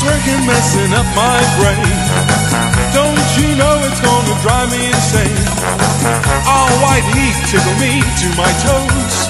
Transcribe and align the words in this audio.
drinking, 0.00 0.46
messing 0.46 0.92
up 0.96 1.06
my 1.14 1.38
brain. 1.60 1.92
Don't 2.96 3.28
you 3.36 3.54
know 3.60 3.76
it's 3.84 4.00
gonna 4.00 4.34
drive 4.40 4.72
me 4.72 4.80
insane? 4.88 5.36
All 6.48 6.72
white 6.80 7.04
heat 7.12 7.36
tickle 7.46 7.76
me 7.76 8.00
to 8.00 8.28
my 8.36 8.50
toes. 8.64 9.28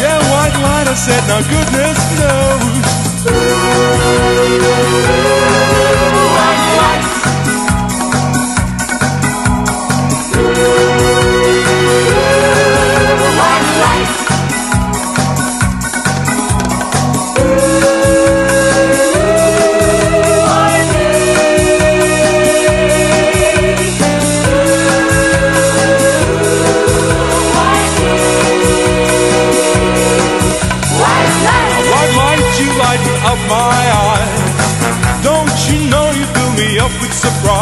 Yeah, 0.00 0.18
white 0.32 0.56
light, 0.56 0.88
I 0.88 0.94
said, 0.96 1.22
now 1.28 1.40
goodness 1.44 2.00
knows. 2.18 2.80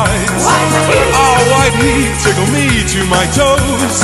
eyes. 0.08 0.44
Oh, 1.14 1.38
white 1.52 1.76
heat, 1.82 2.12
tickle 2.25 2.49
me 2.56 2.66
to 2.93 3.00
my 3.06 3.25
toes. 3.37 3.96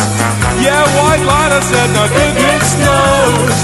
Yeah, 0.65 0.83
white 0.99 1.25
light, 1.25 1.53
I 1.53 1.61
said, 1.61 1.89
now 1.97 2.07
goodness 2.09 2.69
knows. 2.85 3.55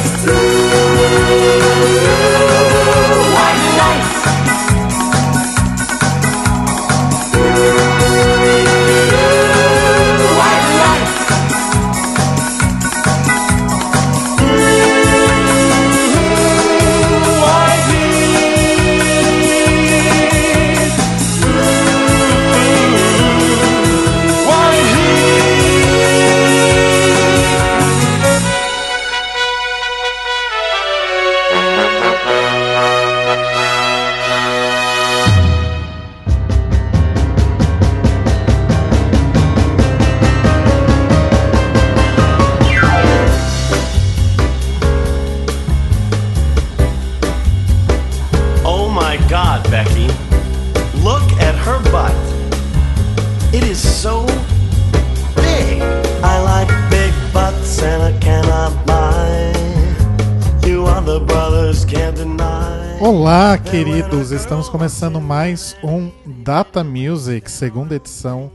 Queridos! 64.11 64.33
Estamos 64.33 64.69
começando 64.69 65.21
mais 65.21 65.77
um 65.83 66.11
Data 66.43 66.83
Music, 66.83 67.51
segunda 67.51 67.95
edição 67.95 68.51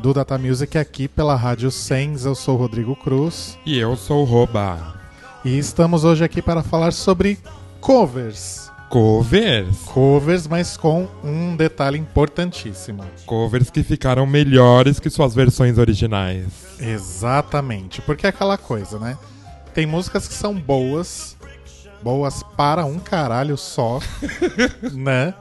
do 0.00 0.12
Data 0.12 0.36
Music 0.36 0.76
aqui 0.76 1.08
pela 1.08 1.34
Rádio 1.34 1.70
Sens. 1.70 2.24
Eu 2.24 2.34
sou 2.34 2.54
o 2.54 2.58
Rodrigo 2.58 2.94
Cruz 2.94 3.58
E 3.64 3.78
eu 3.78 3.96
sou 3.96 4.22
o 4.22 4.24
Roba. 4.24 5.00
e 5.44 5.58
estamos 5.58 6.04
hoje 6.04 6.24
aqui 6.24 6.42
para 6.42 6.62
falar 6.62 6.92
sobre 6.92 7.38
covers. 7.80 8.70
Covers. 8.90 9.78
Covers, 9.86 10.46
mas 10.46 10.76
com 10.76 11.06
um 11.22 11.56
detalhe 11.56 11.98
importantíssimo. 11.98 13.04
Covers 13.26 13.70
que 13.70 13.82
ficaram 13.82 14.26
melhores 14.26 14.98
que 15.00 15.10
suas 15.10 15.34
versões 15.34 15.78
originais. 15.78 16.46
Exatamente, 16.78 18.00
porque 18.02 18.26
é 18.26 18.30
aquela 18.30 18.56
coisa, 18.56 18.98
né? 18.98 19.18
Tem 19.74 19.86
músicas 19.86 20.26
que 20.26 20.34
são 20.34 20.54
boas, 20.54 21.36
boas 22.02 22.42
para 22.56 22.84
um 22.84 22.98
caralho 22.98 23.56
só, 23.56 24.00
né? 24.92 25.34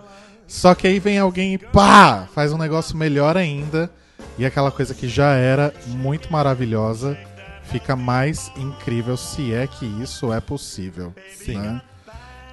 Só 0.47 0.73
que 0.73 0.87
aí 0.87 0.99
vem 0.99 1.17
alguém 1.19 1.53
e 1.53 1.57
pá, 1.57 2.27
faz 2.33 2.53
um 2.53 2.57
negócio 2.57 2.95
melhor 2.95 3.35
ainda, 3.35 3.91
e 4.37 4.45
aquela 4.45 4.71
coisa 4.71 4.93
que 4.93 5.07
já 5.07 5.33
era 5.33 5.73
muito 5.87 6.31
maravilhosa 6.31 7.17
fica 7.63 7.95
mais 7.95 8.51
incrível 8.55 9.17
se 9.17 9.53
é 9.53 9.67
que 9.67 9.85
isso 10.01 10.31
é 10.31 10.39
possível, 10.39 11.13
Sim. 11.33 11.57
né? 11.57 11.81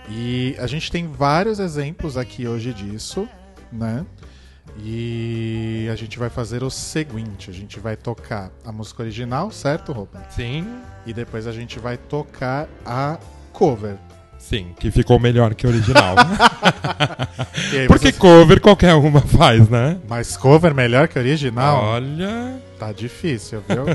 E 0.09 0.57
a 0.59 0.67
gente 0.67 0.91
tem 0.91 1.07
vários 1.07 1.59
exemplos 1.59 2.17
aqui 2.17 2.47
hoje 2.47 2.75
disso, 2.75 3.29
né? 3.73 4.05
E 4.79 5.89
a 5.91 5.95
gente 5.95 6.19
vai 6.19 6.29
fazer 6.29 6.63
o 6.63 6.71
seguinte: 6.71 7.49
a 7.49 7.53
gente 7.53 7.79
vai 7.79 7.97
tocar 7.97 8.51
a 8.65 8.73
música 8.73 9.03
original, 9.03 9.51
certo, 9.51 9.93
Roupa? 9.93 10.23
Sim. 10.31 10.67
E 11.07 11.13
depois 11.13 11.47
a 11.47 11.53
gente 11.53 11.79
vai 11.79 11.97
tocar 11.97 12.69
a 12.85 13.19
cover. 13.55 13.97
Sim, 14.39 14.75
que 14.79 14.91
ficou 14.91 15.19
melhor 15.19 15.55
que 15.55 15.65
a 15.65 15.71
original. 15.71 16.17
Aí 17.73 17.87
Porque 17.87 18.09
vocês- 18.09 18.19
cover 18.19 18.61
qualquer 18.61 18.95
uma 18.95 19.23
faz, 19.23 19.69
né? 19.71 19.99
Mas 20.07 20.37
cover 20.37 20.75
melhor 20.75 21.09
que 21.09 21.19
original? 21.19 21.83
Olha. 21.83 22.61
Tá 22.79 22.93
difícil, 22.93 23.63
viu? 23.67 23.87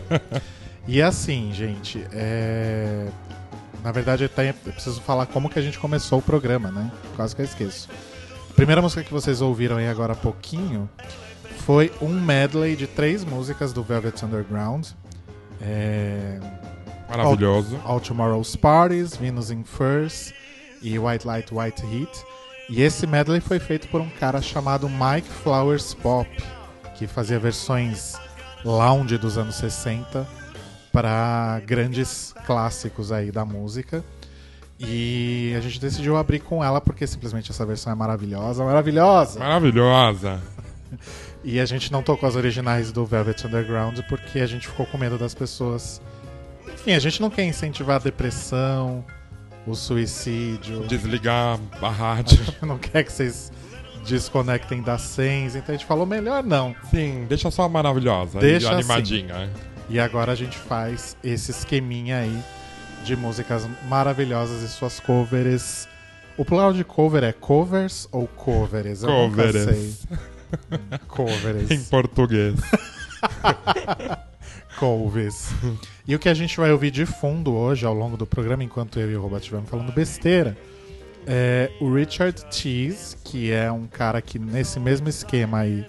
e 0.88 1.02
assim, 1.02 1.52
gente, 1.54 2.04
é... 2.12 3.06
na 3.84 3.92
verdade 3.92 4.24
até 4.24 4.50
eu 4.50 4.72
preciso 4.72 5.00
falar 5.02 5.28
como 5.28 5.50
que 5.50 5.60
a 5.60 5.62
gente 5.62 5.78
começou 5.78 6.18
o 6.18 6.22
programa, 6.22 6.72
né? 6.72 6.92
Quase 7.16 7.36
que 7.36 7.42
eu 7.42 7.46
esqueço. 7.46 7.88
A 8.50 8.54
primeira 8.54 8.82
música 8.82 9.04
que 9.04 9.14
vocês 9.14 9.42
ouviram 9.42 9.78
aí 9.78 9.88
agora 9.88 10.14
há 10.14 10.16
pouquinho 10.16 10.90
foi 11.66 11.92
um 12.02 12.10
medley 12.10 12.76
de 12.76 12.88
três 12.88 13.24
músicas 13.24 13.72
do 13.72 13.84
Velvet 13.84 14.26
Underground. 14.26 14.88
É... 15.62 16.40
Maravilhoso. 17.10 17.80
All 17.84 18.00
Tomorrow's 18.00 18.56
Parties, 18.56 19.16
Venus 19.16 19.52
in 19.52 19.64
Furs 19.64 20.34
e 20.82 20.98
White 20.98 21.26
Light, 21.26 21.54
White 21.54 21.84
Heat. 21.86 22.24
E 22.70 22.82
esse 22.82 23.08
medley 23.08 23.42
foi 23.42 23.60
feito 23.60 23.88
por 23.88 24.00
um 24.00 24.10
cara 24.10 24.42
chamado 24.42 24.88
Mike 24.88 25.28
Flowers 25.28 25.94
Pop, 25.96 26.30
que 26.96 27.08
fazia 27.08 27.40
versões 27.40 28.16
lounge 28.64 29.18
dos 29.18 29.38
anos 29.38 29.56
60 29.56 30.28
para 30.92 31.62
grandes 31.66 32.34
clássicos 32.46 33.12
aí 33.12 33.32
da 33.32 33.44
música. 33.44 34.04
E 34.80 35.54
a 35.58 35.62
gente 35.62 35.80
decidiu 35.80 36.16
abrir 36.16 36.40
com 36.40 36.64
ela 36.64 36.80
porque 36.80 37.06
simplesmente 37.06 37.52
essa 37.52 37.66
versão 37.66 37.92
é 37.92 37.96
maravilhosa, 37.96 38.64
maravilhosa. 38.64 39.40
Maravilhosa. 39.40 40.42
E 41.42 41.58
a 41.58 41.66
gente 41.66 41.90
não 41.90 42.04
tocou 42.04 42.28
as 42.28 42.36
originais 42.36 42.92
do 42.92 43.06
Velvet 43.06 43.46
Underground 43.46 43.98
porque 44.10 44.40
a 44.40 44.46
gente 44.46 44.68
ficou 44.68 44.86
com 44.86 44.98
medo 44.98 45.18
das 45.18 45.34
pessoas. 45.34 46.02
Enfim, 46.80 46.94
a 46.94 47.00
gente 47.00 47.22
não 47.22 47.30
quer 47.30 47.44
incentivar 47.44 47.98
a 47.98 48.00
depressão, 48.00 49.04
o 49.68 49.76
suicídio. 49.76 50.86
Desligar 50.88 51.60
a 51.81 51.90
rádio. 51.90 52.38
gente 52.44 52.58
não 52.66 52.78
quer 52.78 53.04
que 53.04 53.12
vocês 53.12 53.52
desconectem 54.08 54.81
das 54.81 55.02
sens, 55.02 55.56
então 55.56 55.76
a 55.76 55.78
gente 55.78 55.86
falou 55.86 56.06
melhor 56.06 56.42
não. 56.44 56.74
Sim, 56.90 57.26
deixa 57.28 57.52
só 57.52 57.68
maravilhosa. 57.68 58.40
Deixa 58.40 58.72
e 58.72 58.76
animadinha. 58.76 59.50
E 59.90 60.00
agora 60.00 60.31
a 60.31 60.36
gente 60.36 60.58
faz 60.58 61.18
esse 61.24 61.52
esqueminha 61.52 62.20
aí 62.20 62.42
de 63.04 63.16
músicas 63.16 63.68
maravilhosas 63.88 64.62
e 64.64 64.70
suas 64.70 65.00
covers. 65.00 65.88
O 66.38 66.46
plural 66.46 66.72
de 66.72 66.84
cover 66.86 67.24
é 67.24 67.34
covers 67.34 68.08
ou 68.12 68.25
covers? 68.28 69.04
Eu 69.04 69.10
nunca 69.10 69.48
Covers. 69.48 69.64
sei. 69.66 69.96
Covers. 71.08 71.70
Em 71.72 71.84
português. 71.84 72.56
Couves. 74.80 75.50
E 76.10 76.16
o 76.16 76.18
que 76.18 76.28
a 76.28 76.34
gente 76.34 76.58
vai 76.58 76.72
ouvir 76.72 76.90
de 76.90 77.06
fundo 77.06 77.54
hoje, 77.54 77.86
ao 77.86 77.94
longo 77.94 78.18
do 78.18 78.26
programa, 78.26 78.64
enquanto 78.64 79.00
eu 79.00 79.12
e 79.12 79.16
o 79.16 79.22
Robert 79.22 79.42
estivermos 79.42 79.70
falando 79.70 79.92
besteira, 79.92 80.58
é 81.28 81.70
o 81.80 81.94
Richard 81.94 82.48
Cheese, 82.50 83.16
que 83.24 83.52
é 83.52 83.72
um 83.72 83.86
cara 83.86 84.20
que, 84.20 84.40
nesse 84.40 84.80
mesmo 84.80 85.08
esquema 85.08 85.60
aí 85.60 85.86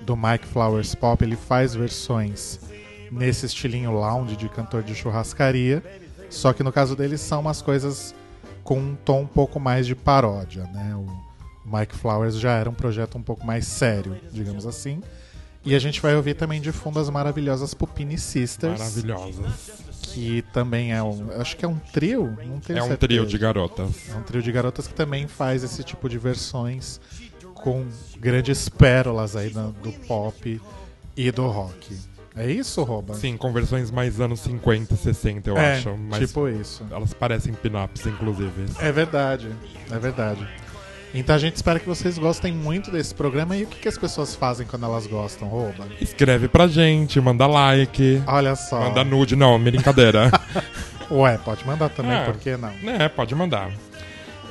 do 0.00 0.16
Mike 0.16 0.46
Flowers 0.46 0.94
Pop, 0.94 1.22
ele 1.22 1.36
faz 1.36 1.74
versões 1.74 2.58
nesse 3.12 3.44
estilinho 3.44 3.90
lounge 3.90 4.34
de 4.34 4.48
cantor 4.48 4.82
de 4.82 4.94
churrascaria. 4.94 5.82
Só 6.30 6.54
que 6.54 6.62
no 6.62 6.72
caso 6.72 6.96
dele 6.96 7.18
são 7.18 7.40
umas 7.40 7.60
coisas 7.60 8.14
com 8.64 8.78
um 8.78 8.94
tom 8.94 9.20
um 9.20 9.26
pouco 9.26 9.60
mais 9.60 9.86
de 9.86 9.94
paródia, 9.94 10.64
né? 10.72 10.94
O 10.96 11.06
Mike 11.70 11.94
Flowers 11.96 12.40
já 12.40 12.52
era 12.52 12.70
um 12.70 12.74
projeto 12.74 13.18
um 13.18 13.22
pouco 13.22 13.46
mais 13.46 13.66
sério, 13.66 14.16
digamos 14.32 14.66
assim. 14.66 15.02
E 15.64 15.74
a 15.74 15.78
gente 15.78 16.00
vai 16.00 16.16
ouvir 16.16 16.34
também 16.34 16.60
de 16.60 16.72
fundo 16.72 16.98
as 16.98 17.10
maravilhosas 17.10 17.74
Pupini 17.74 18.16
Sisters, 18.16 18.78
Maravilhosas. 18.78 19.70
que 20.02 20.42
também 20.54 20.92
é 20.92 21.02
um, 21.02 21.28
acho 21.38 21.56
que 21.56 21.64
é 21.64 21.68
um 21.68 21.78
trio, 21.78 22.34
não 22.46 22.58
tenho 22.60 22.78
É 22.78 22.82
um 22.82 22.88
certeza. 22.88 22.96
trio 22.96 23.26
de 23.26 23.36
garotas. 23.38 24.08
É 24.10 24.14
um 24.14 24.22
trio 24.22 24.42
de 24.42 24.50
garotas 24.50 24.86
que 24.86 24.94
também 24.94 25.28
faz 25.28 25.62
esse 25.62 25.84
tipo 25.84 26.08
de 26.08 26.16
versões 26.16 26.98
com 27.54 27.86
grandes 28.18 28.68
pérolas 28.70 29.36
aí 29.36 29.50
do, 29.50 29.70
do 29.82 29.92
pop 30.06 30.60
e 31.16 31.30
do 31.30 31.46
rock. 31.46 31.98
É 32.34 32.50
isso, 32.50 32.82
Roba? 32.84 33.14
Sim, 33.14 33.36
com 33.36 33.52
versões 33.52 33.90
mais 33.90 34.20
anos 34.20 34.40
50, 34.40 34.96
60, 34.96 35.50
eu 35.50 35.58
é, 35.58 35.74
acho. 35.76 35.96
Mas 35.96 36.28
tipo 36.28 36.48
isso. 36.48 36.86
elas 36.90 37.12
parecem 37.12 37.52
pin-ups, 37.52 38.06
inclusive. 38.06 38.66
É 38.78 38.90
verdade, 38.92 39.50
é 39.90 39.98
verdade. 39.98 40.48
Então 41.12 41.34
a 41.34 41.38
gente 41.38 41.56
espera 41.56 41.80
que 41.80 41.88
vocês 41.88 42.16
gostem 42.18 42.52
muito 42.52 42.90
desse 42.90 43.14
programa 43.14 43.56
e 43.56 43.64
o 43.64 43.66
que, 43.66 43.80
que 43.80 43.88
as 43.88 43.98
pessoas 43.98 44.34
fazem 44.34 44.66
quando 44.66 44.84
elas 44.86 45.06
gostam, 45.06 45.48
Roba? 45.48 45.86
Escreve 46.00 46.46
pra 46.48 46.66
gente, 46.68 47.20
manda 47.20 47.46
like. 47.46 48.22
Olha 48.26 48.54
só. 48.54 48.80
Manda 48.80 49.02
nude, 49.02 49.34
não, 49.34 49.58
brincadeira. 49.62 50.30
Ué, 51.10 51.36
pode 51.38 51.66
mandar 51.66 51.88
também, 51.88 52.12
É. 52.16 52.24
por 52.24 52.36
que 52.36 52.56
não? 52.56 52.70
é, 52.86 53.08
pode 53.08 53.34
mandar. 53.34 53.72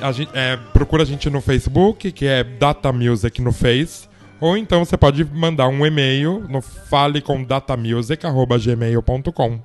A 0.01 0.11
gente, 0.11 0.31
é, 0.33 0.57
procura 0.73 1.03
a 1.03 1.05
gente 1.05 1.29
no 1.29 1.39
Facebook, 1.41 2.11
que 2.11 2.25
é 2.25 2.43
Data 2.43 2.91
Music 2.91 3.41
no 3.41 3.51
Face. 3.53 4.09
Ou 4.41 4.55
então 4.57 4.83
você 4.85 4.95
pode 4.97 5.23
mandar 5.25 5.67
um 5.67 5.85
e-mail 5.85 6.45
no 6.49 6.61
falecomdatamusic.gmail.com. 6.61 9.59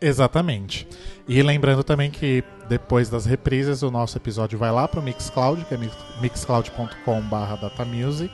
Exatamente. 0.00 0.86
E 1.28 1.42
lembrando 1.42 1.82
também 1.84 2.10
que 2.10 2.42
depois 2.72 3.10
das 3.10 3.26
reprises 3.26 3.82
o 3.82 3.90
nosso 3.90 4.16
episódio 4.16 4.58
vai 4.58 4.70
lá 4.70 4.88
pro 4.88 5.02
Mixcloud, 5.02 5.62
que 5.66 5.74
é 5.74 5.76
mix- 5.76 5.94
mixcloud.com.br 6.22 7.60
datamusic. 7.60 8.32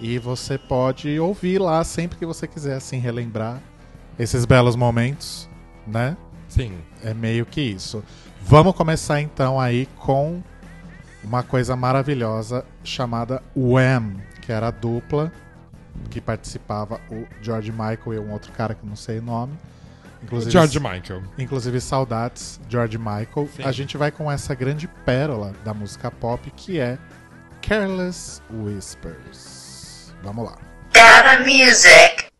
E 0.00 0.18
você 0.18 0.58
pode 0.58 1.20
ouvir 1.20 1.60
lá 1.60 1.84
sempre 1.84 2.18
que 2.18 2.26
você 2.26 2.48
quiser, 2.48 2.74
assim, 2.74 2.98
relembrar 2.98 3.62
esses 4.18 4.44
belos 4.44 4.74
momentos, 4.74 5.48
né? 5.86 6.16
Sim. 6.48 6.76
É 7.04 7.14
meio 7.14 7.46
que 7.46 7.60
isso. 7.60 8.02
Vamos 8.40 8.74
começar 8.74 9.20
então 9.20 9.60
aí 9.60 9.86
com 9.96 10.42
uma 11.22 11.44
coisa 11.44 11.76
maravilhosa 11.76 12.64
chamada 12.82 13.40
Wham, 13.56 14.16
que 14.44 14.50
era 14.50 14.66
a 14.66 14.70
dupla 14.72 15.30
que 16.10 16.20
participava 16.20 17.00
o 17.08 17.24
George 17.40 17.70
Michael 17.70 18.14
e 18.14 18.18
um 18.18 18.32
outro 18.32 18.50
cara 18.50 18.74
que 18.74 18.84
não 18.84 18.96
sei 18.96 19.20
o 19.20 19.22
nome. 19.22 19.52
Inclusive, 20.22 20.50
George 20.50 20.78
Michael. 20.78 21.22
inclusive 21.38 21.80
saudades 21.80 22.60
George 22.68 22.96
Michael. 22.98 23.48
Sim. 23.56 23.64
A 23.64 23.72
gente 23.72 23.96
vai 23.96 24.10
com 24.10 24.30
essa 24.30 24.54
grande 24.54 24.86
pérola 25.04 25.52
da 25.64 25.74
música 25.74 26.10
pop 26.10 26.50
que 26.56 26.78
é 26.78 26.98
Careless 27.60 28.40
Whispers. 28.50 30.14
Vamos 30.22 30.44
lá. 30.44 30.56
Data 30.92 31.40
Music. 31.40 32.31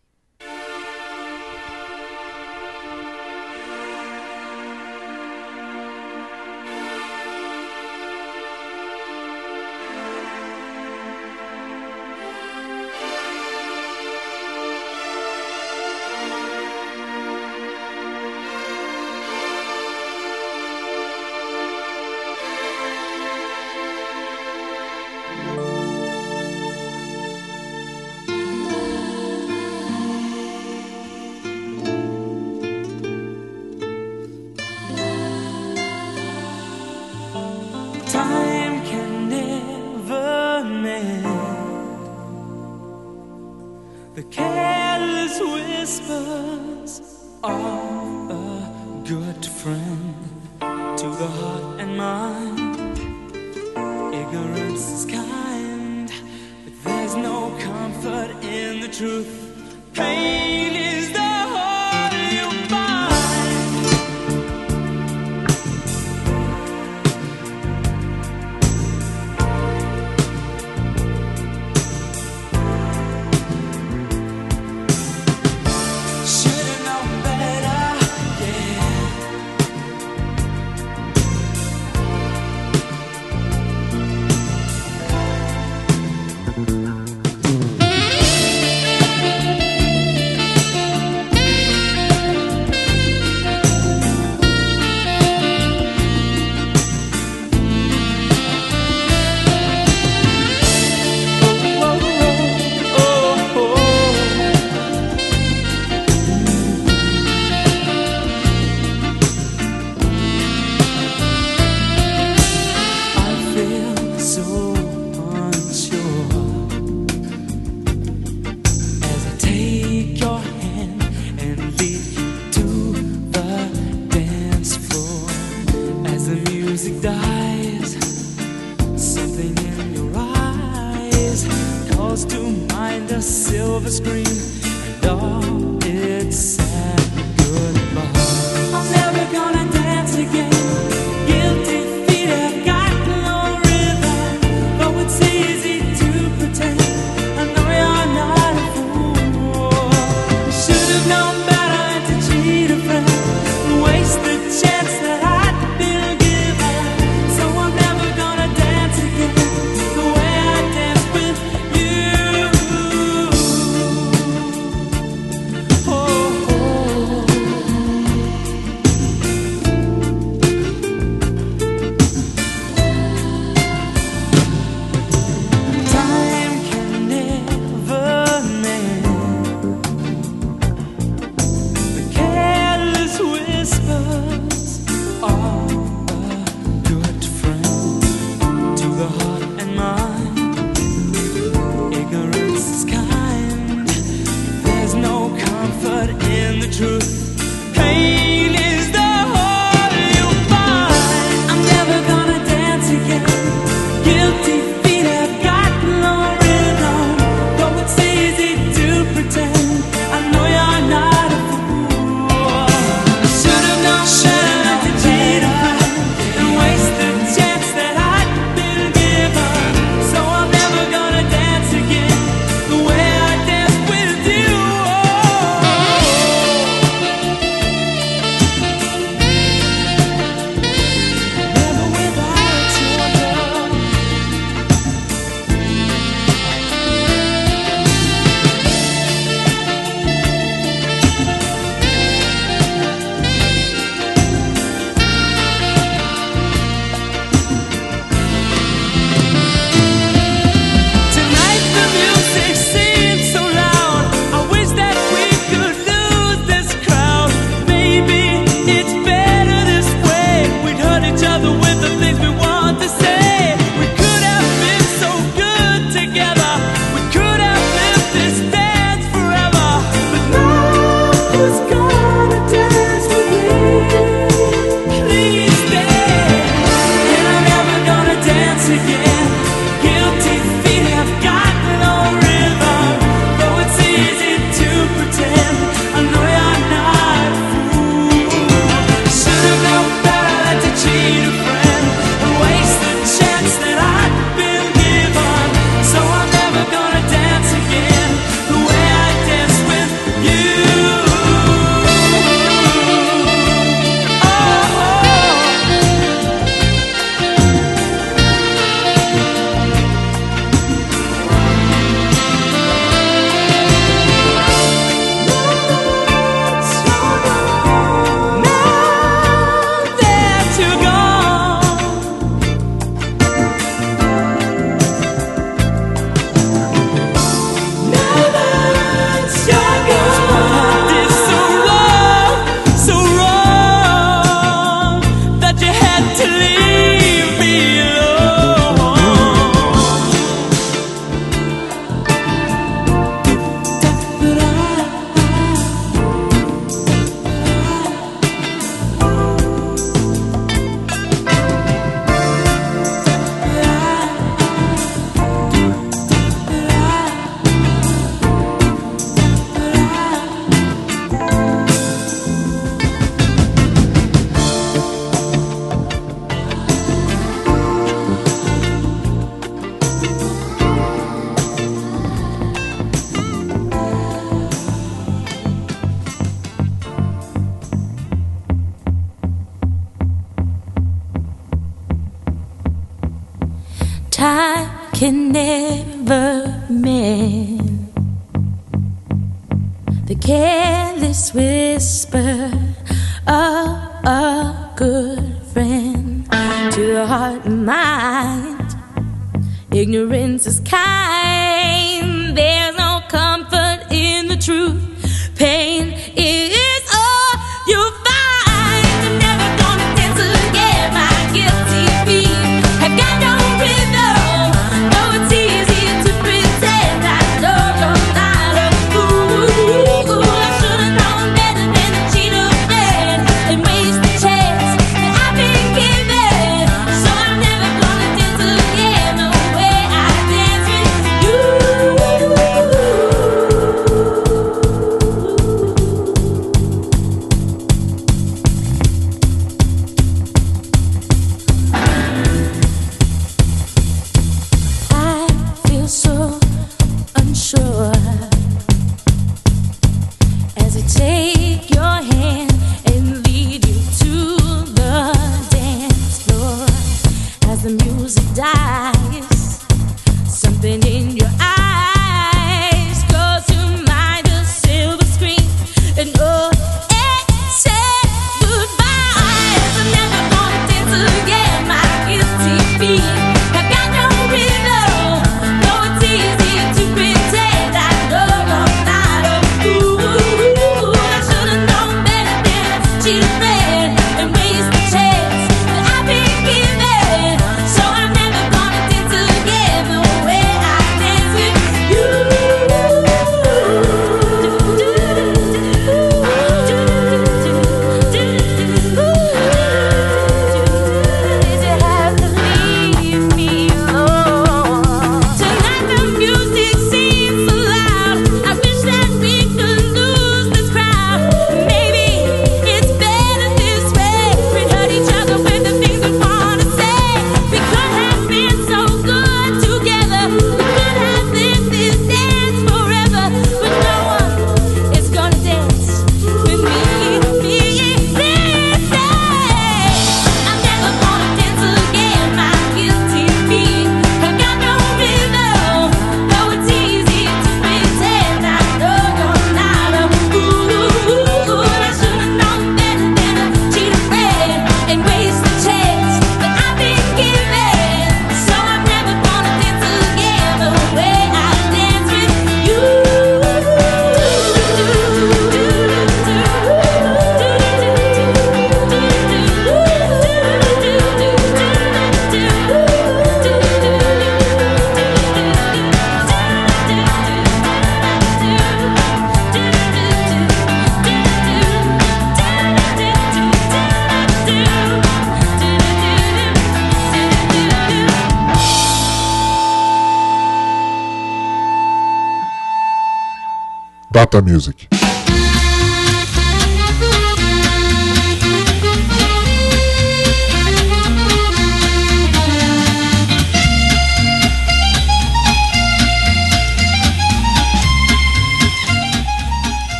Music. 584.40 584.88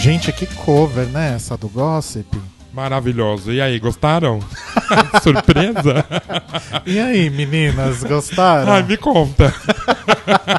Gente, 0.00 0.32
que 0.32 0.46
cover, 0.46 1.06
né? 1.06 1.34
Essa 1.34 1.56
do 1.56 1.68
Gossip. 1.68 2.40
Maravilhoso. 2.72 3.52
E 3.52 3.60
aí, 3.60 3.78
gostaram? 3.78 4.40
Surpresa? 5.22 6.04
E 6.86 6.98
aí, 6.98 7.28
meninas, 7.28 8.04
gostaram? 8.04 8.72
Ai, 8.72 8.82
me 8.84 8.96
conta. 8.96 9.52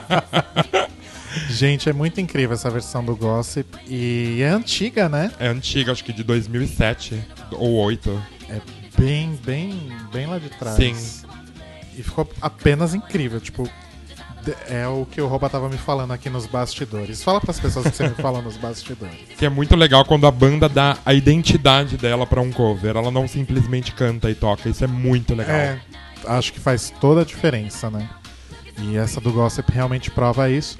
Gente, 1.59 1.89
é 1.89 1.93
muito 1.93 2.21
incrível 2.21 2.53
essa 2.53 2.69
versão 2.69 3.03
do 3.03 3.13
Gossip. 3.17 3.67
E 3.85 4.41
é 4.41 4.47
antiga, 4.47 5.09
né? 5.09 5.29
É 5.37 5.49
antiga, 5.49 5.91
acho 5.91 6.05
que 6.05 6.13
de 6.13 6.23
2007 6.23 7.21
ou 7.51 7.83
2008. 7.83 8.23
É 8.47 8.61
bem, 8.97 9.37
bem, 9.43 9.91
bem 10.09 10.25
lá 10.25 10.39
de 10.39 10.47
trás. 10.47 10.77
Sim. 10.77 10.95
E 11.97 12.01
ficou 12.01 12.25
apenas 12.41 12.93
incrível. 12.93 13.41
Tipo, 13.41 13.69
é 14.69 14.87
o 14.87 15.05
que 15.05 15.19
o 15.19 15.27
Roba 15.27 15.49
tava 15.49 15.67
me 15.67 15.77
falando 15.77 16.13
aqui 16.13 16.29
nos 16.29 16.45
bastidores. 16.45 17.21
Fala 17.21 17.41
pras 17.41 17.59
pessoas 17.59 17.87
o 17.87 17.91
que 17.91 17.97
você 17.97 18.07
me 18.07 18.15
falou 18.15 18.41
nos 18.41 18.55
bastidores. 18.55 19.17
Que 19.37 19.45
é 19.45 19.49
muito 19.49 19.75
legal 19.75 20.05
quando 20.05 20.25
a 20.25 20.31
banda 20.31 20.69
dá 20.69 20.97
a 21.05 21.13
identidade 21.13 21.97
dela 21.97 22.25
pra 22.25 22.39
um 22.39 22.53
cover. 22.53 22.95
Ela 22.95 23.11
não 23.11 23.27
simplesmente 23.27 23.91
canta 23.91 24.31
e 24.31 24.33
toca. 24.33 24.69
Isso 24.69 24.85
é 24.85 24.87
muito 24.87 25.35
legal. 25.35 25.57
É, 25.57 25.81
acho 26.25 26.53
que 26.53 26.59
faz 26.61 26.89
toda 27.01 27.19
a 27.19 27.25
diferença, 27.25 27.89
né? 27.89 28.09
E 28.77 28.95
essa 28.95 29.19
do 29.19 29.33
Gossip 29.33 29.69
realmente 29.73 30.09
prova 30.09 30.49
isso. 30.49 30.77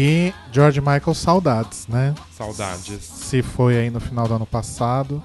E 0.00 0.32
George 0.52 0.80
Michael, 0.80 1.12
saudades, 1.14 1.88
né? 1.88 2.14
Saudades. 2.36 3.02
Se 3.02 3.42
foi 3.42 3.76
aí 3.76 3.90
no 3.90 3.98
final 3.98 4.28
do 4.28 4.34
ano 4.34 4.46
passado. 4.46 5.20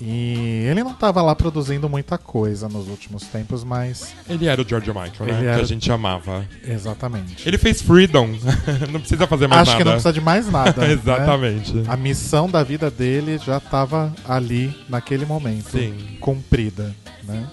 E 0.00 0.64
ele 0.70 0.82
não 0.82 0.94
tava 0.94 1.20
lá 1.20 1.36
produzindo 1.36 1.86
muita 1.86 2.16
coisa 2.16 2.66
nos 2.70 2.88
últimos 2.88 3.24
tempos, 3.24 3.62
mas. 3.62 4.14
Ele 4.26 4.46
era 4.46 4.62
o 4.62 4.66
George 4.66 4.88
Michael, 4.88 5.12
né? 5.20 5.28
Ele 5.28 5.38
Que 5.40 5.46
era- 5.46 5.60
a 5.60 5.64
gente 5.66 5.92
amava. 5.92 6.46
Exatamente. 6.66 7.46
Ele 7.46 7.58
fez 7.58 7.82
Freedom. 7.82 8.28
não 8.90 9.00
precisa 9.00 9.26
fazer 9.26 9.46
mais 9.46 9.62
Acho 9.68 9.72
nada. 9.72 9.78
que 9.78 9.84
não 9.84 9.92
precisa 9.92 10.12
de 10.14 10.20
mais 10.22 10.48
nada. 10.50 10.80
né? 10.86 10.92
Exatamente. 10.94 11.82
A 11.86 11.96
missão 11.98 12.48
da 12.48 12.62
vida 12.62 12.90
dele 12.90 13.36
já 13.36 13.58
estava 13.58 14.14
ali 14.26 14.74
naquele 14.88 15.26
momento, 15.26 15.72
Sim. 15.72 16.16
cumprida, 16.18 16.96
né? 17.24 17.46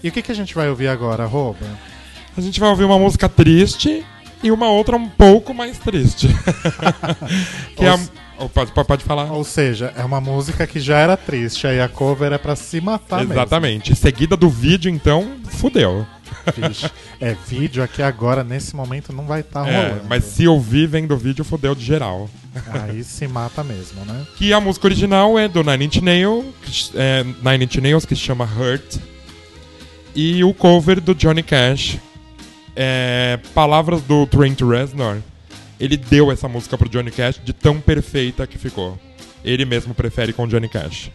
E 0.00 0.08
o 0.08 0.12
que, 0.12 0.22
que 0.22 0.30
a 0.30 0.34
gente 0.36 0.54
vai 0.54 0.68
ouvir 0.68 0.86
agora, 0.86 1.26
Rouba? 1.26 1.58
A 2.36 2.40
gente 2.40 2.60
vai 2.60 2.68
ouvir 2.68 2.84
uma 2.84 2.96
música 3.00 3.28
triste 3.28 4.06
e 4.42 4.50
uma 4.50 4.68
outra 4.70 4.96
um 4.96 5.08
pouco 5.08 5.52
mais 5.54 5.78
triste. 5.78 6.28
que 7.76 7.84
é 7.84 7.88
a... 7.88 7.98
Oh, 8.40 8.48
pode, 8.48 8.70
pode- 8.72 9.02
falar. 9.04 9.32
Ou 9.32 9.42
seja, 9.42 9.92
é 9.96 10.04
uma 10.04 10.20
música 10.20 10.64
que 10.64 10.78
já 10.78 10.96
era 10.98 11.16
triste, 11.16 11.66
aí 11.66 11.80
a 11.80 11.88
cover 11.88 12.32
é 12.32 12.38
pra 12.38 12.54
se 12.54 12.80
matar 12.80 13.22
Exatamente. 13.22 13.96
Seguida 13.96 14.36
do 14.36 14.48
vídeo, 14.48 14.88
então, 14.88 15.28
fudeu. 15.50 16.06
Vixe. 16.56 16.88
É, 17.20 17.34
vídeo 17.48 17.82
aqui 17.82 18.00
agora, 18.00 18.44
nesse 18.44 18.76
momento, 18.76 19.12
não 19.12 19.26
vai 19.26 19.40
estar 19.40 19.66
É, 19.66 19.88
rolando. 19.88 20.04
mas 20.08 20.22
se 20.22 20.46
ouvir 20.46 20.86
vendo 20.86 21.14
o 21.14 21.16
vídeo, 21.18 21.44
fodeu 21.44 21.74
de 21.74 21.84
geral. 21.84 22.30
Aí 22.70 23.02
se 23.02 23.26
mata 23.26 23.64
mesmo, 23.64 24.04
né? 24.04 24.24
Que 24.36 24.52
a 24.52 24.60
música 24.60 24.86
original 24.86 25.36
é 25.36 25.48
do 25.48 25.64
Nine 25.64 25.86
Inch 25.86 26.00
Nails, 26.00 26.92
é, 26.94 27.24
Nine 27.24 27.64
Inch 27.64 27.76
Nails, 27.78 28.04
que 28.04 28.14
se 28.14 28.22
chama 28.22 28.44
Hurt. 28.44 28.98
E 30.14 30.44
o 30.44 30.54
cover 30.54 31.00
do 31.00 31.12
Johnny 31.14 31.42
Cash. 31.42 31.98
É, 32.76 33.38
palavras 33.54 34.02
do 34.02 34.26
Trent 34.26 34.60
Reznor. 34.60 35.18
Ele 35.80 35.96
deu 35.96 36.30
essa 36.32 36.48
música 36.48 36.76
pro 36.76 36.88
Johnny 36.88 37.10
Cash 37.10 37.40
de 37.42 37.52
tão 37.52 37.80
perfeita 37.80 38.46
que 38.46 38.58
ficou. 38.58 38.98
Ele 39.44 39.64
mesmo 39.64 39.94
prefere 39.94 40.32
com 40.32 40.46
Johnny 40.46 40.68
Cash. 40.68 41.10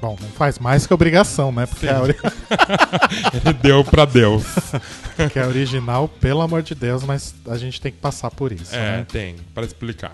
Bom, 0.00 0.16
não 0.20 0.28
faz 0.28 0.58
mais 0.58 0.86
que 0.86 0.92
obrigação, 0.94 1.50
né? 1.50 1.66
Porque 1.66 1.88
a, 1.88 2.00
ori- 2.00 2.16
Ele 3.32 3.52
deu 3.54 3.82
pra 3.82 4.04
Deus. 4.04 4.44
que 5.32 5.38
é 5.38 5.46
original, 5.46 6.06
pelo 6.06 6.42
amor 6.42 6.62
de 6.62 6.74
Deus, 6.74 7.02
mas 7.02 7.34
a 7.48 7.56
gente 7.56 7.80
tem 7.80 7.90
que 7.90 7.98
passar 7.98 8.30
por 8.30 8.52
isso, 8.52 8.74
É, 8.74 8.98
né? 8.98 9.06
tem, 9.10 9.36
pra 9.54 9.64
explicar. 9.64 10.12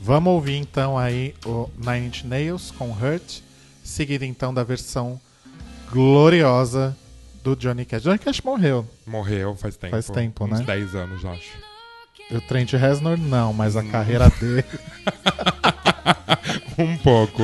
Vamos 0.00 0.32
ouvir 0.32 0.56
então 0.56 0.98
aí 0.98 1.34
o 1.44 1.68
Nine 1.78 2.06
Inch 2.08 2.24
Nails 2.24 2.72
com 2.76 2.90
Hurt, 2.90 3.40
seguido 3.84 4.24
então 4.24 4.52
da 4.52 4.64
versão 4.64 5.20
gloriosa 5.92 6.96
do 7.42 7.56
Johnny 7.56 7.84
Cash. 7.84 8.02
Johnny 8.02 8.18
Cash 8.18 8.40
morreu. 8.42 8.86
Morreu 9.06 9.56
faz 9.56 9.76
tempo. 9.76 9.92
Faz 9.92 10.06
tempo, 10.06 10.44
uns 10.44 10.60
né? 10.60 10.64
10 10.64 10.94
anos, 10.94 11.24
acho. 11.24 11.50
E 12.30 12.36
o 12.36 12.40
Trent 12.40 12.72
Reznor 12.72 13.18
não, 13.18 13.52
mas 13.52 13.76
a 13.76 13.82
carreira 13.82 14.30
dele, 14.30 14.64
Um 16.78 16.96
pouco. 16.98 17.42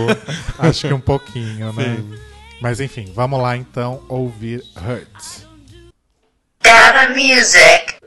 acho 0.58 0.88
que 0.88 0.94
um 0.94 1.00
pouquinho, 1.00 1.72
né? 1.72 1.96
Sim. 1.96 2.18
Mas 2.60 2.80
enfim, 2.80 3.12
vamos 3.14 3.40
lá 3.40 3.56
então 3.56 4.02
ouvir 4.08 4.64
Hurt. 4.76 5.46
Data 6.62 7.10
Music. 7.10 7.97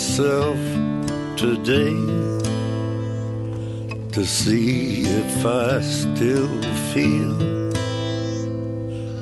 Myself 0.00 0.58
today 1.36 1.94
to 4.10 4.24
see 4.24 5.02
if 5.02 5.44
I 5.44 5.82
still 5.82 6.48
feel. 6.90 7.36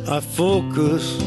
I 0.08 0.20
focus 0.20 1.17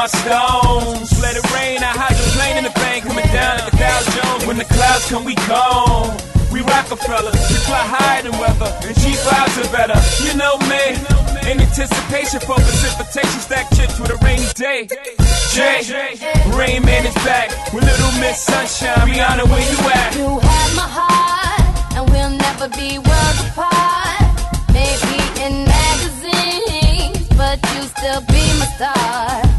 my 0.00 0.06
stones. 0.06 1.12
Let 1.20 1.36
it 1.36 1.44
rain. 1.52 1.84
I 1.84 1.92
hide 1.92 2.16
the 2.16 2.24
plane 2.32 2.56
in 2.56 2.64
the 2.64 2.72
bank 2.80 3.04
coming 3.04 3.28
down 3.36 3.60
like 3.60 3.68
a 3.68 3.76
Dow 3.76 4.00
Jones. 4.16 4.46
When 4.48 4.56
the 4.56 4.64
clouds 4.64 5.04
come, 5.12 5.28
we 5.28 5.36
gone. 5.44 6.16
We 6.48 6.64
Rockefeller, 6.64 7.30
we 7.36 7.56
fly 7.68 7.84
higher 7.84 8.22
than 8.24 8.32
weather, 8.40 8.72
and 8.80 8.96
G5s 8.96 9.60
are 9.60 9.70
better. 9.70 10.00
You 10.24 10.32
know 10.40 10.56
me. 10.72 10.96
In 11.52 11.60
anticipation 11.60 12.40
for 12.40 12.56
precipitation, 12.56 13.40
stack 13.44 13.68
chips 13.76 14.00
with 14.00 14.10
a 14.10 14.18
rainy 14.24 14.48
day. 14.56 14.88
Jay, 15.52 15.84
Rain 16.56 16.80
Man 16.80 17.04
is 17.04 17.14
back 17.28 17.52
with 17.74 17.84
Little 17.84 18.12
Miss 18.24 18.40
Sunshine. 18.40 19.04
Rihanna, 19.04 19.44
where 19.52 19.64
you 19.68 19.78
at? 20.00 20.16
You 20.16 20.40
have 20.40 20.72
my 20.80 20.88
heart, 20.96 21.64
and 21.92 22.08
we'll 22.08 22.34
never 22.46 22.72
be 22.72 22.96
worlds 22.96 23.40
apart. 23.52 24.32
Maybe 24.72 25.20
in 25.44 25.68
magazines, 25.68 27.28
but 27.36 27.60
you 27.74 27.82
still 27.92 28.22
be 28.32 28.42
my 28.56 28.66
star. 28.80 29.49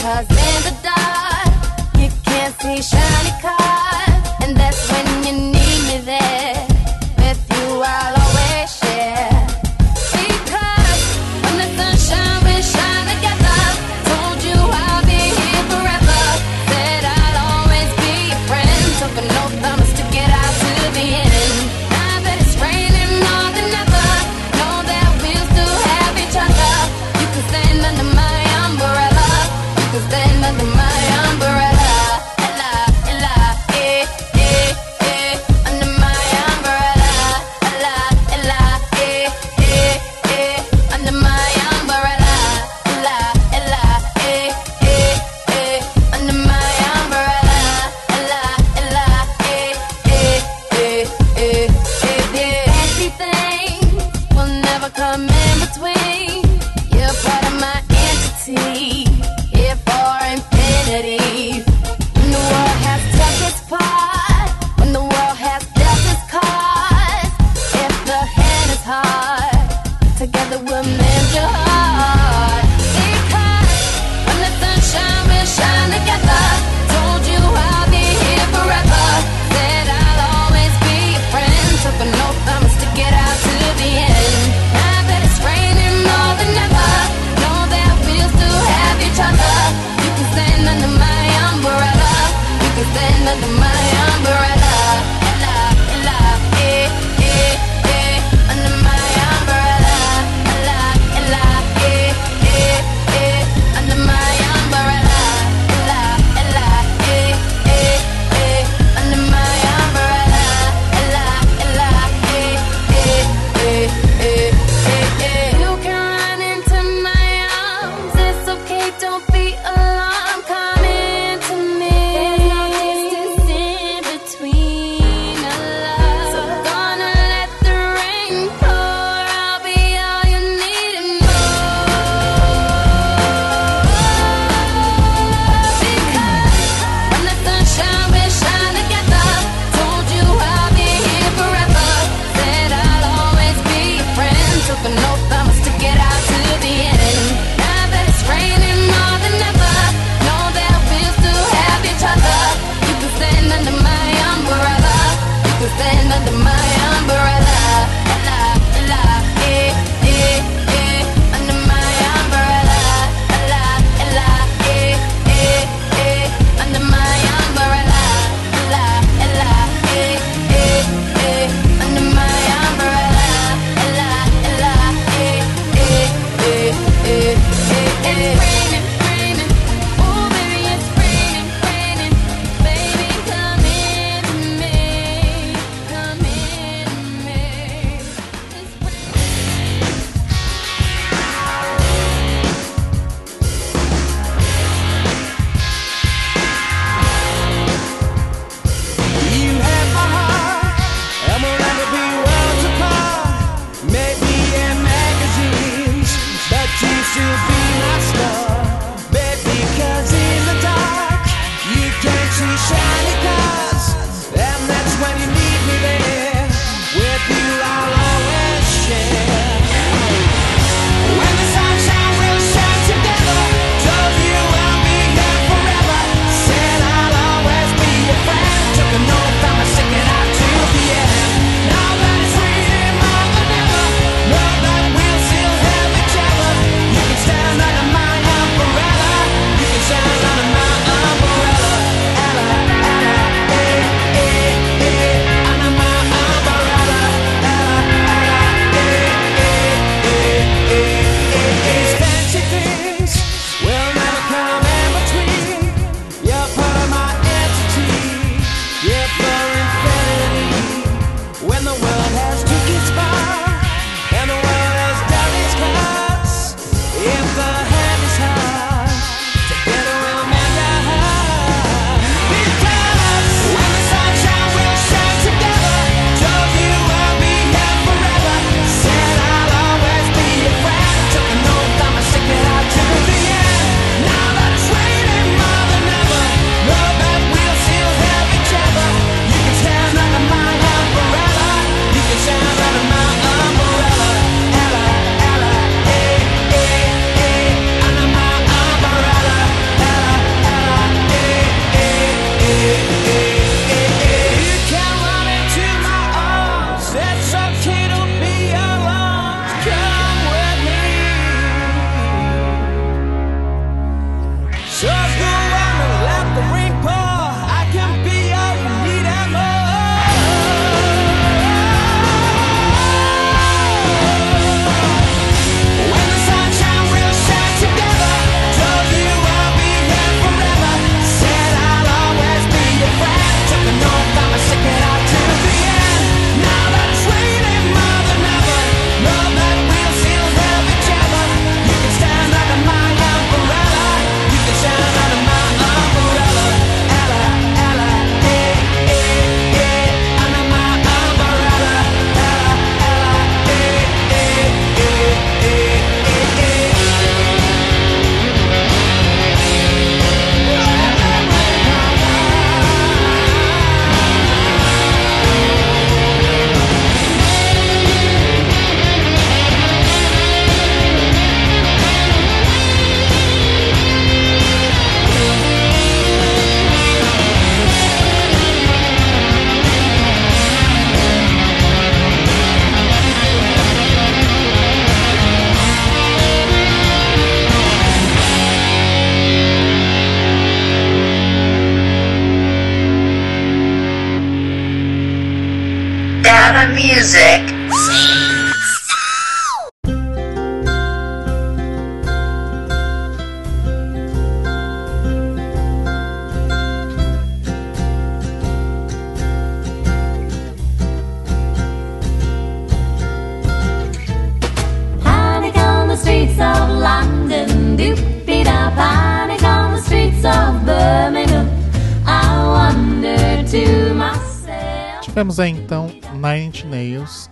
Cause 0.00 0.30
in 0.30 0.62
the 0.64 0.74
dark, 0.82 1.98
you 1.98 2.08
can't 2.24 2.54
see 2.58 2.80
shiny 2.80 3.42
cars. 3.42 3.89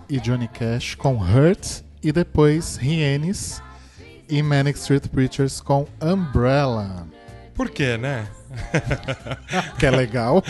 E 0.09 0.19
Johnny 0.21 0.49
Cash 0.49 0.95
com 0.95 1.17
Hurt 1.17 1.83
e 2.03 2.13
depois 2.13 2.79
Hyenes 2.81 3.63
e 4.29 4.43
Manic 4.43 4.79
Street 4.79 5.07
Preachers 5.09 5.61
com 5.61 5.87
Umbrella, 6.03 7.07
Por 7.55 7.71
quê, 7.71 7.97
né? 7.97 8.27
que 9.79 9.87
é 9.87 9.91
legal. 9.91 10.43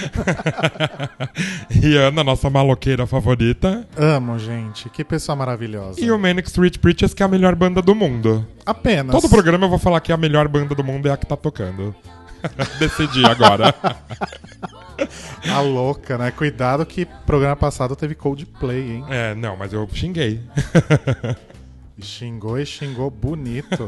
Rihanna, 1.68 2.22
nossa 2.22 2.48
maloqueira 2.48 3.06
favorita. 3.06 3.86
Amo, 3.96 4.38
gente, 4.38 4.88
que 4.88 5.04
pessoa 5.04 5.34
maravilhosa. 5.36 6.00
E 6.00 6.10
o 6.10 6.18
Manic 6.18 6.48
Street 6.48 6.78
Preachers, 6.78 7.12
que 7.14 7.22
é 7.22 7.26
a 7.26 7.28
melhor 7.28 7.54
banda 7.54 7.82
do 7.82 7.94
mundo. 7.94 8.46
Apenas. 8.64 9.14
Todo 9.14 9.28
programa 9.28 9.66
eu 9.66 9.70
vou 9.70 9.78
falar 9.78 10.00
que 10.00 10.12
a 10.12 10.16
melhor 10.16 10.46
banda 10.48 10.74
do 10.74 10.84
mundo 10.84 11.08
é 11.08 11.12
a 11.12 11.16
que 11.16 11.26
tá 11.26 11.36
tocando. 11.36 11.94
Decidi 12.78 13.24
agora. 13.24 13.74
A 15.52 15.60
louca, 15.60 16.18
né? 16.18 16.30
Cuidado 16.30 16.84
que 16.84 17.04
programa 17.26 17.56
passado 17.56 17.94
teve 17.96 18.14
Coldplay, 18.14 18.92
hein? 18.92 19.04
é, 19.08 19.34
não, 19.34 19.56
mas 19.56 19.72
eu 19.72 19.88
xinguei. 19.92 20.40
Xingou 22.00 22.58
e 22.58 22.64
xingou 22.64 23.10
bonito. 23.10 23.86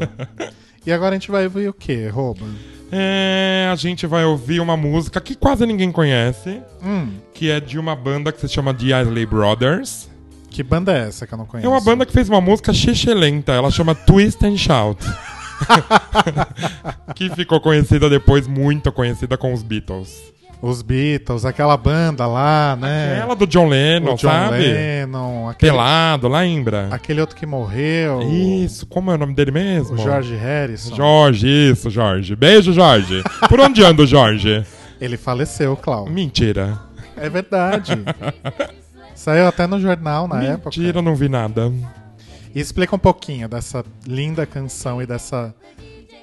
e 0.84 0.92
agora 0.92 1.10
a 1.10 1.18
gente 1.18 1.30
vai 1.30 1.48
ver 1.48 1.68
o 1.68 1.72
quê, 1.72 2.08
Rouba? 2.08 2.44
É, 2.90 3.68
a 3.70 3.76
gente 3.76 4.04
vai 4.06 4.24
ouvir 4.24 4.60
uma 4.60 4.76
música 4.76 5.20
que 5.20 5.36
quase 5.36 5.64
ninguém 5.64 5.92
conhece, 5.92 6.60
Hum, 6.82 7.12
que 7.32 7.48
é 7.50 7.60
de 7.60 7.78
uma 7.78 7.94
banda 7.94 8.32
que 8.32 8.40
se 8.40 8.48
chama 8.48 8.74
The 8.74 9.00
Isley 9.02 9.26
Brothers. 9.26 10.08
que 10.50 10.64
banda 10.64 10.92
é 10.92 11.06
essa 11.06 11.24
que 11.24 11.32
eu 11.34 11.38
não 11.38 11.46
conheço? 11.46 11.66
É 11.66 11.70
uma 11.70 11.80
banda 11.80 12.04
que 12.04 12.12
fez 12.12 12.28
uma 12.28 12.40
música 12.40 12.72
lenta, 13.14 13.52
ela 13.52 13.70
chama 13.70 13.94
Twist 13.94 14.44
and 14.44 14.56
Shout. 14.56 15.04
que 17.14 17.30
ficou 17.30 17.60
conhecida 17.60 18.10
depois, 18.10 18.48
muito 18.48 18.90
conhecida 18.90 19.36
com 19.36 19.52
os 19.52 19.62
Beatles. 19.62 20.29
Os 20.62 20.82
Beatles, 20.82 21.46
aquela 21.46 21.74
banda 21.76 22.26
lá, 22.26 22.76
né? 22.78 23.18
Ela 23.18 23.34
do 23.34 23.46
John 23.46 23.66
Lennon, 23.66 24.12
o 24.12 24.16
John 24.16 24.28
sabe? 24.28 24.58
Lennon, 24.58 25.48
aquele, 25.48 25.72
Pelado, 25.72 26.28
lá 26.28 26.44
Imbra. 26.44 26.88
aquele 26.90 27.20
outro 27.20 27.34
que 27.34 27.46
morreu. 27.46 28.20
Isso, 28.30 28.86
como 28.86 29.10
é 29.10 29.14
o 29.14 29.18
nome 29.18 29.32
dele 29.32 29.50
mesmo? 29.52 29.94
O 29.94 29.98
George 29.98 30.34
Harrison. 30.36 30.94
Jorge, 30.94 31.46
isso, 31.48 31.88
Jorge. 31.88 32.36
Beijo, 32.36 32.74
Jorge. 32.74 33.22
Por 33.48 33.58
onde 33.58 33.82
anda 33.82 34.02
o 34.02 34.06
Jorge? 34.06 34.62
Ele 35.00 35.16
faleceu, 35.16 35.74
Cláudio. 35.76 36.12
Mentira. 36.12 36.78
É 37.16 37.30
verdade. 37.30 37.92
Saiu 39.14 39.46
até 39.46 39.66
no 39.66 39.80
jornal 39.80 40.28
na 40.28 40.42
época. 40.42 40.70
Mentira, 40.70 40.98
eu 40.98 41.02
não 41.02 41.14
vi 41.14 41.28
nada. 41.28 41.72
E 42.54 42.60
explica 42.60 42.94
um 42.94 42.98
pouquinho 42.98 43.48
dessa 43.48 43.82
linda 44.06 44.44
canção 44.44 45.00
e 45.00 45.06
dessa 45.06 45.54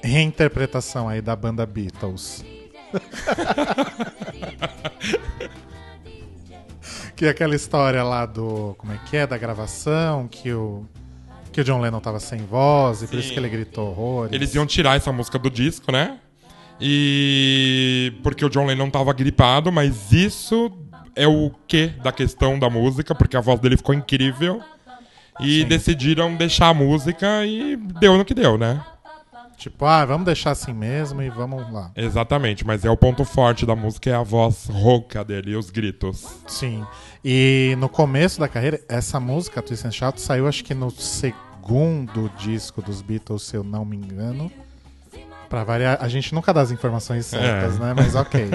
reinterpretação 0.02 1.08
aí 1.08 1.20
da 1.20 1.34
banda 1.34 1.66
Beatles. 1.66 2.44
que 7.16 7.26
é 7.26 7.30
aquela 7.30 7.56
história 7.56 8.02
lá 8.02 8.26
do. 8.26 8.74
Como 8.78 8.92
é 8.92 9.00
que 9.08 9.16
é? 9.16 9.26
Da 9.26 9.36
gravação, 9.36 10.28
que 10.28 10.52
o. 10.52 10.84
Que 11.52 11.62
o 11.62 11.64
John 11.64 11.80
Lennon 11.80 11.98
tava 11.98 12.20
sem 12.20 12.46
voz 12.46 13.02
e 13.02 13.08
por 13.08 13.18
isso 13.18 13.28
Sim. 13.28 13.34
que 13.34 13.40
ele 13.40 13.48
gritou 13.48 13.88
horrores. 13.88 14.32
Eles 14.32 14.54
iam 14.54 14.66
tirar 14.66 14.96
essa 14.96 15.10
música 15.10 15.38
do 15.38 15.50
disco, 15.50 15.90
né? 15.90 16.18
E. 16.80 18.12
Porque 18.22 18.44
o 18.44 18.48
John 18.48 18.66
Lennon 18.66 18.90
tava 18.90 19.12
gripado, 19.12 19.72
mas 19.72 20.12
isso 20.12 20.70
é 21.16 21.26
o 21.26 21.50
que 21.66 21.88
da 22.02 22.12
questão 22.12 22.58
da 22.58 22.70
música, 22.70 23.14
porque 23.14 23.36
a 23.36 23.40
voz 23.40 23.58
dele 23.58 23.76
ficou 23.76 23.94
incrível. 23.94 24.62
E 25.40 25.62
Sim. 25.62 25.68
decidiram 25.68 26.34
deixar 26.34 26.68
a 26.68 26.74
música 26.74 27.44
e 27.44 27.76
deu 27.76 28.16
no 28.16 28.24
que 28.24 28.34
deu, 28.34 28.58
né? 28.58 28.80
Tipo, 29.58 29.84
ah, 29.86 30.04
vamos 30.04 30.24
deixar 30.24 30.52
assim 30.52 30.72
mesmo 30.72 31.20
e 31.20 31.28
vamos 31.28 31.70
lá. 31.72 31.90
Exatamente, 31.96 32.64
mas 32.64 32.84
é 32.84 32.90
o 32.90 32.96
ponto 32.96 33.24
forte 33.24 33.66
da 33.66 33.74
música, 33.74 34.08
é 34.08 34.14
a 34.14 34.22
voz 34.22 34.66
rouca 34.70 35.24
dele 35.24 35.50
e 35.50 35.56
os 35.56 35.68
gritos. 35.68 36.24
Sim. 36.46 36.86
E 37.24 37.74
no 37.78 37.88
começo 37.88 38.38
da 38.38 38.46
carreira, 38.46 38.80
essa 38.88 39.18
música, 39.18 39.60
Twist 39.60 39.84
and 39.84 39.90
Shout, 39.90 40.20
saiu 40.20 40.46
acho 40.46 40.62
que 40.64 40.74
no 40.74 40.90
segundo 40.92 42.30
disco 42.38 42.80
dos 42.80 43.02
Beatles, 43.02 43.42
se 43.42 43.56
eu 43.56 43.64
não 43.64 43.84
me 43.84 43.96
engano. 43.96 44.50
Pra 45.50 45.64
variar, 45.64 45.98
a 46.00 46.08
gente 46.08 46.34
nunca 46.34 46.52
dá 46.52 46.60
as 46.60 46.70
informações 46.70 47.26
certas, 47.26 47.76
É. 47.76 47.78
né? 47.80 47.94
Mas 47.96 48.14
ok. 48.14 48.50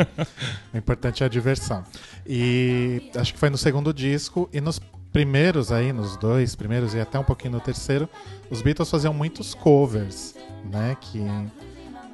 o 0.74 0.78
importante 0.78 1.24
é 1.24 1.26
a 1.26 1.30
diversão. 1.30 1.84
E 2.26 3.10
acho 3.16 3.34
que 3.34 3.39
foi 3.39 3.49
no 3.49 3.58
segundo 3.58 3.93
disco 3.93 4.47
e 4.54 4.62
nos 4.62 4.80
primeiros 5.12 5.72
aí, 5.72 5.91
nos 5.91 6.16
dois 6.18 6.56
primeiros 6.56 6.93
e 6.93 6.99
até 6.99 7.18
um 7.20 7.24
pouquinho 7.24 7.54
no 7.54 7.60
terceiro, 7.60 8.08
os 8.49 8.62
Beatles 8.62 8.89
faziam 8.89 9.14
muitos 9.14 9.54
covers, 9.54 10.36
né? 10.64 10.95
Que 10.99 11.24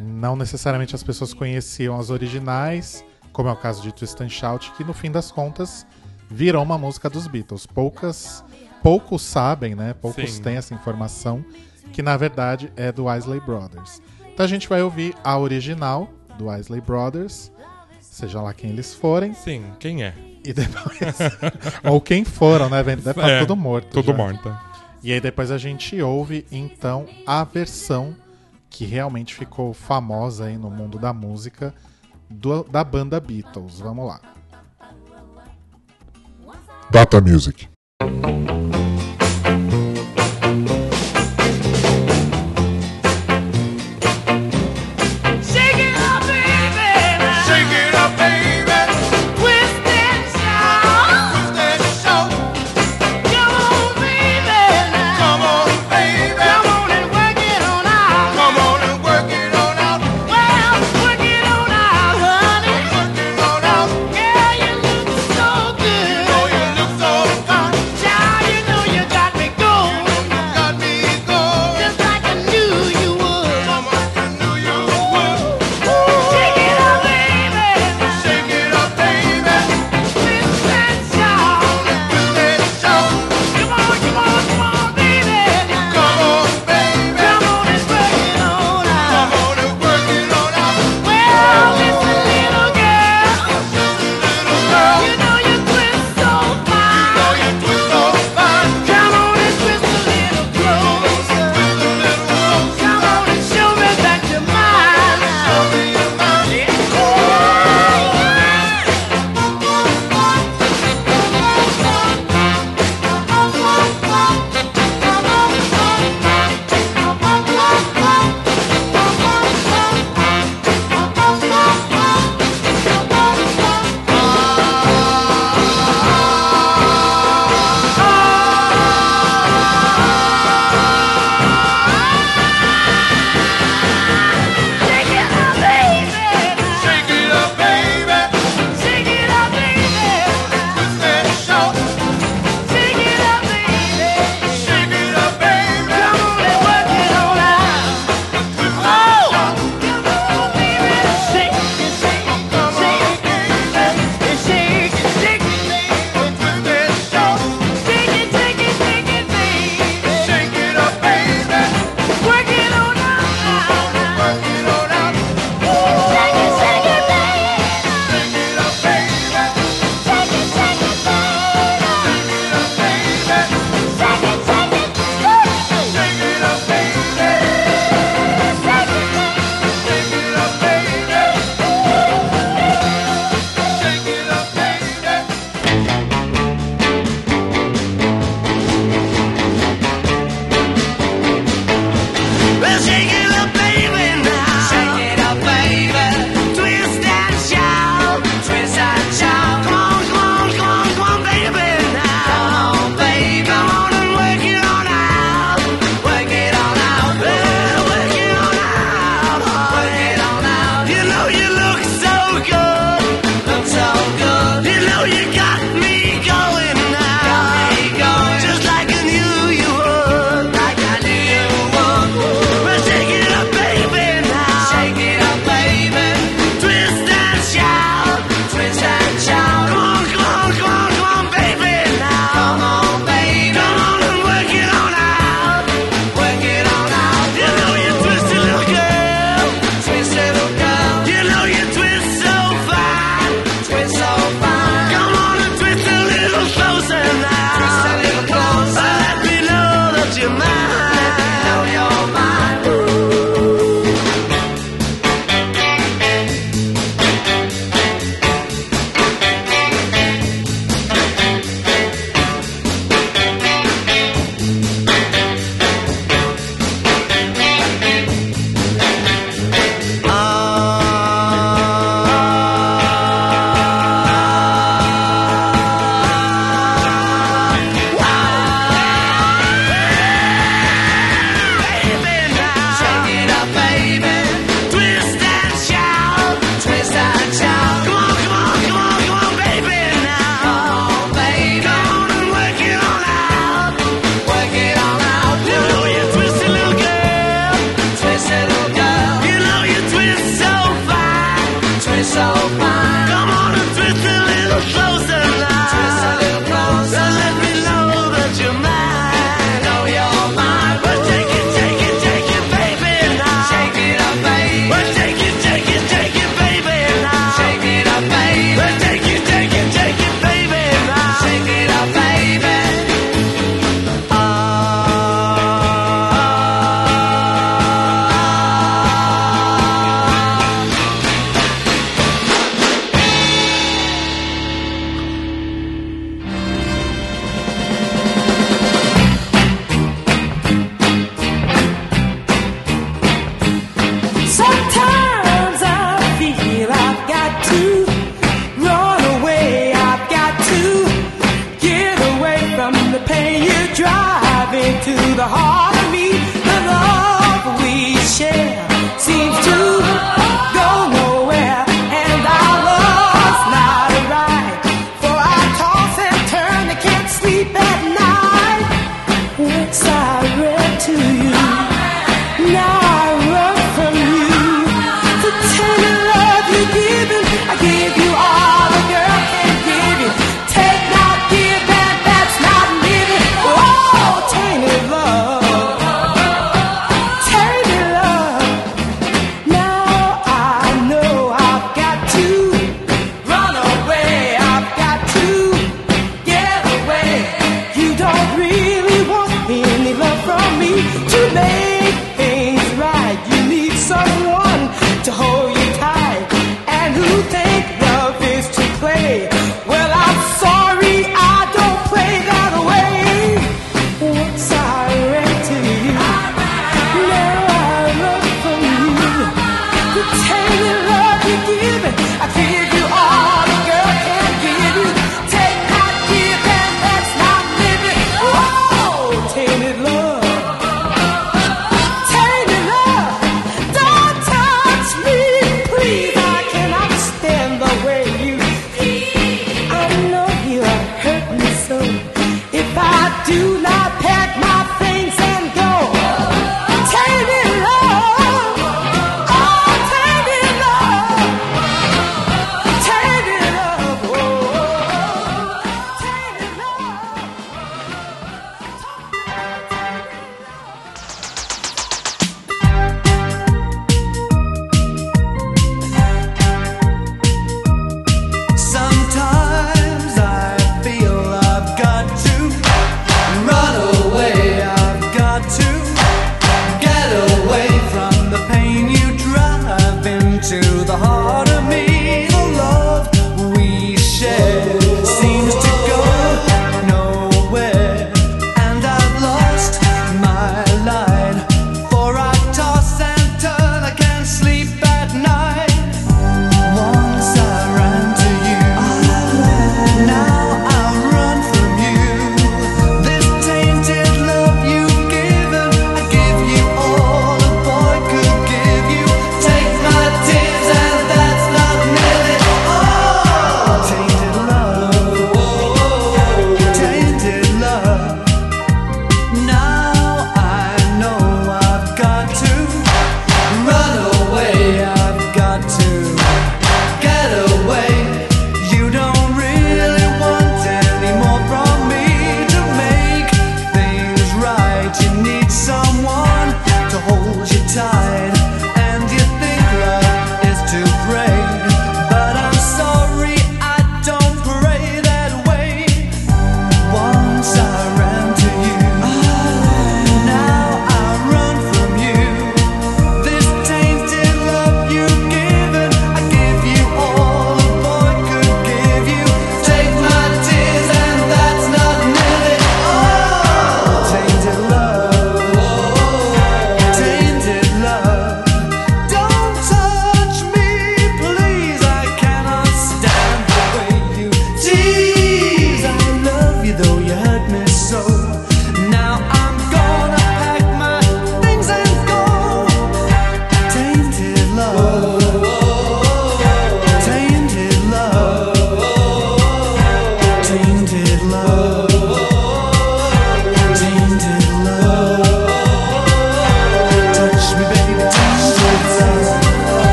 não 0.00 0.36
necessariamente 0.36 0.94
as 0.94 1.02
pessoas 1.02 1.34
conheciam 1.34 1.98
as 1.98 2.10
originais, 2.10 3.04
como 3.32 3.48
é 3.48 3.52
o 3.52 3.56
caso 3.56 3.82
de 3.82 3.92
Twist 3.92 4.20
and 4.22 4.28
Shout, 4.28 4.72
que 4.72 4.84
no 4.84 4.92
fim 4.92 5.10
das 5.10 5.30
contas 5.30 5.86
virou 6.28 6.62
uma 6.62 6.78
música 6.78 7.10
dos 7.10 7.26
Beatles. 7.26 7.66
Poucas, 7.66 8.44
poucos 8.82 9.22
sabem, 9.22 9.74
né? 9.74 9.94
Poucos 9.94 10.32
Sim. 10.32 10.42
têm 10.42 10.56
essa 10.56 10.74
informação 10.74 11.44
que 11.92 12.02
na 12.02 12.16
verdade 12.16 12.72
é 12.76 12.92
do 12.92 13.12
Isley 13.12 13.40
Brothers. 13.40 14.00
Então 14.32 14.44
a 14.44 14.48
gente 14.48 14.68
vai 14.68 14.80
ouvir 14.82 15.14
a 15.24 15.36
original 15.38 16.08
do 16.38 16.54
Isley 16.56 16.80
Brothers, 16.80 17.50
seja 18.00 18.40
lá 18.40 18.54
quem 18.54 18.70
eles 18.70 18.94
forem, 18.94 19.34
Sim, 19.34 19.64
quem 19.80 20.04
é? 20.04 20.14
e 20.44 20.52
depois 20.52 21.18
ou 21.84 22.00
quem 22.00 22.24
foram, 22.24 22.68
né? 22.70 22.82
Deve 22.82 23.10
estar 23.10 23.28
É, 23.28 23.40
tudo 23.40 23.56
morto. 23.56 23.88
Tudo 23.90 24.12
já. 24.12 24.16
morta. 24.16 24.60
E 25.02 25.12
aí 25.12 25.20
depois 25.20 25.50
a 25.50 25.58
gente 25.58 26.00
ouve 26.00 26.46
então 26.52 27.06
a 27.26 27.42
versão 27.42 28.14
que 28.70 28.84
realmente 28.86 29.34
ficou 29.34 29.74
famosa 29.74 30.44
aí 30.46 30.56
no 30.56 30.70
mundo 30.70 30.98
da 30.98 31.12
música 31.12 31.74
do- 32.30 32.62
da 32.64 32.82
banda 32.84 33.18
Beatles. 33.20 33.80
Vamos 33.80 34.06
lá. 34.06 34.20
Data 36.90 37.20
Music. 37.20 37.68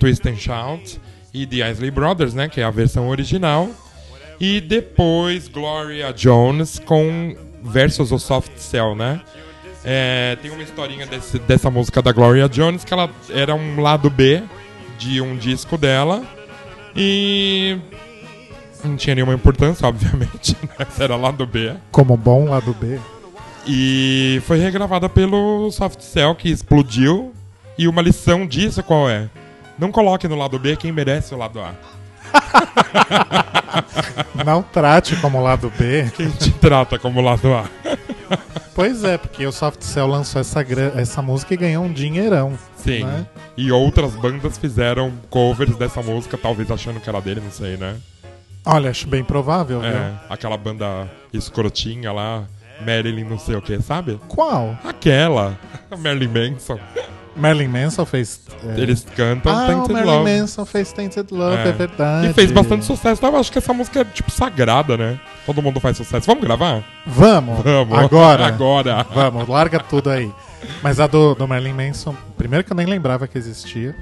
Twist 0.00 0.26
and 0.28 0.36
Shout 0.36 1.00
e 1.32 1.46
The 1.46 1.70
Isley 1.70 1.90
Brothers, 1.92 2.34
né, 2.34 2.48
que 2.48 2.60
é 2.60 2.64
a 2.64 2.70
versão 2.70 3.08
original. 3.08 3.68
E 4.40 4.60
depois 4.60 5.46
Gloria 5.48 6.12
Jones 6.12 6.78
com 6.78 7.36
versus 7.62 8.10
o 8.10 8.18
Soft 8.18 8.56
Cell, 8.56 8.96
né? 8.96 9.20
É, 9.84 10.36
tem 10.42 10.50
uma 10.50 10.62
historinha 10.62 11.06
desse- 11.06 11.38
dessa 11.40 11.70
música 11.70 12.00
da 12.02 12.10
Gloria 12.12 12.48
Jones 12.48 12.82
que 12.84 12.92
ela 12.92 13.08
era 13.30 13.54
um 13.54 13.80
lado 13.80 14.08
B 14.10 14.42
de 14.98 15.20
um 15.20 15.36
disco 15.36 15.76
dela 15.78 16.22
e 16.96 17.78
não 18.84 18.96
tinha 18.96 19.14
nenhuma 19.14 19.34
importância, 19.34 19.86
obviamente, 19.88 20.56
né? 20.78 20.86
Era 20.98 21.16
lado 21.16 21.46
B. 21.46 21.74
Como 21.90 22.16
bom 22.16 22.46
lado 22.48 22.74
B. 22.74 22.98
E 23.66 24.40
foi 24.46 24.58
regravada 24.58 25.08
pelo 25.08 25.70
Soft 25.70 26.00
Cell, 26.00 26.34
que 26.34 26.48
explodiu. 26.48 27.32
E 27.78 27.86
uma 27.88 28.02
lição 28.02 28.46
disso 28.46 28.82
qual 28.82 29.08
é? 29.08 29.28
Não 29.80 29.90
coloque 29.90 30.28
no 30.28 30.36
lado 30.36 30.58
B 30.58 30.76
quem 30.76 30.92
merece 30.92 31.34
o 31.34 31.38
lado 31.38 31.58
A. 31.60 31.72
Não 34.44 34.62
trate 34.62 35.16
como 35.16 35.42
lado 35.42 35.72
B. 35.78 36.10
Quem 36.14 36.30
te 36.30 36.50
trata 36.52 36.98
como 36.98 37.20
lado 37.20 37.52
A. 37.54 37.64
Pois 38.74 39.04
é, 39.04 39.18
porque 39.18 39.46
o 39.46 39.52
Soft 39.52 39.82
Cell 39.82 40.06
lançou 40.06 40.40
essa, 40.40 40.64
essa 40.96 41.20
música 41.22 41.54
e 41.54 41.56
ganhou 41.56 41.84
um 41.84 41.92
dinheirão. 41.92 42.56
Sim. 42.76 43.04
Né? 43.04 43.26
E 43.56 43.70
outras 43.72 44.12
bandas 44.14 44.56
fizeram 44.58 45.12
covers 45.28 45.76
dessa 45.76 46.02
música, 46.02 46.38
talvez 46.38 46.70
achando 46.70 47.00
que 47.00 47.08
era 47.08 47.20
dele, 47.20 47.40
não 47.40 47.50
sei, 47.50 47.76
né? 47.76 47.96
Olha, 48.64 48.90
acho 48.90 49.08
bem 49.08 49.24
provável, 49.24 49.82
É, 49.82 49.90
viu? 49.90 50.00
aquela 50.28 50.56
banda 50.56 51.10
escrotinha 51.32 52.12
lá, 52.12 52.44
Marilyn 52.86 53.24
não 53.24 53.38
sei 53.38 53.56
o 53.56 53.62
que, 53.62 53.80
sabe? 53.80 54.20
Qual? 54.28 54.78
Aquela, 54.84 55.58
Marilyn 55.98 56.52
Manson. 56.52 56.78
Marilyn 57.36 57.68
Manson 57.68 58.04
fez. 58.04 58.40
é, 58.64 58.80
Eles 58.80 59.06
cantam 59.16 59.52
Ah, 59.52 59.64
o 59.64 59.66
Tainted 59.66 59.92
Marilyn 59.92 60.12
Love. 60.18 60.40
Manson 60.40 60.64
fez 60.66 60.92
Tainted 60.92 61.26
Love, 61.32 61.56
é, 61.56 61.68
É. 61.68 61.72
verdade. 61.72 62.26
E 62.28 62.32
fez 62.32 62.50
bastante 62.50 62.84
sucesso. 62.84 63.24
Eu 63.24 63.36
acho 63.36 63.50
que 63.52 63.58
essa 63.58 63.72
música 63.72 64.00
é 64.00 64.04
tipo 64.04 64.30
sagrada, 64.30 64.96
né? 64.96 65.20
Todo 65.46 65.62
mundo 65.62 65.78
faz 65.80 65.96
sucesso. 65.96 66.26
Vamos 66.26 66.42
gravar? 66.42 66.82
Vamos, 67.06 67.62
Vamos. 67.62 67.98
agora. 67.98 68.46
Agora. 68.46 69.06
Vamos, 69.14 69.48
larga 69.48 69.78
tudo 69.80 70.10
aí. 70.10 70.30
Mas 70.82 71.00
a 71.00 71.06
do, 71.06 71.34
do 71.34 71.48
Marilyn 71.48 71.72
Manson, 71.72 72.14
primeiro 72.36 72.64
que 72.64 72.72
eu 72.72 72.76
nem 72.76 72.86
lembrava 72.86 73.26
que 73.26 73.38
existia. 73.38 73.94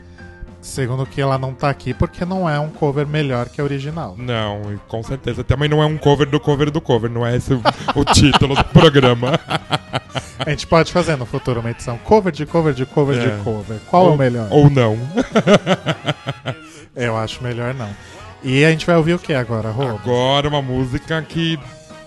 Segundo 0.61 1.06
que 1.06 1.20
ela 1.20 1.38
não 1.38 1.54
tá 1.54 1.70
aqui 1.70 1.94
porque 1.94 2.24
não 2.24 2.48
é 2.48 2.59
um 2.59 2.68
cover 2.68 3.06
melhor 3.06 3.48
que 3.48 3.61
a 3.61 3.64
original. 3.64 4.14
Não, 4.18 4.72
e 4.72 4.76
com 4.88 5.02
certeza. 5.02 5.44
Também 5.44 5.68
não 5.68 5.82
é 5.82 5.86
um 5.86 5.96
cover 5.96 6.28
do 6.28 6.40
cover 6.40 6.70
do 6.70 6.80
cover. 6.80 7.09
Não 7.11 7.24
é 7.24 7.36
esse 7.36 7.54
o, 7.54 7.62
o 7.94 8.04
título 8.04 8.54
do 8.56 8.64
programa. 8.64 9.38
A 10.44 10.50
gente 10.50 10.66
pode 10.66 10.92
fazer 10.92 11.16
no 11.16 11.26
futuro 11.26 11.61
uma 11.61 11.70
edição 11.70 11.98
cover 11.98 12.32
de 12.32 12.46
cover 12.46 12.72
de 12.72 12.86
cover 12.86 13.18
É. 13.18 13.36
de 13.36 13.42
cover. 13.42 13.78
Qual 13.88 14.04
é 14.04 14.09
ou, 14.09 14.14
o 14.14 14.18
melhor? 14.18 14.48
Ou 14.50 14.70
não. 14.70 14.96
Eu 16.94 17.16
acho 17.16 17.42
melhor 17.42 17.74
não. 17.74 17.88
E 18.42 18.64
a 18.64 18.70
gente 18.70 18.86
vai 18.86 18.96
ouvir 18.96 19.14
o 19.14 19.18
que 19.18 19.32
agora, 19.34 19.70
Rô? 19.70 19.88
Agora 19.88 20.48
uma 20.48 20.62
música 20.62 21.20
que, 21.22 21.59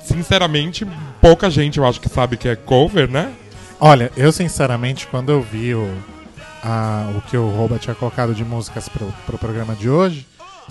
sinceramente, 0.01 0.87
pouca 1.19 1.49
gente 1.49 1.77
eu 1.77 1.85
acho 1.85 1.99
que 1.99 2.07
sabe 2.09 2.37
que 2.37 2.47
é 2.47 2.55
cover, 2.55 3.09
né? 3.09 3.31
Olha, 3.79 4.11
eu 4.15 4.31
sinceramente, 4.31 5.07
quando 5.07 5.29
eu 5.31 5.41
vi 5.41 5.75
o, 5.75 5.89
a- 6.63 7.11
o 7.17 7.21
que 7.21 7.35
o 7.37 7.49
Roba 7.49 7.77
tinha 7.79 7.95
colocado 7.95 8.33
de 8.33 8.43
músicas 8.45 8.87
pro, 8.89 9.13
pro 9.25 9.37
programa 9.37 9.75
de 9.75 9.89
hoje, 9.89 10.25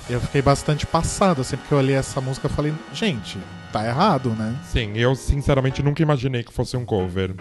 eu 0.09 0.20
fiquei 0.20 0.41
bastante 0.43 0.86
passado, 0.86 1.41
assim, 1.43 1.57
porque 1.57 1.74
eu 1.74 1.78
olhei 1.78 1.95
essa 1.97 2.20
música 2.20 2.49
e 2.49 2.51
falei, 2.51 2.72
gente, 2.93 3.38
tá 3.72 3.86
errado, 3.86 4.30
né? 4.38 4.55
Sim, 4.72 4.93
eu 4.95 5.14
sinceramente 5.14 5.82
nunca 5.82 6.03
imaginei 6.03 6.43
que 6.43 6.53
fosse 6.53 6.76
um 6.76 6.84
cover. 6.84 7.34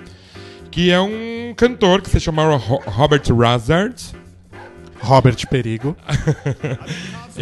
Que 0.72 0.92
é 0.92 1.00
um 1.00 1.54
cantor 1.58 2.02
que 2.02 2.10
se 2.10 2.20
chama 2.20 2.44
Ro- 2.58 2.84
Robert 2.86 3.24
Razard. 3.36 3.96
Robert 5.02 5.48
Perigo. 5.50 5.96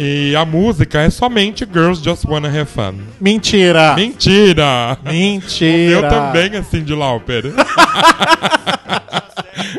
E 0.00 0.36
a 0.36 0.44
música 0.44 1.00
é 1.00 1.10
somente 1.10 1.66
Girls 1.66 2.04
Just 2.04 2.24
Wanna 2.24 2.46
Have 2.48 2.66
Fun. 2.66 2.94
Mentira! 3.20 3.96
Mentira! 3.96 4.96
Mentira! 5.02 5.90
Eu 5.90 6.08
também, 6.08 6.54
assim, 6.56 6.84
de 6.84 6.94
Lauper. 6.94 7.42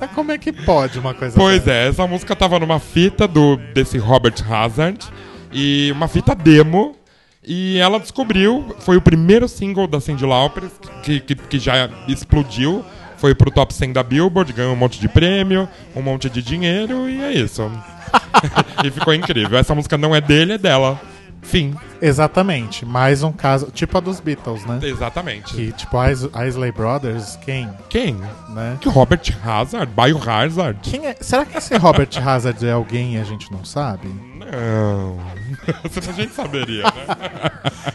Mas 0.00 0.10
como 0.12 0.32
é 0.32 0.38
que 0.38 0.52
pode 0.52 0.98
uma 0.98 1.12
coisa 1.12 1.36
Pois 1.38 1.62
dessa? 1.64 1.70
é, 1.72 1.88
essa 1.88 2.06
música 2.06 2.34
tava 2.34 2.58
numa 2.58 2.78
fita 2.78 3.28
do 3.28 3.56
desse 3.74 3.98
Robert 3.98 4.34
Hazard 4.50 5.06
e 5.52 5.92
uma 5.92 6.08
fita 6.08 6.34
demo. 6.34 6.96
E 7.42 7.78
ela 7.78 7.98
descobriu, 7.98 8.76
foi 8.80 8.96
o 8.96 9.00
primeiro 9.00 9.48
single 9.48 9.86
da 9.86 9.98
Cyndi 9.98 10.26
Lauper 10.26 10.64
que, 11.02 11.20
que, 11.20 11.34
que 11.34 11.58
já 11.58 11.88
explodiu. 12.06 12.84
Foi 13.16 13.34
pro 13.34 13.50
top 13.50 13.74
100 13.74 13.92
da 13.92 14.02
Billboard, 14.02 14.52
ganhou 14.52 14.72
um 14.72 14.76
monte 14.76 14.98
de 14.98 15.08
prêmio, 15.08 15.68
um 15.94 16.00
monte 16.02 16.30
de 16.30 16.42
dinheiro 16.42 17.08
e 17.08 17.20
é 17.20 17.32
isso. 17.32 17.70
e 18.84 18.90
ficou 18.90 19.12
incrível. 19.12 19.58
Essa 19.58 19.74
música 19.74 19.98
não 19.98 20.14
é 20.14 20.20
dele, 20.20 20.54
é 20.54 20.58
dela. 20.58 21.00
Fim. 21.42 21.74
Exatamente. 22.02 22.84
Mais 22.84 23.22
um 23.22 23.32
caso, 23.32 23.70
tipo 23.72 23.96
a 23.96 24.00
dos 24.00 24.20
Beatles, 24.20 24.64
né? 24.66 24.78
Exatamente. 24.82 25.54
Que, 25.54 25.72
tipo, 25.72 25.96
a 25.98 26.10
Is- 26.12 26.28
a 26.32 26.46
Isley 26.46 26.70
Brothers, 26.72 27.36
quem? 27.44 27.68
Quem? 27.88 28.14
Né? 28.50 28.76
Que 28.80 28.88
Robert 28.88 29.22
Hazard? 29.44 29.90
Biohazard? 29.94 30.78
Quem 30.82 31.06
é? 31.06 31.16
Será 31.20 31.44
que 31.44 31.56
esse 31.58 31.76
Robert 31.76 32.08
Hazard 32.24 32.64
é 32.66 32.72
alguém 32.72 33.16
e 33.16 33.18
a 33.20 33.24
gente 33.24 33.50
não 33.52 33.64
sabe? 33.64 34.08
Não. 34.46 35.18
a 36.08 36.12
gente 36.12 36.32
saberia, 36.34 36.84
né? 36.84 36.90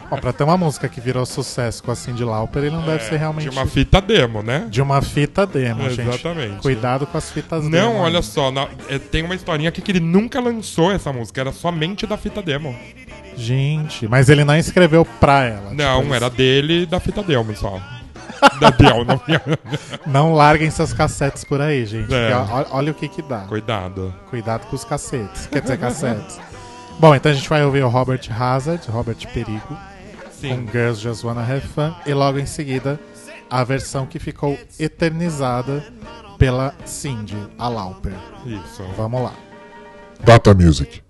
Pra 0.22 0.32
ter 0.32 0.44
uma 0.44 0.58
música 0.58 0.88
que 0.88 1.02
virou 1.02 1.26
sucesso 1.26 1.84
com 1.84 1.92
a 1.92 1.96
Cyndi 1.96 2.24
Lauper, 2.24 2.64
ele 2.64 2.76
não 2.76 2.84
deve 2.86 3.04
ser 3.04 3.18
realmente... 3.18 3.48
É, 3.48 3.52
De 3.52 3.58
uma 3.58 3.66
fita 3.68 4.02
demo, 4.02 4.42
né? 4.42 4.68
De 4.70 4.82
uma 4.82 5.02
fita 5.02 5.46
demo, 5.46 5.90
gente. 5.90 6.08
Exatamente. 6.08 6.58
Cuidado 6.62 7.06
com 7.06 7.18
as 7.18 7.30
fitas 7.32 7.64
demo. 7.68 7.76
Não, 7.76 7.98
olha 7.98 8.22
só, 8.22 8.52
na- 8.52 8.68
é, 8.90 8.98
tem 8.98 9.24
uma 9.24 9.36
historinha 9.36 9.70
aqui 9.70 9.82
que 9.82 9.92
ele 9.92 10.00
nunca 10.00 10.40
lançou 10.40 10.92
essa 10.92 11.12
música, 11.12 11.42
era 11.42 11.52
somente 11.52 12.08
da 12.08 12.18
fita 12.18 12.42
demo. 12.42 12.76
Gente, 13.36 14.08
mas 14.08 14.30
ele 14.30 14.44
não 14.46 14.56
escreveu 14.56 15.04
pra 15.04 15.44
ela. 15.44 15.74
Não, 15.74 16.02
tipo, 16.02 16.14
era 16.14 16.30
dele 16.30 16.84
e 16.84 16.86
da 16.86 17.00
fita 17.00 17.22
demo 17.22 17.54
só. 17.56 17.80
Da 18.60 18.72
não 19.06 19.22
Não 20.06 20.34
larguem 20.34 20.70
seus 20.70 20.94
cassetes 20.94 21.44
por 21.44 21.62
aí, 21.62 21.86
gente. 21.86 22.14
É. 22.14 22.36
ó- 22.36 22.66
olha 22.72 22.92
o 22.92 22.96
que 22.96 23.08
que 23.08 23.22
dá. 23.22 23.42
Cuidado. 23.42 24.14
Cuidado 24.30 24.68
com 24.68 24.76
os 24.76 24.84
cacetes. 24.84 25.48
Quer 25.48 25.62
dizer, 25.62 25.78
cassetes. 25.78 26.40
Bom, 27.00 27.14
então 27.14 27.32
a 27.32 27.36
gente 27.36 27.50
vai 27.50 27.64
ouvir 27.64 27.84
o 27.84 27.90
Robert 27.90 28.22
Hazard, 28.32 28.90
Robert 28.90 29.18
Perigo, 29.34 29.78
Sim. 30.32 30.66
com 30.66 30.72
Girls 30.72 31.02
Just 31.02 31.24
Wanna 31.24 31.42
Have 31.42 31.62
Fun. 31.68 31.94
E 32.06 32.14
logo 32.14 32.40
em 32.40 32.46
seguida, 32.46 33.00
a 33.50 33.64
versão 33.64 34.06
que 34.06 34.18
ficou 34.20 34.58
eternizada 34.80 35.84
pela 36.38 36.74
Cindy, 36.86 37.38
a 37.58 37.68
Lauper. 37.68 38.14
Isso. 38.46 38.84
Vamos 38.96 39.22
lá. 39.24 39.34
Data 40.24 40.54
Music. 40.54 41.04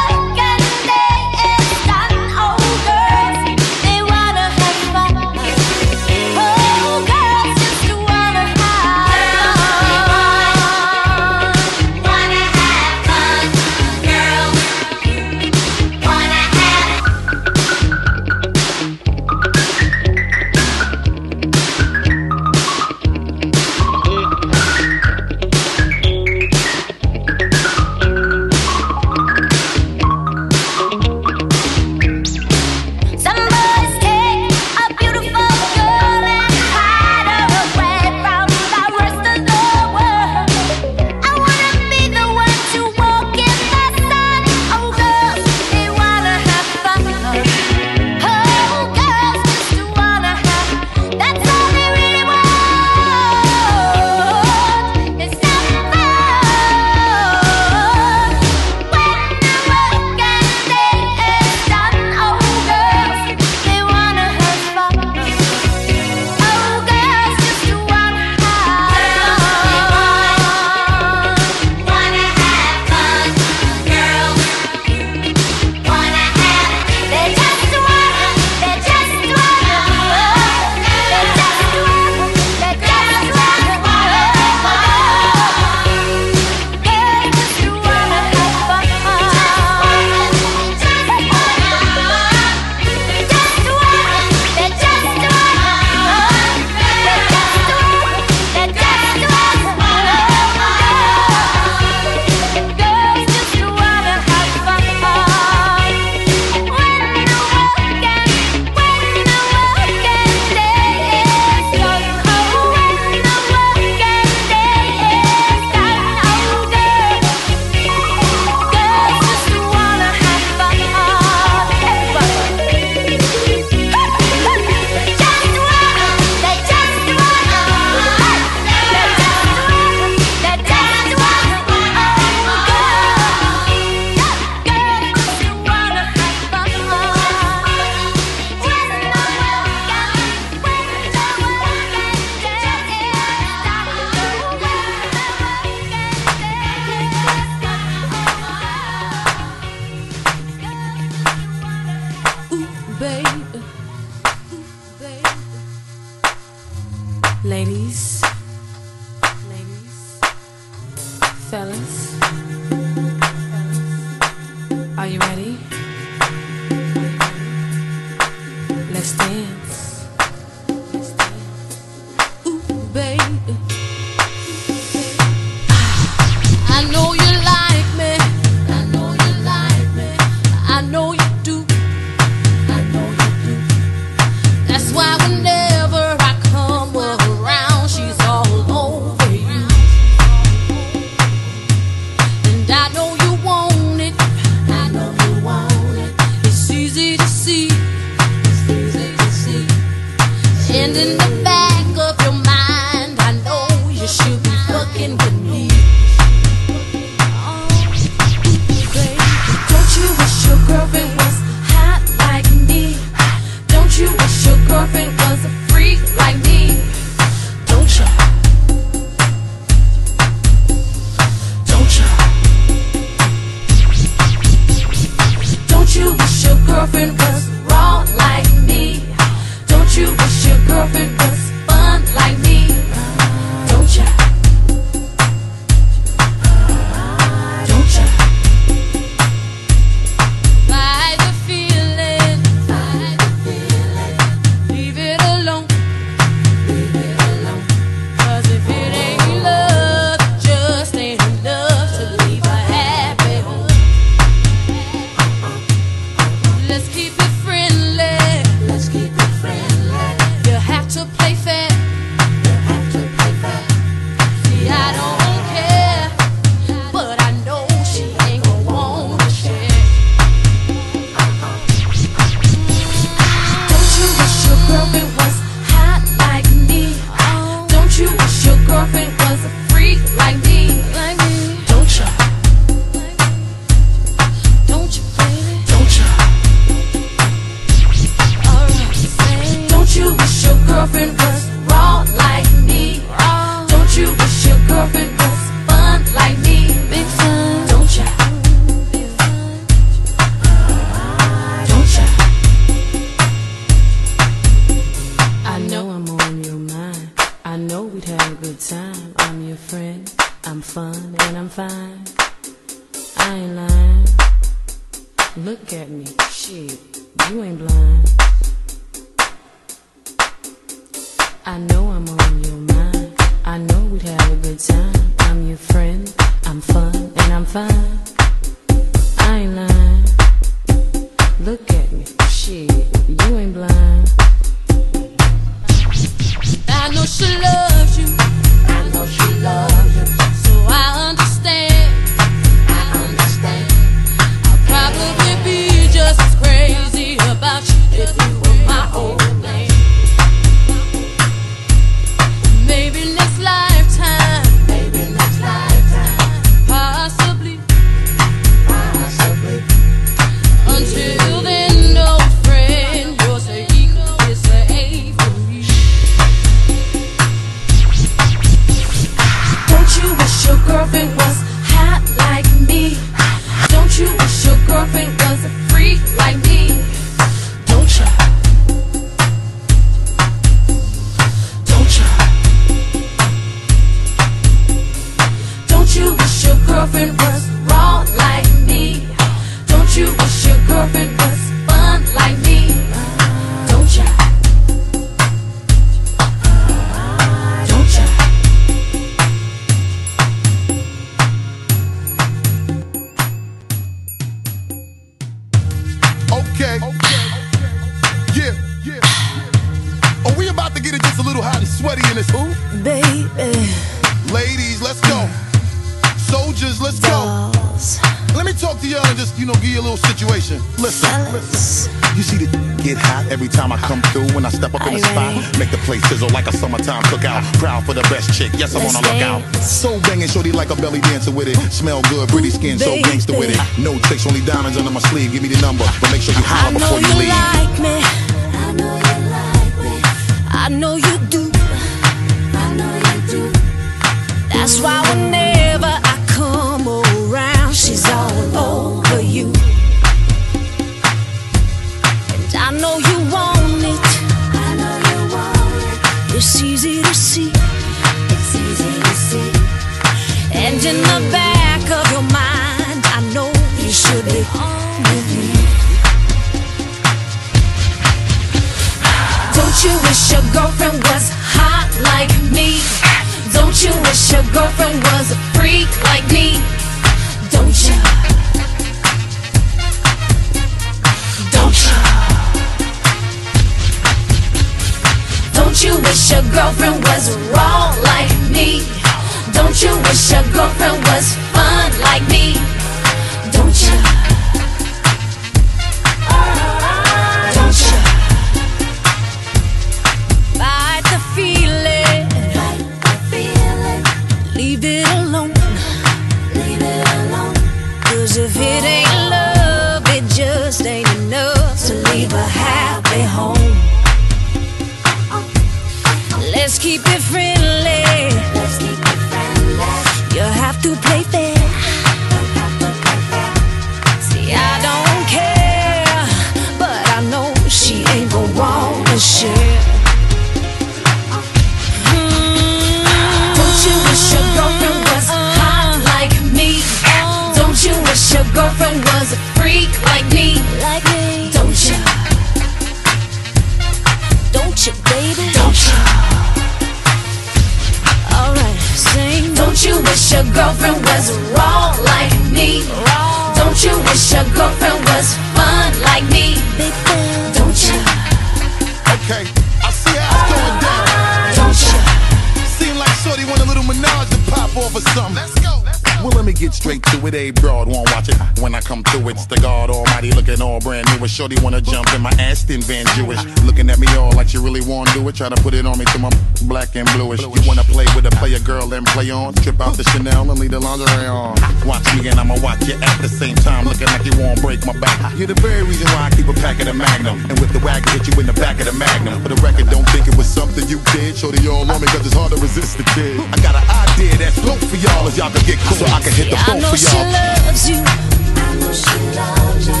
Try 575.36 575.50
to 575.50 575.60
put 575.60 575.74
it 575.74 575.84
on 575.84 575.98
me 575.98 576.06
till 576.08 576.24
my 576.24 576.32
black 576.64 576.96
and 576.96 577.04
bluish. 577.12 577.44
You 577.44 577.52
wanna 577.68 577.84
play 577.84 578.08
with 578.16 578.24
a 578.24 578.32
player 578.40 578.58
girl 578.58 578.88
and 578.94 579.04
play 579.12 579.28
on? 579.28 579.52
Trip 579.60 579.78
out 579.84 579.92
the 579.92 580.02
Chanel 580.08 580.48
and 580.48 580.58
leave 580.58 580.72
the 580.72 580.80
lingerie 580.80 581.28
on. 581.28 581.52
Watch 581.84 582.08
me 582.16 582.24
and 582.32 582.40
I'ma 582.40 582.56
watch 582.64 582.80
you 582.88 582.96
at 582.96 583.20
the 583.20 583.28
same 583.28 583.54
time. 583.54 583.84
Looking 583.84 584.08
like 584.08 584.24
you 584.24 584.32
won't 584.40 584.62
break 584.64 584.80
my 584.88 584.96
back. 584.96 585.36
You're 585.36 585.52
the 585.52 585.60
very 585.60 585.84
reason 585.84 586.08
why 586.16 586.28
I 586.28 586.30
keep 586.32 586.48
a 586.48 586.56
pack 586.56 586.80
of 586.80 586.88
the 586.88 586.94
Magnum. 586.96 587.36
And 587.52 587.60
with 587.60 587.68
the 587.76 587.84
wagon, 587.84 588.08
hit 588.16 588.24
you 588.24 588.32
in 588.40 588.46
the 588.48 588.56
back 588.56 588.80
of 588.80 588.88
the 588.88 588.96
Magnum. 588.96 589.36
For 589.44 589.52
the 589.52 589.60
record, 589.60 589.92
don't 589.92 590.08
think 590.08 590.24
it 590.24 590.36
was 590.40 590.48
something 590.48 590.88
you 590.88 591.04
did. 591.12 591.36
Shorty 591.36 591.68
all 591.68 591.84
on 591.84 592.00
me 592.00 592.08
cause 592.08 592.24
it's 592.24 592.32
hard 592.32 592.56
to 592.56 592.58
resist 592.58 592.96
the 592.96 593.04
kid. 593.12 593.36
I 593.36 593.60
got 593.60 593.76
an 593.76 593.84
idea 593.84 594.40
that's 594.40 594.56
dope 594.64 594.80
for 594.88 594.96
y'all 594.96 595.28
as 595.28 595.36
y'all 595.36 595.52
can 595.52 595.60
get 595.68 595.76
cool. 595.84 596.00
So 596.00 596.08
I 596.08 596.24
can 596.24 596.32
hit 596.32 596.48
the 596.48 596.56
phone 596.64 596.80
for 596.80 596.96
y'all. 596.96 597.28
loves 597.28 597.84
you. 597.84 598.00
I 598.00 598.72
know 598.80 598.88
she 598.88 599.20
loves 599.36 599.84
you. 599.84 600.00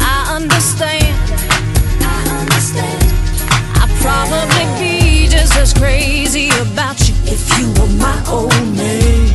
I 0.00 0.40
understand. 0.40 1.12
I 2.00 2.48
understand. 2.48 2.99
Probably 4.00 4.64
be 4.78 5.28
just 5.28 5.56
as 5.56 5.72
crazy 5.74 6.48
about 6.60 6.98
you 7.06 7.14
if 7.26 7.58
you 7.58 7.66
were 7.76 7.92
my 7.98 8.16
old 8.28 8.52
man. 8.76 9.28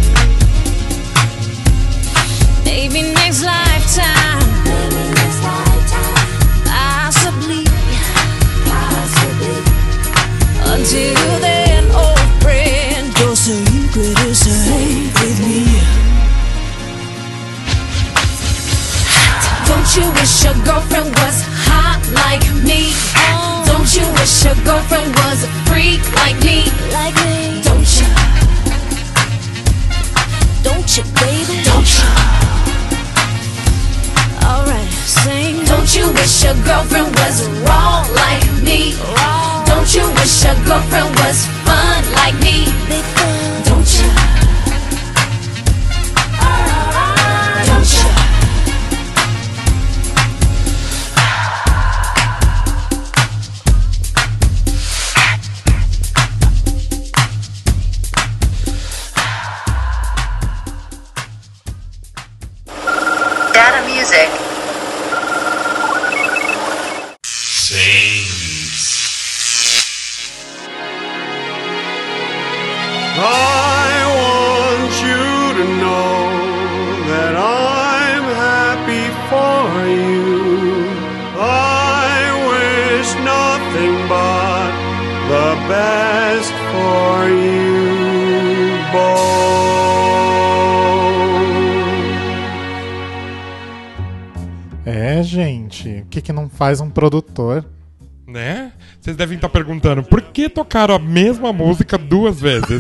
Maybe 2.66 3.02
next 3.14 3.44
lifetime. 3.44 4.42
Possibly. 6.66 7.64
Until 10.74 11.40
then, 11.40 11.84
old 11.94 12.20
friend, 12.42 13.20
your 13.20 13.36
secret 13.36 14.20
is 14.26 14.40
safe 14.40 15.14
with 15.22 15.40
me. 15.46 15.66
Don't 19.68 19.90
you 19.96 20.12
wish 20.20 20.44
your 20.44 20.54
girlfriend 20.66 21.10
was 21.22 21.44
hot 21.68 22.02
like 22.14 22.45
wish 24.26 24.44
your 24.44 24.56
girlfriend 24.66 25.14
was 25.18 25.44
a 25.44 25.52
freak 25.70 26.02
like 26.16 26.38
me? 26.42 26.66
Like 26.98 27.14
me? 27.26 27.62
Don't 27.62 27.90
you? 27.98 28.08
Don't 30.66 30.90
you, 30.98 31.04
baby? 31.22 31.62
Don't 31.70 31.92
you? 31.96 32.10
Alright, 34.50 34.92
sing. 35.06 35.64
Don't 35.66 35.96
you 35.96 36.12
wish 36.18 36.44
your 36.44 36.58
girlfriend 36.66 37.14
was 37.22 37.48
wrong 37.66 38.04
like 38.24 38.46
me? 38.64 38.96
Don't 39.68 39.94
you 39.94 40.06
wish 40.18 40.44
your 40.44 40.56
girlfriend 40.66 41.12
was 41.22 41.55
nothing 83.36 83.96
but 84.08 84.72
the 85.32 85.50
best 85.68 86.54
for 86.72 87.28
you 87.30 88.78
both. 88.92 89.36
É, 94.86 95.24
gente, 95.24 96.04
o 96.06 96.06
que, 96.06 96.22
que 96.22 96.32
não 96.32 96.48
faz 96.48 96.80
um 96.80 96.90
produtor? 96.90 97.66
Né? 98.28 98.72
Vocês 99.00 99.16
devem 99.16 99.36
estar 99.36 99.50
perguntando 99.50 100.04
por 100.04 100.22
que 100.22 100.50
tocaram 100.50 100.96
a 100.96 101.00
mesma 101.00 101.54
música 101.54 101.98
duas 101.98 102.40
vezes? 102.40 102.80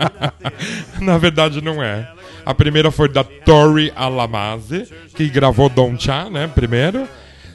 Na 1.00 1.18
verdade, 1.18 1.60
não 1.62 1.82
é. 1.82 2.08
A 2.46 2.54
primeira 2.54 2.90
foi 2.90 3.08
da 3.08 3.24
Tori 3.24 3.92
Alamazzi, 3.96 4.88
que 5.14 5.28
gravou 5.28 5.68
Don't 5.68 6.02
Cha, 6.02 6.28
né? 6.28 6.46
Primeiro. 6.52 7.08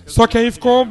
Só 0.05 0.25
que 0.25 0.37
aí 0.37 0.51
ficou. 0.51 0.87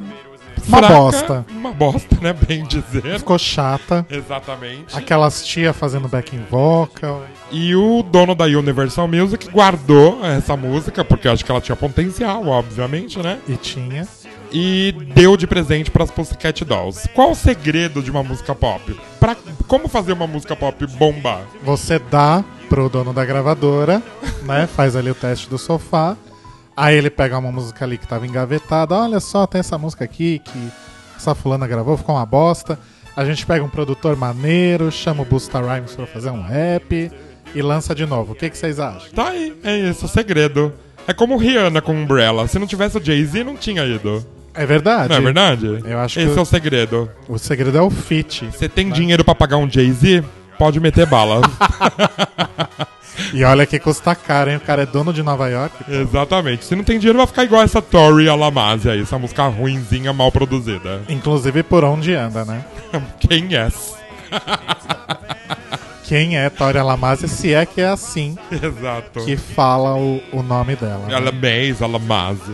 Uma 0.69 0.79
fraca, 0.79 0.95
bosta. 0.95 1.47
Uma 1.51 1.73
bosta, 1.73 2.17
né? 2.21 2.33
Bem 2.33 2.65
dizer. 2.65 3.19
Ficou 3.19 3.39
chata. 3.39 4.07
Exatamente. 4.11 4.97
Aquelas 4.97 5.45
tia 5.45 5.73
fazendo 5.73 6.09
backing 6.09 6.45
vocal. 6.51 7.25
E 7.51 7.75
o 7.75 8.03
dono 8.03 8.35
da 8.35 8.45
Universal 8.45 9.09
Music 9.09 9.51
guardou 9.51 10.25
essa 10.25 10.57
música, 10.57 11.03
porque 11.05 11.27
eu 11.27 11.33
acho 11.33 11.45
que 11.45 11.51
ela 11.51 11.61
tinha 11.61 11.75
potencial, 11.75 12.47
obviamente, 12.47 13.19
né? 13.19 13.39
E 13.49 13.57
tinha. 13.57 14.07
E 14.53 14.95
deu 15.15 15.37
de 15.37 15.47
presente 15.47 15.91
para 15.91 16.05
as 16.05 16.11
Pussycat 16.11 16.65
Dolls. 16.65 17.09
Qual 17.15 17.31
o 17.31 17.35
segredo 17.35 18.03
de 18.03 18.11
uma 18.11 18.23
música 18.23 18.55
pop? 18.55 18.99
Pra, 19.19 19.37
como 19.67 19.89
fazer 19.89 20.13
uma 20.13 20.27
música 20.27 20.55
pop 20.55 20.87
bombar? 20.87 21.43
Você 21.63 21.99
dá 21.99 22.45
pro 22.69 22.89
dono 22.89 23.13
da 23.13 23.25
gravadora, 23.25 24.03
né? 24.43 24.67
Faz 24.67 24.97
ali 24.97 25.11
o 25.11 25.15
teste 25.15 25.49
do 25.49 25.59
sofá. 25.59 26.17
Aí 26.79 26.97
ele 26.97 27.11
pega 27.11 27.37
uma 27.37 27.51
música 27.51 27.85
ali 27.85 27.99
que 27.99 28.07
tava 28.07 28.25
engavetada. 28.25 28.95
Olha 28.95 29.19
só, 29.19 29.49
tem 29.49 29.59
essa 29.59 29.77
música 29.77 30.05
aqui 30.05 30.41
que 30.45 30.69
essa 31.17 31.35
fulana 31.35 31.67
gravou, 31.67 31.97
ficou 31.97 32.15
uma 32.15 32.25
bosta. 32.25 32.79
A 33.17 33.25
gente 33.25 33.45
pega 33.45 33.65
um 33.65 33.69
produtor 33.69 34.15
maneiro, 34.15 34.93
chama 34.93 35.23
o 35.23 35.25
Busta 35.25 35.61
Rhymes 35.61 35.97
pra 35.97 36.07
fazer 36.07 36.31
um 36.31 36.41
rap 36.41 37.11
e 37.53 37.63
lança 37.63 37.97
de 37.97 38.07
novo. 38.07 38.31
O 38.33 38.35
que, 38.37 38.49
que 38.49 38.57
vocês 38.57 38.79
acham? 38.79 39.11
Tá 39.11 39.31
aí, 39.31 39.59
é 39.65 39.77
isso, 39.77 40.07
o 40.07 40.09
segredo. 40.09 40.73
É 41.09 41.13
como 41.13 41.37
Rihanna 41.37 41.81
com 41.83 41.93
Umbrella. 41.93 42.47
Se 42.47 42.61
não 42.61 42.67
tivesse 42.67 42.97
o 42.97 43.05
Jay-Z, 43.05 43.43
não 43.43 43.57
tinha 43.57 43.85
ido. 43.85 44.25
É 44.55 44.65
verdade. 44.65 45.09
Não 45.09 45.17
é 45.17 45.21
verdade? 45.21 45.81
Eu 45.85 45.99
acho 45.99 46.21
Esse 46.21 46.33
que 46.33 46.39
é 46.39 46.43
o 46.43 46.45
segredo. 46.45 47.11
o 47.29 47.39
segredo 47.39 47.77
é 47.77 47.83
o 47.83 47.91
fit. 47.91 48.45
Você 48.53 48.69
tem 48.69 48.89
dinheiro 48.89 49.25
pra 49.25 49.35
pagar 49.35 49.57
um 49.57 49.69
Jay-Z? 49.69 50.23
Pode 50.59 50.81
meter 50.81 51.07
bala. 51.07 51.41
E 53.33 53.45
olha 53.45 53.67
que 53.67 53.79
custa 53.79 54.15
caro, 54.15 54.51
hein? 54.51 54.57
O 54.57 54.61
cara 54.61 54.83
é 54.83 54.87
dono 54.87 55.13
de 55.13 55.23
Nova 55.23 55.49
York. 55.49 55.75
Exatamente. 55.89 56.65
Se 56.65 56.75
não 56.75 56.85
tem 56.85 56.99
dinheiro, 56.99 57.19
vai 57.19 57.27
ficar 57.27 57.45
igual 57.45 57.63
essa 57.63 57.83
Tori 57.83 58.29
Alamazzi 58.29 58.89
aí, 58.89 59.03
essa 59.03 59.19
música 59.19 59.47
ruinzinha, 59.47 60.13
mal 60.13 60.31
produzida. 60.33 61.03
Inclusive 61.09 61.63
por 61.63 61.85
onde 61.85 62.15
anda, 62.15 62.45
né? 62.45 62.65
Quem 63.21 63.55
é? 63.55 63.69
Quem 66.05 66.39
é 66.39 66.49
Tori 66.49 66.79
Alamazia, 66.79 67.29
se 67.29 67.53
é 67.53 67.67
que 67.67 67.83
é 67.83 67.89
assim 67.89 68.37
Exato. 68.51 69.25
que 69.25 69.37
fala 69.37 69.95
o, 69.97 70.23
o 70.33 70.43
nome 70.43 70.75
dela. 70.75 71.07
né? 71.07 71.15
Ela 71.15 71.33
mês, 71.33 71.83
ela 71.83 71.99
mase. 71.99 72.53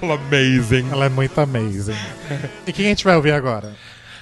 Ela 0.00 0.14
amazing. 0.14 0.88
Ela 0.90 1.06
é 1.06 1.08
muito 1.08 1.38
amazing. 1.40 1.96
E 2.66 2.72
quem 2.72 2.86
a 2.86 2.88
gente 2.88 3.04
vai 3.04 3.16
ouvir 3.16 3.32
agora? 3.32 3.74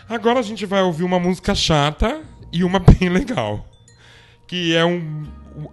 Agora 0.08 0.40
a 0.40 0.42
gente 0.42 0.64
vai 0.64 0.82
ouvir 0.82 1.04
uma 1.04 1.18
música 1.18 1.54
chata 1.54 2.20
e 2.52 2.64
uma 2.64 2.78
bem 2.80 3.08
legal. 3.08 3.66
Que 4.46 4.74
é 4.74 4.84
um. 4.84 5.24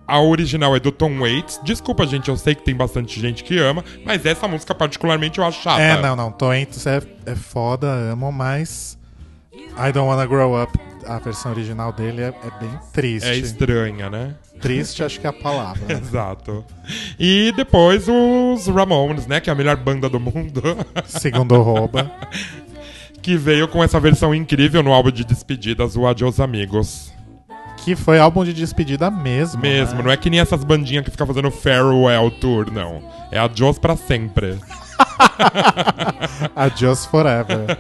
A 0.08 0.20
original 0.20 0.76
é 0.76 0.80
do 0.80 0.92
Tom 0.92 1.20
Waits. 1.20 1.60
Desculpa, 1.64 2.06
gente, 2.08 2.28
eu 2.30 2.36
sei 2.36 2.56
que 2.56 2.64
tem 2.64 2.76
bastante 2.76 3.20
gente 3.20 3.44
que 3.44 3.60
ama, 3.60 3.86
mas 4.04 4.26
essa 4.26 4.48
música 4.48 4.74
particularmente 4.74 5.38
eu 5.38 5.46
acho 5.46 5.62
chata. 5.62 5.82
É, 5.82 6.02
não, 6.02 6.16
não. 6.16 6.32
Toentos 6.32 6.86
é, 6.88 7.02
é 7.26 7.36
foda, 7.36 7.88
amo, 7.88 8.32
mas. 8.32 8.98
I 9.54 9.92
Don't 9.92 10.10
Wanna 10.10 10.26
Grow 10.26 10.62
Up, 10.62 10.78
a 11.06 11.20
versão 11.20 11.52
original 11.52 11.94
dele 11.94 12.22
é, 12.22 12.28
é 12.28 12.60
bem 12.60 12.80
triste. 12.92 13.28
É 13.28 13.36
estranha, 13.36 14.10
né? 14.10 14.36
Triste, 14.61 15.03
acho 15.03 15.19
que 15.19 15.27
é 15.27 15.30
a 15.30 15.34
palavra. 15.34 15.82
né? 15.88 15.94
Exato. 16.02 16.64
E 17.19 17.53
depois 17.56 18.07
os 18.07 18.68
Ramones, 18.68 19.27
né? 19.27 19.40
Que 19.40 19.49
é 19.49 19.53
a 19.53 19.56
melhor 19.56 19.76
banda 19.76 20.10
do 20.10 20.19
mundo. 20.19 20.61
Segundo 21.06 21.61
Rouba. 21.61 22.11
que 23.22 23.36
veio 23.38 23.68
com 23.68 23.84
essa 23.84 23.99
versão 23.99 24.34
incrível 24.34 24.82
no 24.84 24.94
álbum 24.94 25.11
de 25.11 25.23
despedidas, 25.23 25.95
o 25.95 26.06
Adios 26.07 26.40
Amigos. 26.40 27.11
Que 27.84 27.95
foi 27.95 28.18
álbum 28.18 28.44
de 28.44 28.53
despedida 28.53 29.11
mesmo. 29.11 29.61
Mesmo, 29.61 29.98
né? 29.98 30.03
não 30.03 30.11
é 30.11 30.18
que 30.18 30.30
nem 30.30 30.40
essas 30.40 30.64
bandinhas 30.64 31.06
que 31.06 31.11
ficam 31.11 31.27
fazendo 31.27 31.52
farewell 31.52 32.32
tour, 32.32 32.72
não. 32.72 33.03
É 33.32 33.38
Adios 33.38 33.77
pra 33.77 33.95
sempre. 33.95 34.57
Adios 36.56 37.06
Forever. 37.06 37.77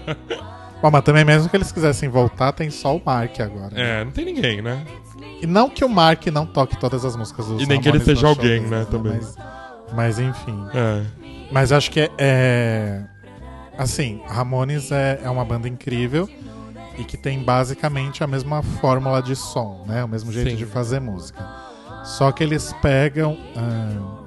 Bom, 0.81 0.91
mas 0.91 1.03
também 1.03 1.25
mesmo 1.25 1.49
que 1.49 1.55
eles 1.57 1.71
quisessem 1.71 2.09
voltar, 2.09 2.51
tem 2.51 2.69
só 2.69 2.95
o 2.95 3.01
Mark 3.03 3.39
agora. 3.39 3.71
É, 3.75 4.03
não 4.03 4.11
tem 4.11 4.25
ninguém, 4.25 4.61
né? 4.61 4.83
E 5.45 5.47
não 5.47 5.69
que 5.69 5.85
o 5.85 5.89
Mark 5.89 6.25
não 6.27 6.43
toque 6.43 6.75
todas 6.75 7.05
as 7.05 7.15
músicas 7.15 7.45
dos 7.45 7.61
E 7.61 7.67
nem 7.67 7.79
que 7.79 7.87
ele 7.87 7.99
seja 7.99 8.27
alguém, 8.27 8.63
deles, 8.63 8.69
né, 8.71 8.87
também. 8.89 9.13
Mas, 9.13 9.37
mas 9.93 10.19
enfim. 10.19 10.59
É. 10.73 11.03
Mas 11.51 11.71
acho 11.71 11.91
que 11.91 11.99
é. 11.99 12.09
é- 12.17 13.03
assim, 13.77 14.23
Ramones 14.27 14.91
é, 14.91 15.21
é 15.23 15.29
uma 15.29 15.45
banda 15.45 15.69
incrível 15.69 16.27
e 16.97 17.03
que 17.03 17.15
tem 17.15 17.43
basicamente 17.43 18.23
a 18.23 18.27
mesma 18.27 18.63
fórmula 18.63 19.21
de 19.21 19.35
som, 19.35 19.85
né? 19.87 20.03
O 20.03 20.07
mesmo 20.07 20.31
jeito 20.31 20.49
Sim. 20.49 20.55
de 20.55 20.65
fazer 20.65 20.99
música. 20.99 21.47
Só 22.03 22.31
que 22.31 22.43
eles 22.43 22.73
pegam 22.81 23.37
ah, 23.55 24.23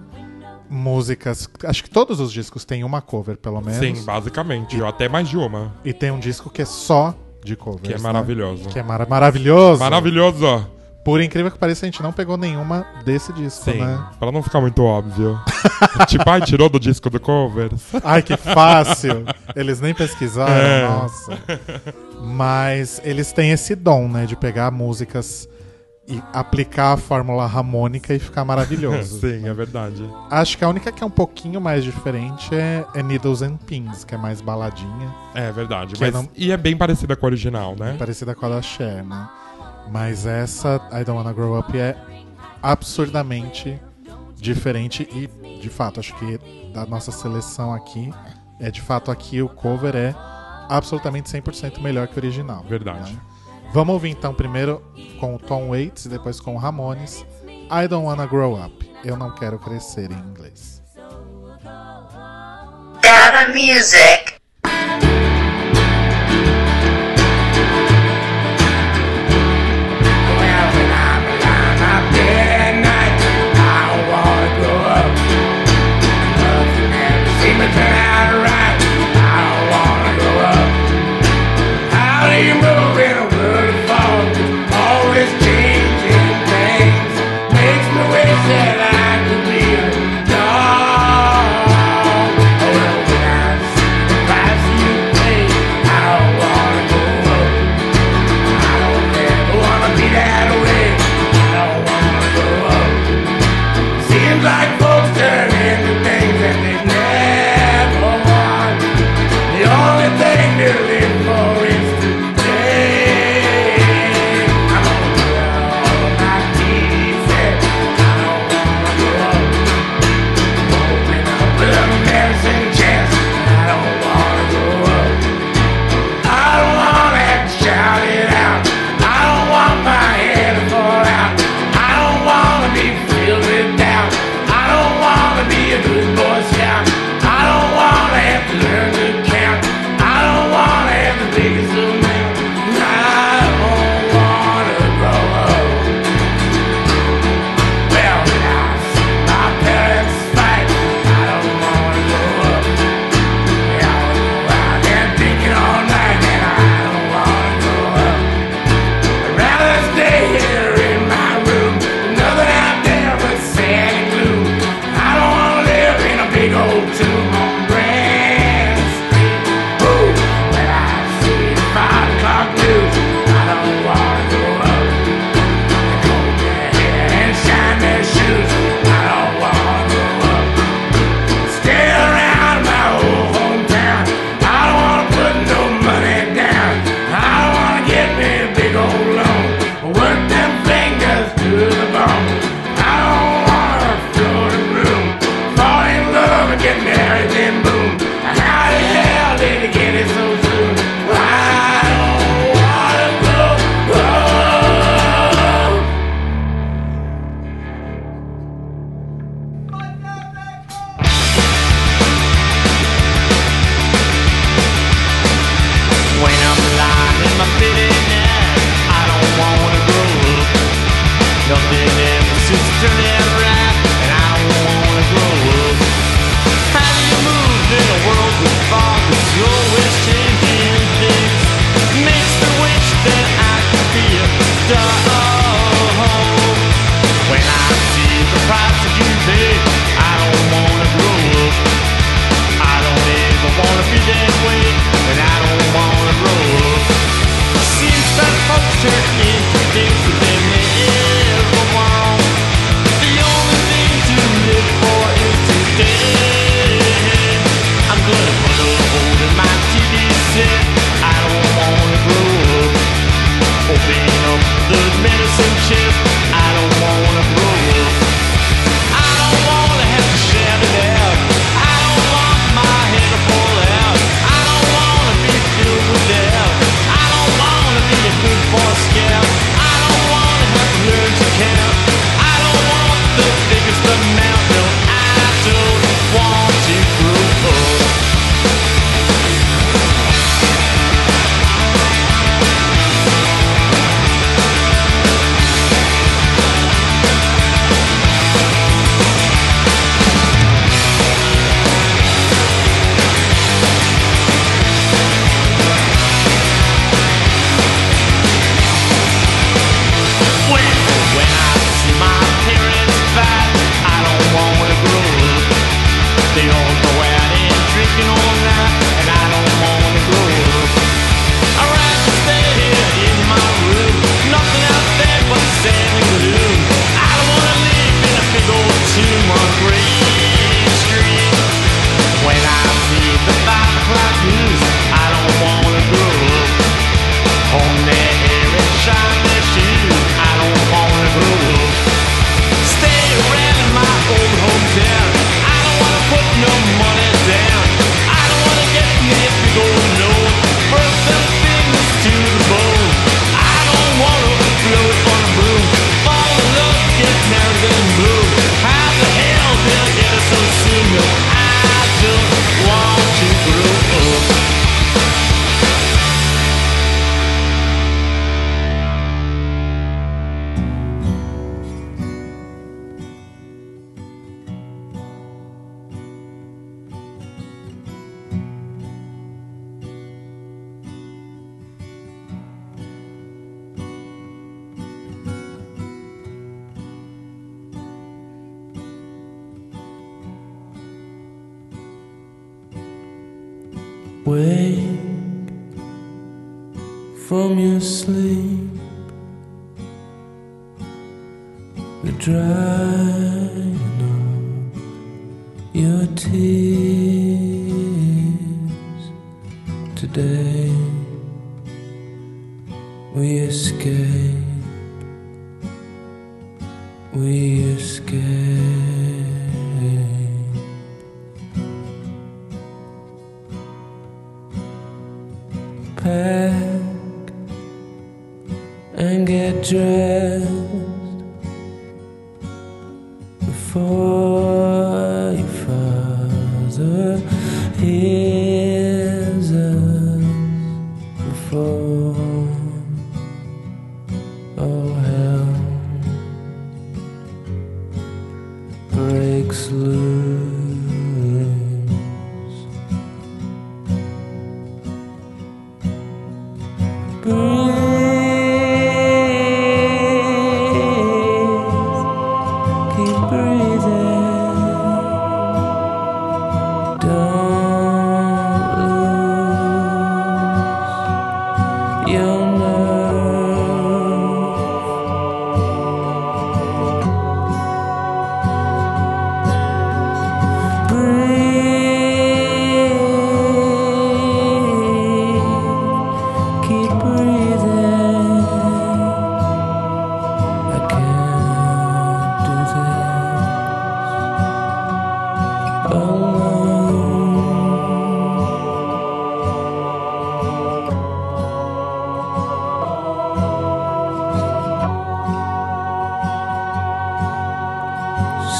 músicas. 0.70 1.48
Acho 1.64 1.82
que 1.82 1.90
todos 1.90 2.20
os 2.20 2.32
discos 2.32 2.64
têm 2.64 2.84
uma 2.84 3.00
cover, 3.02 3.36
pelo 3.36 3.60
menos. 3.60 3.78
Sim, 3.78 4.04
basicamente. 4.04 4.80
Até 4.84 5.08
mais 5.08 5.28
de 5.28 5.36
uma. 5.36 5.74
E 5.84 5.92
tem 5.92 6.12
um 6.12 6.20
disco 6.20 6.48
que 6.48 6.62
é 6.62 6.64
só 6.64 7.12
de 7.42 7.56
covers. 7.56 7.82
Que 7.82 7.94
é 7.94 7.96
né? 7.96 8.02
maravilhoso. 8.02 8.68
Que 8.68 8.78
é 8.78 8.82
mara- 8.84 9.06
maravilhoso. 9.06 9.80
Maravilhoso, 9.80 10.44
ó. 10.46 10.77
Por 11.04 11.22
incrível 11.22 11.50
que 11.50 11.58
pareça, 11.58 11.86
a 11.86 11.88
gente 11.88 12.02
não 12.02 12.12
pegou 12.12 12.36
nenhuma 12.36 12.84
desse 13.04 13.32
disco, 13.32 13.64
Sim, 13.64 13.78
né? 13.78 14.04
pra 14.18 14.30
não 14.30 14.42
ficar 14.42 14.60
muito 14.60 14.82
óbvio. 14.82 15.40
tipo, 16.06 16.28
ai, 16.28 16.42
tirou 16.42 16.68
do 16.68 16.78
disco 16.78 17.08
do 17.08 17.18
covers. 17.18 17.80
Ai, 18.04 18.20
que 18.22 18.36
fácil! 18.36 19.24
Eles 19.56 19.80
nem 19.80 19.94
pesquisaram, 19.94 20.52
É. 20.52 20.82
nossa. 20.86 21.38
Mas 22.20 23.00
eles 23.04 23.32
têm 23.32 23.50
esse 23.52 23.74
dom, 23.74 24.08
né? 24.08 24.26
De 24.26 24.36
pegar 24.36 24.70
músicas 24.70 25.48
e 26.06 26.22
aplicar 26.32 26.92
a 26.94 26.96
fórmula 26.96 27.44
harmônica 27.44 28.12
e 28.14 28.18
ficar 28.18 28.44
maravilhoso. 28.44 29.20
Sim, 29.26 29.46
é 29.48 29.54
verdade. 29.54 30.02
Acho 30.30 30.58
que 30.58 30.64
a 30.64 30.68
única 30.68 30.90
que 30.92 31.02
é 31.02 31.06
um 31.06 31.10
pouquinho 31.10 31.60
mais 31.60 31.84
diferente 31.84 32.54
é, 32.54 32.84
é 32.94 33.02
Needles 33.02 33.40
and 33.42 33.56
Pins, 33.66 34.04
que 34.04 34.14
é 34.14 34.18
mais 34.18 34.40
baladinha. 34.40 35.14
É 35.34 35.50
verdade. 35.52 35.94
Mas, 35.98 36.12
não- 36.12 36.28
E 36.34 36.50
é 36.50 36.56
bem 36.56 36.76
parecida 36.76 37.14
com 37.16 37.24
a 37.24 37.28
original, 37.28 37.76
né? 37.78 37.94
Parecida 37.98 38.34
com 38.34 38.44
a 38.46 38.48
da 38.48 38.62
Cher, 38.62 39.04
né? 39.04 39.28
Mas 39.90 40.26
essa, 40.26 40.76
I 40.92 41.04
Don't 41.04 41.12
Wanna 41.12 41.32
Grow 41.32 41.58
Up, 41.58 41.76
é 41.76 41.96
absurdamente 42.62 43.80
diferente 44.36 45.08
e, 45.12 45.26
de 45.60 45.68
fato, 45.68 46.00
acho 46.00 46.14
que 46.16 46.38
da 46.72 46.86
nossa 46.86 47.10
seleção 47.10 47.72
aqui, 47.72 48.12
é 48.60 48.70
de 48.70 48.80
fato 48.80 49.10
aqui 49.10 49.40
o 49.42 49.48
cover 49.48 49.96
é 49.96 50.14
absolutamente 50.68 51.30
100% 51.30 51.80
melhor 51.80 52.06
que 52.08 52.16
o 52.16 52.18
original. 52.18 52.64
Verdade. 52.68 53.12
né? 53.12 53.20
Vamos 53.72 53.94
ouvir 53.94 54.10
então 54.10 54.34
primeiro 54.34 54.82
com 55.20 55.34
o 55.34 55.38
Tom 55.38 55.68
Waits 55.68 56.06
e 56.06 56.08
depois 56.08 56.40
com 56.40 56.54
o 56.54 56.58
Ramones. 56.58 57.24
I 57.70 57.86
Don't 57.86 58.06
Wanna 58.06 58.26
Grow 58.26 58.58
Up. 58.58 58.90
Eu 59.04 59.16
não 59.16 59.34
quero 59.34 59.58
crescer 59.58 60.10
em 60.10 60.18
inglês. 60.18 60.82
Data 63.02 63.48
Music. 63.48 64.27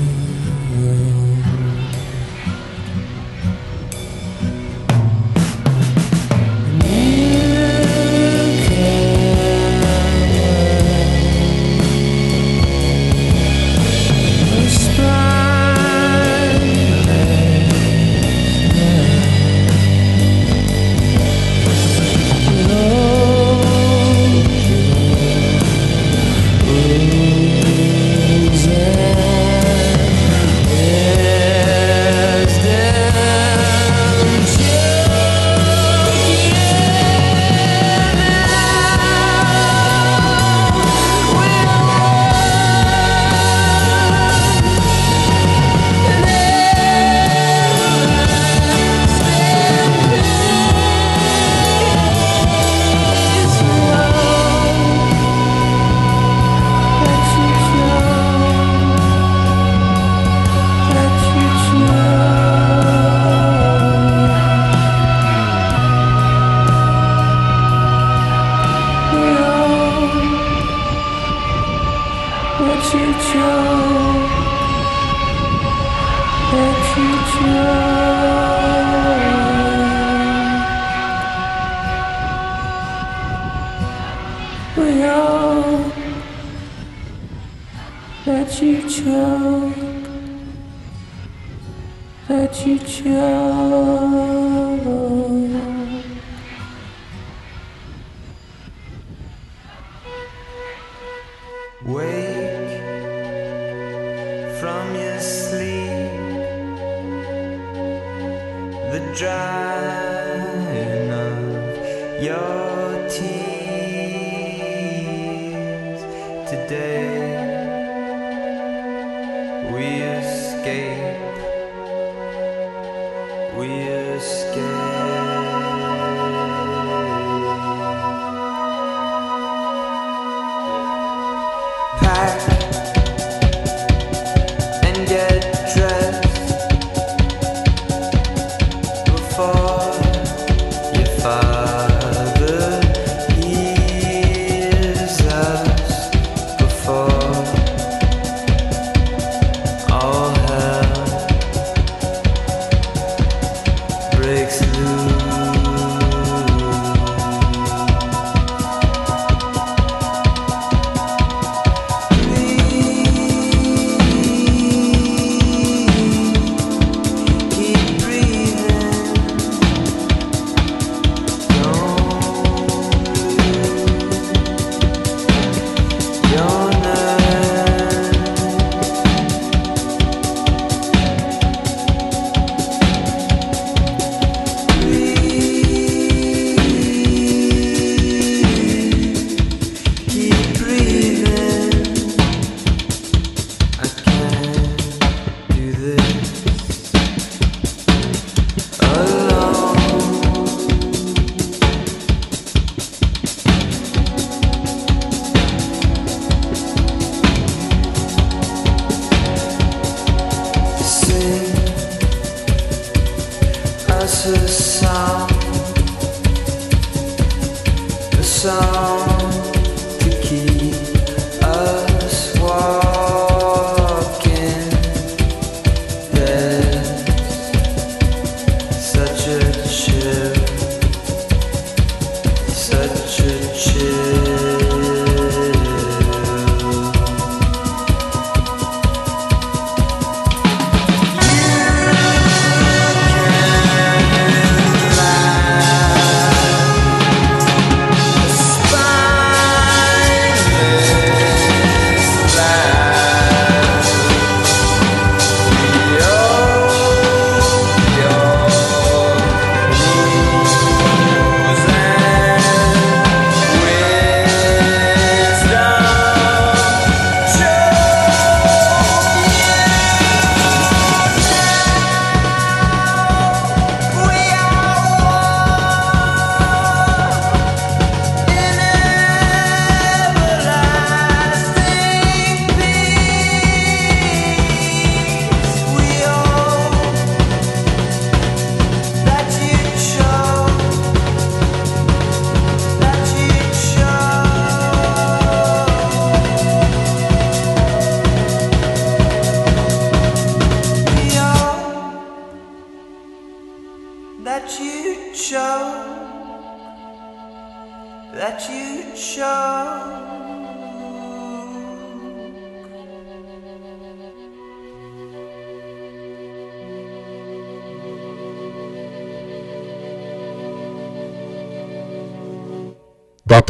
it. 195.98 196.41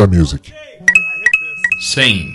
Music. 0.07 0.53
100. 1.81 2.32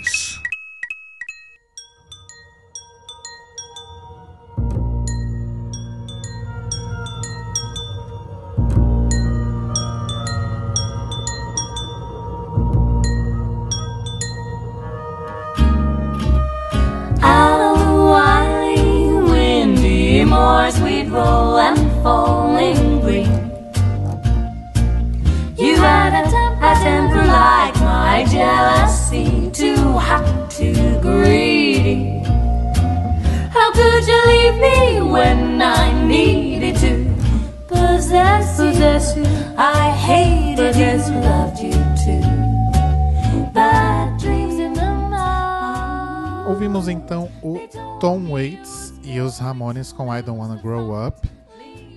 Com 49.98 50.14
I 50.14 50.22
Don't 50.22 50.40
Wanna 50.40 50.54
Grow 50.62 51.06
Up. 51.06 51.28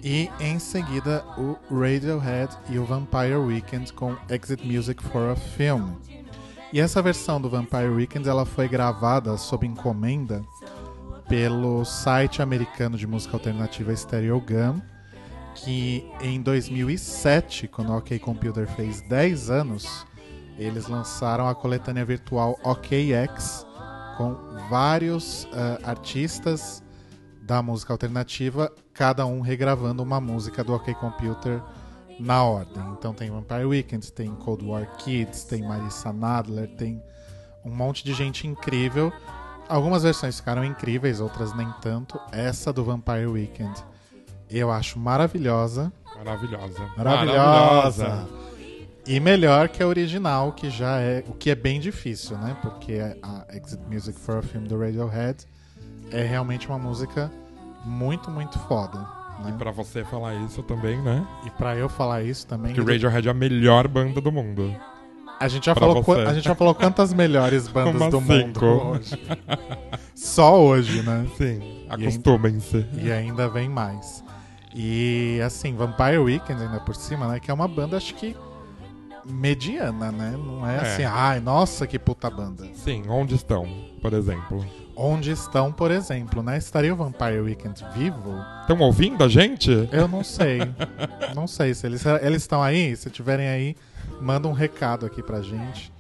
E 0.04 0.28
em 0.40 0.58
seguida 0.58 1.24
o 1.38 1.56
Radiohead 1.70 2.58
e 2.68 2.80
o 2.80 2.84
Vampire 2.84 3.36
Weekend 3.36 3.94
com 3.94 4.18
Exit 4.28 4.66
Music 4.66 5.02
for 5.04 5.30
a 5.30 5.36
Film. 5.36 5.92
E 6.74 6.80
essa 6.80 7.00
versão 7.04 7.40
do 7.40 7.48
Vampire 7.48 7.90
Weekend 7.90 8.28
ela 8.28 8.44
foi 8.44 8.68
gravada 8.68 9.38
sob 9.38 9.68
encomenda 9.68 10.44
pelo 11.30 11.86
site 11.86 12.42
americano 12.42 12.98
de 12.98 13.06
música 13.06 13.36
alternativa 13.36 13.96
Stereogum, 13.96 14.82
que 15.54 16.04
em 16.22 16.42
2007, 16.42 17.68
quando 17.68 17.92
o 17.92 17.98
OK 17.98 18.18
Computer 18.18 18.68
fez 18.68 19.02
10 19.02 19.52
anos, 19.52 20.08
eles 20.58 20.88
lançaram 20.88 21.48
a 21.48 21.54
coletânea 21.54 22.04
virtual 22.04 22.60
OKX 22.64 23.66
com 24.18 24.36
vários 24.70 25.48
ah, 25.54 25.80
artistas 25.84 26.82
da 27.42 27.62
música 27.62 27.94
alternativa, 27.94 28.72
cada 28.94 29.26
um 29.26 29.42
regravando 29.42 30.04
uma 30.04 30.22
música 30.22 30.64
do 30.64 30.74
OK 30.74 30.94
Computer 30.96 31.62
na 32.20 32.44
ordem. 32.44 32.84
Então 32.92 33.14
tem 33.14 33.32
Vampire 33.32 33.66
Weekend, 33.66 34.12
tem 34.12 34.30
Cold 34.36 34.66
War 34.66 34.86
Kids, 34.98 35.44
tem 35.44 35.64
Marissa 35.64 36.14
Nadler, 36.14 36.68
tem 36.76 37.02
um 37.66 37.74
monte 37.74 38.04
de 38.04 38.14
gente 38.14 38.48
incrível. 38.48 39.12
Algumas 39.68 40.04
versões 40.04 40.38
ficaram 40.38 40.64
incríveis, 40.64 41.20
outras 41.20 41.56
nem 41.56 41.72
tanto. 41.82 42.20
Essa 42.32 42.72
do 42.72 42.84
Vampire 42.84 43.28
Weekend 43.28 43.84
eu 44.50 44.70
acho 44.70 45.00
maravilhosa. 45.00 45.92
Maravilhosa. 46.18 46.92
Maravilhosa. 46.98 48.28
E 49.08 49.20
melhor 49.20 49.70
que 49.70 49.82
a 49.82 49.88
original, 49.88 50.52
que 50.52 50.70
já 50.70 51.00
é. 51.00 51.24
O 51.28 51.34
que 51.34 51.50
é 51.50 51.56
bem 51.56 51.80
difícil, 51.80 52.38
né? 52.38 52.56
Porque 52.62 53.00
a 53.22 53.46
Exit 53.56 53.82
Music 53.90 54.20
for 54.20 54.38
a 54.38 54.42
Film 54.42 54.66
do 54.66 54.78
Radiohead 54.78 55.46
é 56.12 56.24
realmente 56.24 56.68
uma 56.68 56.78
música 56.80 57.32
muito, 57.86 58.30
muito 58.32 58.58
foda. 58.60 59.06
E 59.40 59.44
Né? 59.46 59.56
pra 59.58 59.72
você 59.72 60.04
falar 60.04 60.36
isso 60.36 60.62
também, 60.62 61.02
né? 61.02 61.26
E 61.46 61.50
pra 61.52 61.76
eu 61.76 61.90
falar 61.90 62.22
isso 62.24 62.46
também. 62.46 62.74
Que 62.74 62.82
o 62.82 62.86
Radiohead 62.86 63.28
é 63.28 63.32
a 63.32 63.34
melhor 63.34 63.88
banda 63.88 64.22
do 64.22 64.32
mundo. 64.32 64.76
A 65.40 65.48
gente 65.48 65.66
já 65.66 65.74
Pra 65.74 65.88
falou, 65.88 66.04
você. 66.04 66.22
a 66.22 66.34
gente 66.36 66.44
já 66.44 66.54
falou 66.54 66.76
quantas 66.76 67.12
melhores 67.14 67.68
bandas 67.70 67.98
Como 67.98 68.12
do 68.12 68.18
assim, 68.20 68.46
mundo 68.46 68.64
hoje. 68.66 69.20
Só 70.14 70.62
hoje, 70.62 71.02
né? 71.02 71.26
Sim, 71.38 71.60
E 71.88 71.88
acostumem-se. 71.90 72.78
ainda- 72.78 73.02
E 73.02 73.12
ainda 73.12 73.50
vem 73.50 73.68
mais. 73.68 74.24
E 74.76 75.42
assim, 75.44 75.76
Vampire 75.76 76.20
Weekend 76.20 76.62
ainda 76.62 76.80
por 76.82 76.96
cima, 76.96 77.28
né? 77.28 77.40
Que 77.40 77.50
é 77.50 77.54
uma 77.54 77.68
banda, 77.68 77.98
acho 77.98 78.14
que 78.14 78.36
mediana, 79.26 80.12
né? 80.12 80.36
Não 80.38 80.68
é, 80.68 80.76
É. 80.76 80.80
assim, 80.82 81.04
ai, 81.04 81.40
nossa, 81.40 81.86
que 81.88 81.98
puta 82.00 82.30
banda. 82.30 82.68
Sim, 82.76 83.04
onde 83.10 83.36
estão, 83.36 83.66
por 84.02 84.14
exemplo? 84.14 84.64
Onde 84.96 85.32
estão, 85.32 85.72
por 85.72 85.90
exemplo, 85.90 86.44
né? 86.44 86.58
Estaria 86.58 86.94
o 86.94 86.98
Vampire 86.98 87.40
Weekend 87.40 87.84
vivo? 87.96 88.36
Estão 88.62 88.80
ouvindo 88.80 89.24
a 89.24 89.28
gente? 89.28 89.90
Eu 89.92 90.08
não 90.08 90.24
sei. 90.24 90.60
não 91.36 91.48
sei 91.48 91.74
se 91.74 91.86
eles 91.86 92.06
eles 92.06 92.44
estão 92.44 92.62
aí. 92.62 92.96
Se 92.96 93.10
tiverem 93.10 93.48
aí, 93.48 93.76
manda 94.20 94.48
um 94.48 94.54
recado 94.54 95.06
aqui 95.06 95.24
pra 95.24 95.42
gente, 95.42 95.92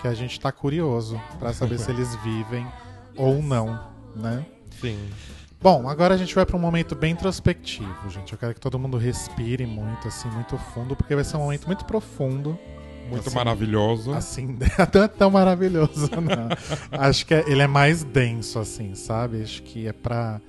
que 0.00 0.08
a 0.08 0.14
gente 0.14 0.40
tá 0.40 0.52
curioso 0.52 1.20
pra 1.38 1.52
saber 1.52 1.78
se 1.78 1.90
eles 1.90 2.14
vivem 2.16 2.66
ou 3.16 3.42
não, 3.42 3.80
né? 4.14 4.44
Sim. 4.80 4.98
Bom, 5.60 5.88
agora 5.88 6.14
a 6.14 6.16
gente 6.16 6.34
vai 6.34 6.44
para 6.44 6.56
um 6.56 6.60
momento 6.60 6.94
bem 6.94 7.12
introspectivo, 7.12 8.08
gente. 8.08 8.32
Eu 8.32 8.38
quero 8.38 8.54
que 8.54 8.60
todo 8.60 8.78
mundo 8.78 8.96
respire 8.98 9.66
muito, 9.66 10.06
assim, 10.06 10.28
muito 10.28 10.56
fundo, 10.58 10.94
porque 10.94 11.14
vai 11.14 11.24
ser 11.24 11.36
um 11.36 11.40
momento 11.40 11.66
muito 11.66 11.84
profundo. 11.84 12.58
Muito 13.08 13.26
assim, 13.28 13.36
maravilhoso. 13.36 14.12
Assim, 14.12 14.46
não 14.94 15.02
é 15.02 15.08
tão 15.08 15.30
maravilhoso, 15.30 16.10
não. 16.20 16.48
Acho 16.98 17.26
que 17.26 17.34
é- 17.34 17.44
ele 17.46 17.62
é 17.62 17.66
mais 17.66 18.02
denso, 18.04 18.58
assim, 18.58 18.94
sabe? 18.94 19.42
Acho 19.42 19.62
que 19.62 19.86
é 19.86 19.92
pra. 19.92 20.40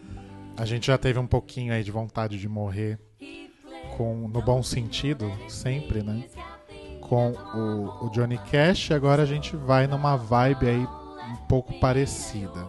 A 0.57 0.65
gente 0.65 0.87
já 0.87 0.97
teve 0.97 1.19
um 1.19 1.27
pouquinho 1.27 1.71
aí 1.73 1.83
de 1.83 1.91
vontade 1.91 2.39
de 2.39 2.49
morrer, 2.49 2.99
com 3.95 4.27
no 4.27 4.41
bom 4.41 4.63
sentido, 4.63 5.31
sempre, 5.47 6.01
né? 6.01 6.23
Com 7.01 7.31
o, 7.31 8.05
o 8.05 8.09
Johnny 8.09 8.37
Cash, 8.51 8.89
e 8.89 8.93
agora 8.93 9.23
a 9.23 9.25
gente 9.25 9.55
vai 9.55 9.87
numa 9.87 10.15
vibe 10.17 10.67
aí 10.67 10.87
um 11.31 11.35
pouco 11.47 11.79
parecida. 11.79 12.67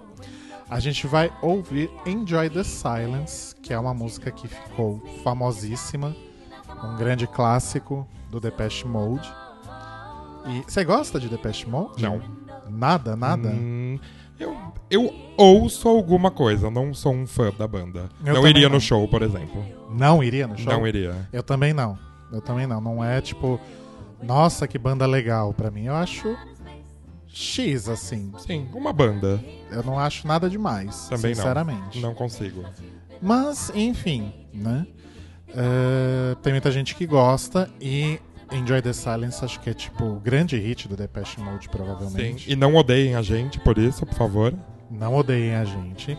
A 0.71 0.79
gente 0.81 1.07
vai 1.07 1.33
ouvir 1.41 1.91
Enjoy 2.05 2.51
the 2.51 2.63
Silence, 2.63 3.55
que 3.57 3.73
é 3.73 3.79
uma 3.79 3.95
música 3.95 4.31
que 4.31 4.47
ficou 4.47 5.01
famosíssima, 5.25 6.15
um 6.85 6.97
grande 6.97 7.27
clássico 7.27 8.07
do 8.31 8.39
Depeche 8.39 8.87
Mode. 8.87 9.33
E 10.49 10.63
você 10.67 10.85
gosta 10.85 11.21
de 11.21 11.29
Depeche 11.29 11.69
Mode? 11.69 12.03
Não. 12.03 12.21
Nada, 12.71 13.17
nada? 13.17 13.49
Hum, 13.49 13.99
eu, 14.39 14.57
eu 14.91 15.15
ouço 15.37 15.89
alguma 15.89 16.31
coisa, 16.31 16.71
não 16.71 16.95
sou 16.95 17.13
um 17.13 17.27
fã 17.27 17.53
da 17.57 17.67
banda. 17.67 18.09
Eu 18.25 18.35
não 18.35 18.47
iria 18.47 18.69
não. 18.69 18.77
no 18.77 18.81
show, 18.81 19.07
por 19.09 19.23
exemplo. 19.23 19.65
Não 19.91 20.23
iria 20.23 20.47
no 20.47 20.57
show? 20.57 20.73
Não 20.73 20.87
iria. 20.87 21.29
Eu 21.33 21.43
também 21.43 21.73
não. 21.73 21.99
Eu 22.33 22.41
também 22.41 22.67
não. 22.67 22.81
Não 22.81 23.03
é 23.03 23.21
tipo, 23.21 23.61
nossa, 24.23 24.69
que 24.69 24.79
banda 24.79 25.07
legal 25.07 25.53
pra 25.53 25.71
mim. 25.71 25.85
Eu 25.85 25.95
acho 25.95 26.37
X, 27.27 27.89
assim. 27.89 28.33
Sim, 28.39 28.69
uma 28.73 28.93
banda. 28.93 29.43
Eu 29.71 29.83
não 29.83 29.99
acho 29.99 30.27
nada 30.27 30.49
demais, 30.49 31.09
Também 31.09 31.35
sinceramente. 31.35 32.01
não. 32.01 32.11
Não 32.11 32.15
consigo. 32.15 32.65
Mas, 33.21 33.71
enfim, 33.75 34.33
né? 34.53 34.87
Eh, 35.49 36.37
tem 36.43 36.53
muita 36.53 36.71
gente 36.71 36.95
que 36.95 37.07
gosta 37.07 37.71
e 37.81 38.21
Enjoy 38.53 38.81
the 38.81 38.93
Silence 38.93 39.45
acho 39.45 39.61
que 39.61 39.71
é 39.71 39.75
tipo 39.75 40.05
o 40.05 40.21
grande 40.21 40.57
hit 40.57 40.89
do 40.89 40.97
Depeche 40.97 41.41
Mode, 41.41 41.65
Sim. 41.65 41.71
provavelmente. 41.71 42.51
E 42.51 42.57
não 42.57 42.75
odeiem 42.75 43.15
a 43.15 43.23
gente 43.23 43.61
por 43.61 43.77
isso, 43.79 44.07
por 44.07 44.15
favor. 44.15 44.55
Não 44.91 45.15
odeiem 45.15 45.55
a 45.55 45.65
gente. 45.65 46.19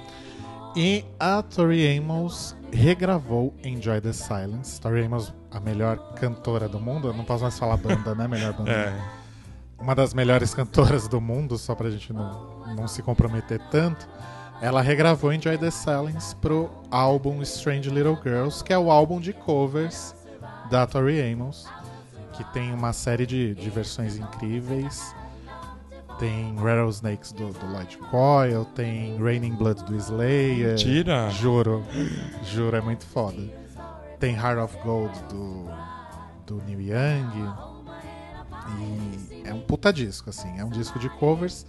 E 0.75 1.03
a 1.19 1.41
Tori 1.41 1.97
Amos 1.97 2.55
regravou 2.71 3.55
Enjoy 3.63 3.99
the 3.99 4.13
Silence. 4.13 4.79
Tori 4.79 5.03
Amos, 5.03 5.33
a 5.49 5.59
melhor 5.59 6.13
cantora 6.13 6.69
do 6.69 6.79
mundo. 6.79 7.07
Eu 7.07 7.13
não 7.13 7.23
posso 7.23 7.41
mais 7.43 7.57
falar 7.57 7.77
banda, 7.77 8.13
né? 8.13 8.27
Melhor 8.27 8.53
banda. 8.53 8.71
É. 8.79 9.19
Uma 9.81 9.95
das 9.95 10.13
melhores 10.13 10.53
cantoras 10.53 11.07
do 11.07 11.21
mundo, 11.21 11.57
só 11.57 11.73
pra 11.73 11.89
gente 11.89 12.11
não, 12.11 12.65
não 12.75 12.85
se 12.85 13.01
comprometer 13.01 13.59
tanto. 13.71 14.09
Ela 14.61 14.81
regravou 14.81 15.31
Enjoy 15.31 15.57
the 15.57 15.71
Silence 15.71 16.35
pro 16.35 16.69
álbum 16.91 17.41
Strange 17.43 17.89
Little 17.89 18.19
Girls, 18.21 18.61
que 18.61 18.73
é 18.73 18.77
o 18.77 18.91
álbum 18.91 19.21
de 19.21 19.31
covers 19.31 20.13
da 20.69 20.85
Tori 20.85 21.21
Amos, 21.21 21.65
que 22.39 22.53
tem 22.53 22.73
uma 22.73 22.93
série 22.93 23.25
de, 23.25 23.53
de 23.53 23.69
versões 23.69 24.15
incríveis. 24.15 25.13
Tem 26.17 26.55
Rattlesnakes 26.55 27.33
do, 27.33 27.49
do 27.51 27.65
Lloyd 27.65 27.97
Coyle, 27.97 28.65
tem 28.75 29.17
Raining 29.21 29.55
Blood 29.55 29.83
do 29.83 29.95
Slayer. 29.97 30.69
Mentira! 30.69 31.29
Juro, 31.31 31.83
juro, 32.43 32.77
é 32.77 32.81
muito 32.81 33.05
foda. 33.05 33.41
Tem 34.21 34.35
Heart 34.35 34.59
of 34.59 34.77
Gold 34.83 35.11
do, 35.29 35.65
do 36.45 36.63
Neil 36.65 36.79
Young. 36.79 37.53
E 38.77 39.41
é 39.45 39.53
um 39.53 39.59
puta 39.59 39.91
disco, 39.91 40.29
assim. 40.29 40.57
É 40.57 40.63
um 40.63 40.69
disco 40.69 40.97
de 40.97 41.09
covers. 41.09 41.65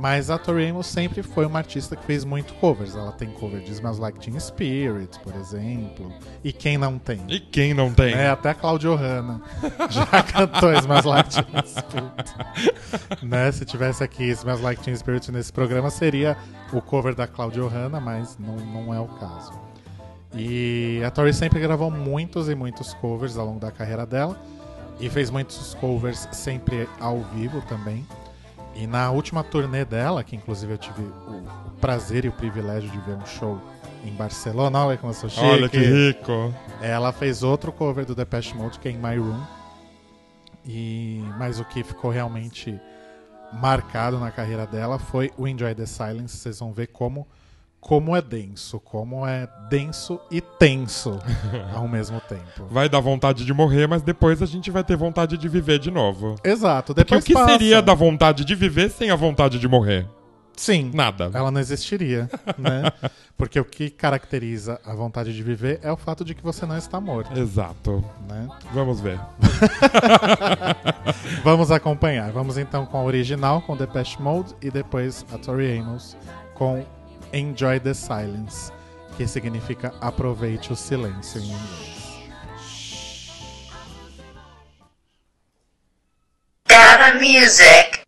Mas 0.00 0.30
a 0.30 0.38
Tori 0.38 0.66
Amos 0.66 0.86
sempre 0.86 1.22
foi 1.22 1.44
uma 1.44 1.58
artista 1.58 1.94
que 1.94 2.02
fez 2.06 2.24
muito 2.24 2.54
covers. 2.54 2.96
Ela 2.96 3.12
tem 3.12 3.28
cover 3.32 3.60
de 3.60 3.70
Smells 3.70 4.00
Like 4.00 4.18
Teen 4.18 4.40
Spirit, 4.40 5.20
por 5.20 5.34
exemplo. 5.34 6.10
E 6.42 6.54
quem 6.54 6.78
não 6.78 6.98
tem? 6.98 7.20
E 7.28 7.38
quem 7.38 7.74
não 7.74 7.92
tem? 7.92 8.14
É, 8.14 8.30
até 8.30 8.48
a 8.48 8.54
Claudio 8.54 8.94
Hanna 8.94 9.42
já 9.90 10.06
cantou 10.22 10.72
Smells 10.72 11.06
Like 11.06 11.28
Teen 11.28 11.66
Spirit. 11.66 13.22
né? 13.22 13.52
Se 13.52 13.66
tivesse 13.66 14.02
aqui 14.02 14.24
Smells 14.30 14.62
Like 14.62 14.82
Teen 14.82 14.96
Spirit 14.96 15.30
nesse 15.30 15.52
programa, 15.52 15.90
seria 15.90 16.34
o 16.72 16.80
cover 16.80 17.14
da 17.14 17.26
Claudio 17.26 17.68
Hanna, 17.68 18.00
mas 18.00 18.38
não, 18.38 18.56
não 18.56 18.94
é 18.94 19.00
o 19.00 19.06
caso. 19.06 19.52
E 20.34 21.02
a 21.04 21.10
Tori 21.10 21.34
sempre 21.34 21.60
gravou 21.60 21.90
muitos 21.90 22.48
e 22.48 22.54
muitos 22.54 22.94
covers 22.94 23.36
ao 23.36 23.44
longo 23.44 23.60
da 23.60 23.70
carreira 23.70 24.06
dela. 24.06 24.40
E 24.98 25.10
fez 25.10 25.30
muitos 25.30 25.74
covers 25.74 26.26
sempre 26.32 26.88
ao 26.98 27.20
vivo 27.34 27.60
também. 27.68 28.06
E 28.80 28.86
na 28.86 29.10
última 29.10 29.44
turnê 29.44 29.84
dela, 29.84 30.24
que 30.24 30.34
inclusive 30.34 30.72
eu 30.72 30.78
tive 30.78 31.02
o 31.02 31.70
prazer 31.82 32.24
e 32.24 32.28
o 32.28 32.32
privilégio 32.32 32.88
de 32.88 32.98
ver 33.00 33.14
um 33.14 33.26
show 33.26 33.60
em 34.02 34.10
Barcelona, 34.12 34.86
olha 34.86 34.96
como 34.96 35.10
eu 35.10 35.14
sou 35.14 35.28
chique. 35.28 35.44
Olha 35.44 35.68
que 35.68 35.76
rico. 35.76 36.54
Ela 36.80 37.12
fez 37.12 37.42
outro 37.42 37.70
cover 37.72 38.06
do 38.06 38.14
Depeche 38.14 38.54
Mode, 38.54 38.78
que 38.78 38.88
é 38.88 38.90
In 38.90 38.96
My 38.96 39.18
Room. 39.18 39.38
E 40.64 41.22
mas 41.38 41.60
o 41.60 41.64
que 41.66 41.84
ficou 41.84 42.10
realmente 42.10 42.80
marcado 43.52 44.18
na 44.18 44.30
carreira 44.30 44.66
dela 44.66 44.98
foi 44.98 45.30
o 45.36 45.46
Enjoy 45.46 45.74
the 45.74 45.84
Silence. 45.84 46.38
Vocês 46.38 46.58
vão 46.58 46.72
ver 46.72 46.86
como 46.86 47.28
como 47.80 48.14
é 48.14 48.20
denso, 48.20 48.78
como 48.78 49.26
é 49.26 49.48
denso 49.68 50.20
e 50.30 50.40
tenso 50.40 51.18
ao 51.74 51.88
mesmo 51.88 52.20
tempo. 52.20 52.66
Vai 52.70 52.88
dar 52.88 53.00
vontade 53.00 53.44
de 53.44 53.52
morrer, 53.54 53.86
mas 53.86 54.02
depois 54.02 54.42
a 54.42 54.46
gente 54.46 54.70
vai 54.70 54.84
ter 54.84 54.96
vontade 54.96 55.36
de 55.38 55.48
viver 55.48 55.78
de 55.78 55.90
novo. 55.90 56.36
Exato, 56.44 56.94
Porque 56.94 57.04
depois 57.04 57.24
o 57.24 57.26
que 57.26 57.32
passa. 57.34 57.50
seria 57.50 57.80
da 57.80 57.94
vontade 57.94 58.44
de 58.44 58.54
viver 58.54 58.90
sem 58.90 59.10
a 59.10 59.16
vontade 59.16 59.58
de 59.58 59.66
morrer? 59.66 60.06
Sim. 60.56 60.90
Nada. 60.92 61.30
Ela 61.32 61.50
não 61.50 61.58
existiria, 61.58 62.28
né? 62.58 62.82
Porque 63.34 63.58
o 63.58 63.64
que 63.64 63.88
caracteriza 63.88 64.78
a 64.84 64.94
vontade 64.94 65.34
de 65.34 65.42
viver 65.42 65.80
é 65.82 65.90
o 65.90 65.96
fato 65.96 66.22
de 66.22 66.34
que 66.34 66.42
você 66.42 66.66
não 66.66 66.76
está 66.76 67.00
morto. 67.00 67.38
Exato. 67.38 68.04
Né? 68.28 68.46
Vamos 68.74 69.00
ver. 69.00 69.18
Vamos 71.42 71.70
acompanhar. 71.70 72.30
Vamos 72.30 72.58
então 72.58 72.84
com 72.84 72.98
a 72.98 73.02
original, 73.02 73.62
com 73.62 73.74
Depeche 73.74 74.20
Mode, 74.20 74.54
e 74.60 74.70
depois 74.70 75.24
a 75.32 75.38
Tori 75.38 75.78
Amos 75.78 76.14
com 76.54 76.84
Enjoy 77.32 77.78
the 77.78 77.94
Silence, 77.94 78.72
que 79.16 79.26
significa 79.26 79.94
aproveite 80.00 80.72
o 80.72 80.76
silêncio 80.76 81.40
em 81.40 81.44
inglês. 81.44 82.00
Music. 87.20 88.00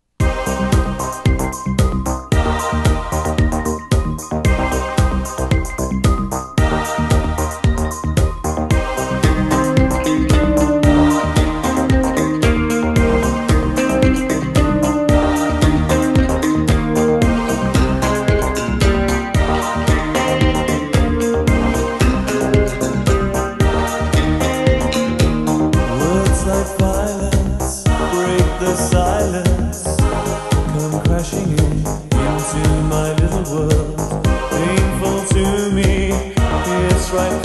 right. 37.13 37.42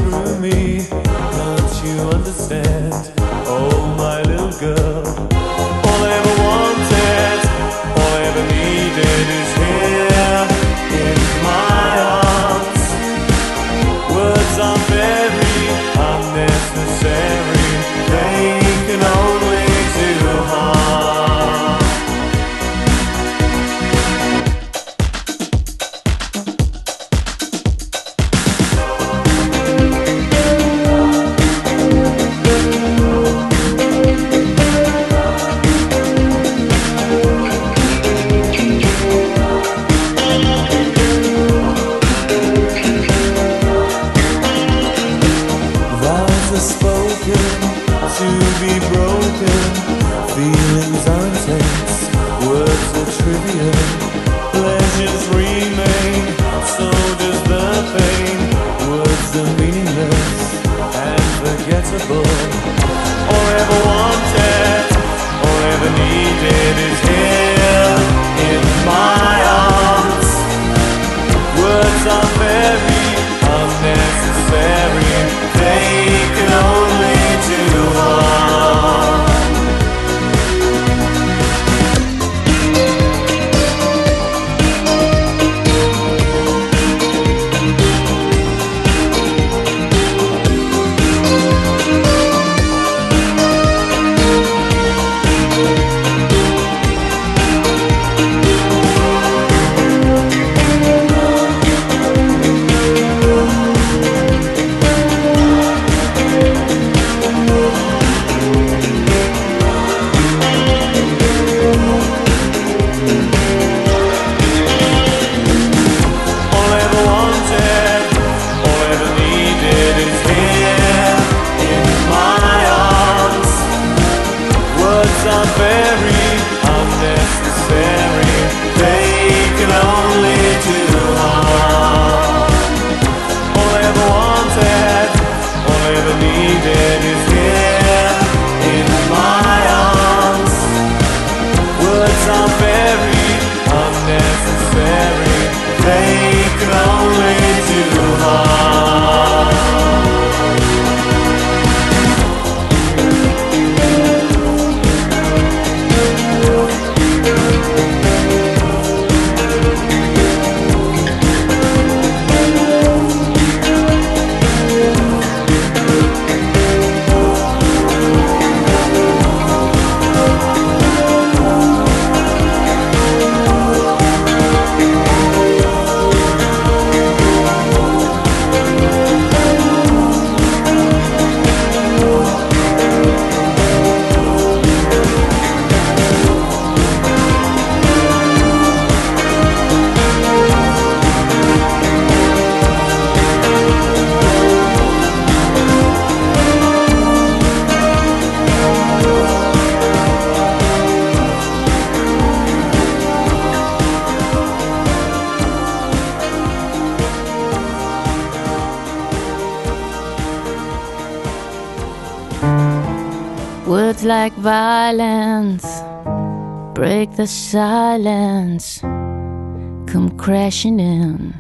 Break 216.98 217.14
the 217.14 217.28
silence, 217.28 218.80
come 218.80 220.12
crashing 220.18 220.80
in 220.80 221.32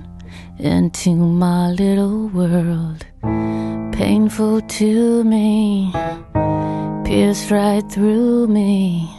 into 0.60 1.16
my 1.16 1.70
little 1.70 2.28
world. 2.28 3.04
Painful 3.92 4.60
to 4.60 5.24
me, 5.24 5.90
pierce 7.04 7.50
right 7.50 7.82
through 7.90 8.46
me. 8.46 9.10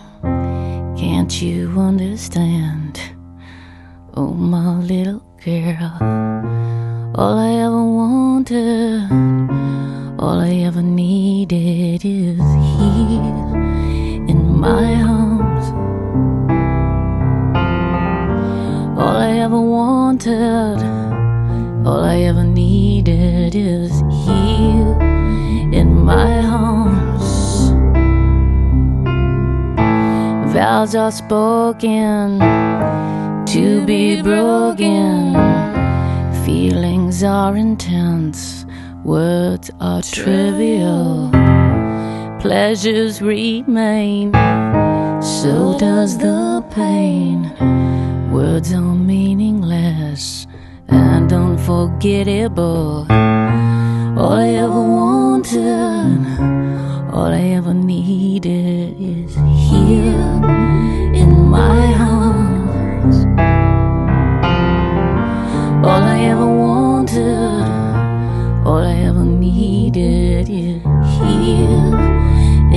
Can't 0.98 1.42
you 1.42 1.78
understand? 1.78 3.02
Oh, 4.14 4.34
my 4.34 4.78
little 4.78 5.22
girl. 5.44 5.98
All 7.16 7.38
I 7.38 7.59
Spoken 31.10 32.40
to 33.48 33.84
be 33.86 34.22
broken. 34.22 35.34
Feelings 36.46 37.24
are 37.24 37.58
intense, 37.58 38.64
words 39.04 39.72
are 39.82 40.04
trivial. 40.04 41.32
Pleasures 42.40 43.24
remain, 43.24 44.34
so 45.22 45.76
does 45.80 46.20
the 46.20 46.64
pain. 46.70 47.52
Words 48.32 48.72
are 48.72 48.82
meaningless 48.82 50.46
and 50.90 51.34
unforgettable. 51.34 53.08
All 53.10 54.34
I 54.34 54.50
ever 54.50 54.82
wanted, 54.82 56.28
all 57.12 57.34
I 57.34 57.42
ever 57.58 57.74
needed 57.74 58.96
is 59.00 59.36
here 59.36 60.69
my 61.50 61.94
arms. 61.94 63.26
All 65.84 66.04
I 66.04 66.20
ever 66.32 66.46
wanted, 66.46 67.66
all 68.68 68.84
I 68.84 68.96
ever 69.10 69.26
needed 69.26 70.48
is 70.50 70.82
here 71.18 71.98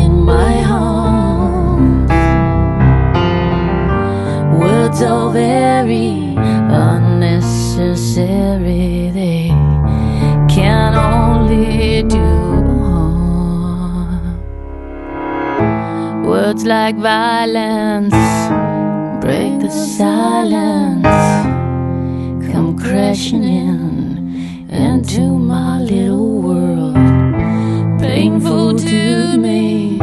in 0.02 0.12
my 0.24 0.64
arms. 0.64 2.10
Words 4.58 5.02
are 5.02 5.30
very 5.30 6.34
unnecessary, 6.38 9.10
they 9.12 9.48
can 10.48 10.94
only 10.94 12.02
do. 12.04 12.22
Words 16.26 16.64
like 16.64 16.96
violence 16.96 18.14
silence 19.72 21.06
come 22.52 22.76
crashing 22.78 23.44
in 23.44 24.68
into 24.68 25.22
my 25.22 25.80
little 25.80 26.42
world. 26.42 26.94
Painful 27.98 28.76
to 28.76 29.38
me, 29.38 29.98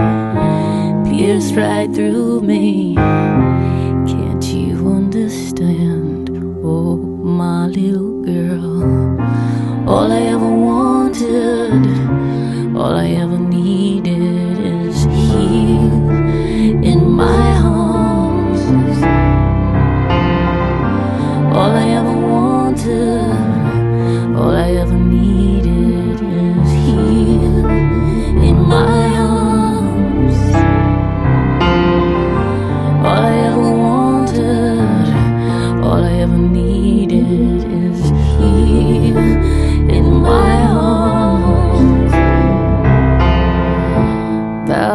pierce 1.05 1.51
right 1.53 1.93
through 1.93 2.41
me. 2.41 2.95
Can't 2.95 4.43
you 4.45 4.89
understand? 4.89 6.29
Oh, 6.63 6.97
my 6.97 7.67
little 7.67 8.23
girl. 8.23 9.19
All 9.87 10.11
I 10.11 10.21
ever 10.33 10.49
wanted, 10.49 11.85
all 12.75 12.95
I 12.95 13.09
ever 13.09 13.28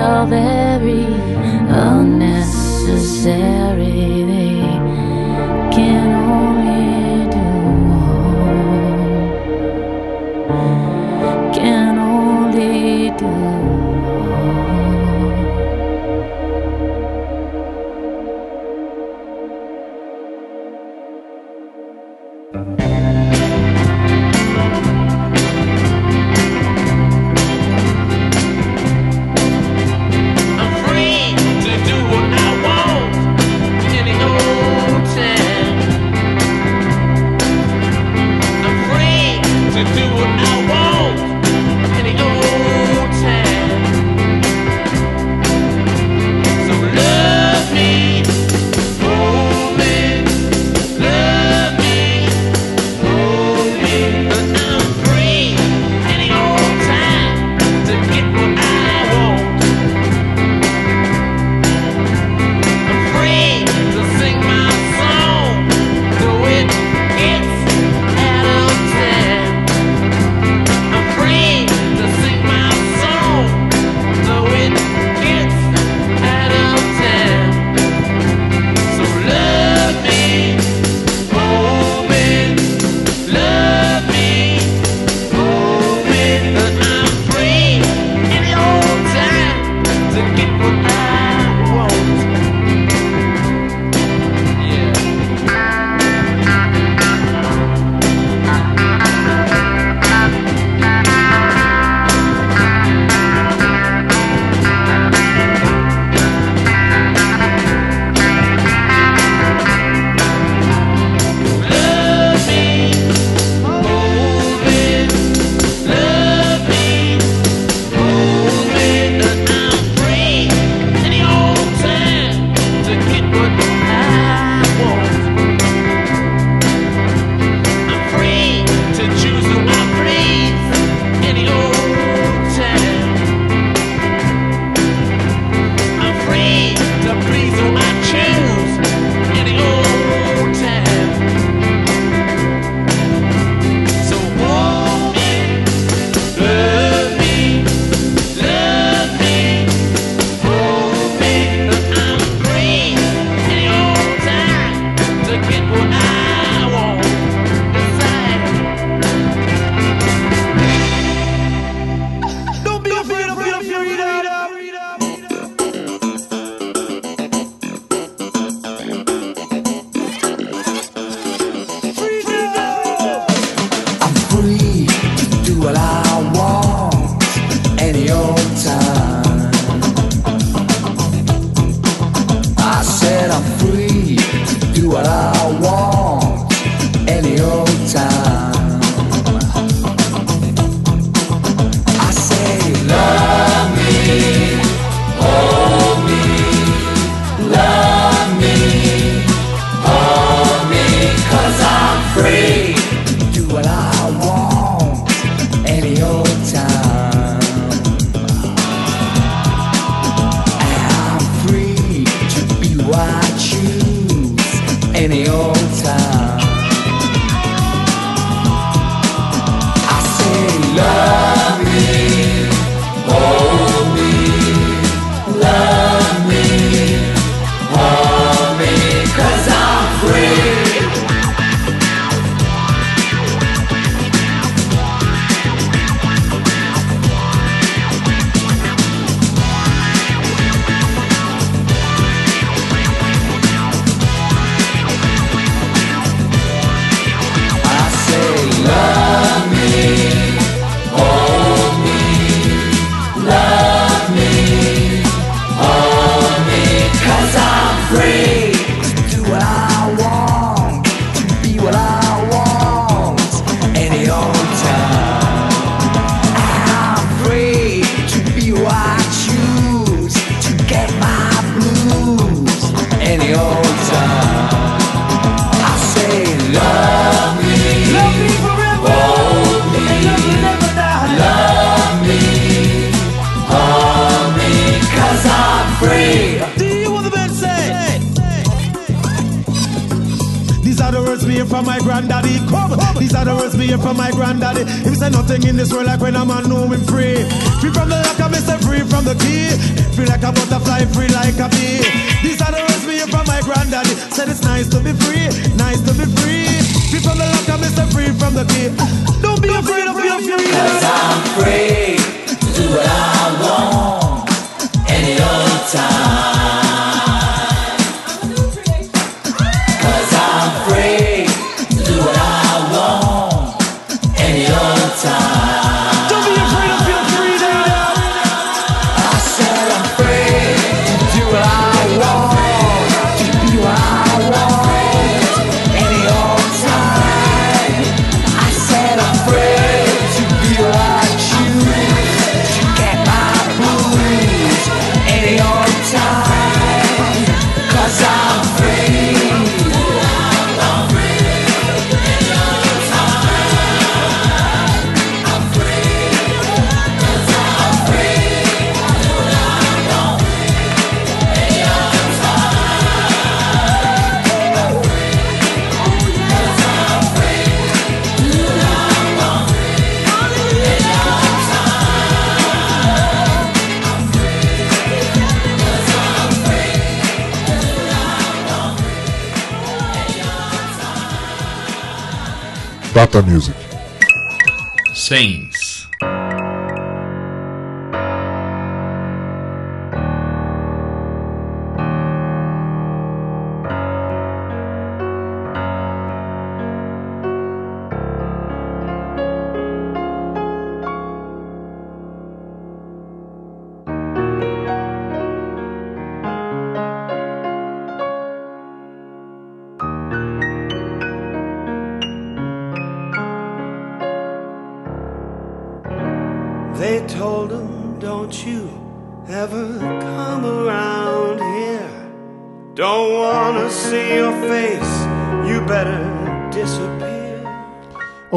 of 0.00 0.32
every 0.32 1.04
unnecessary 1.68 3.59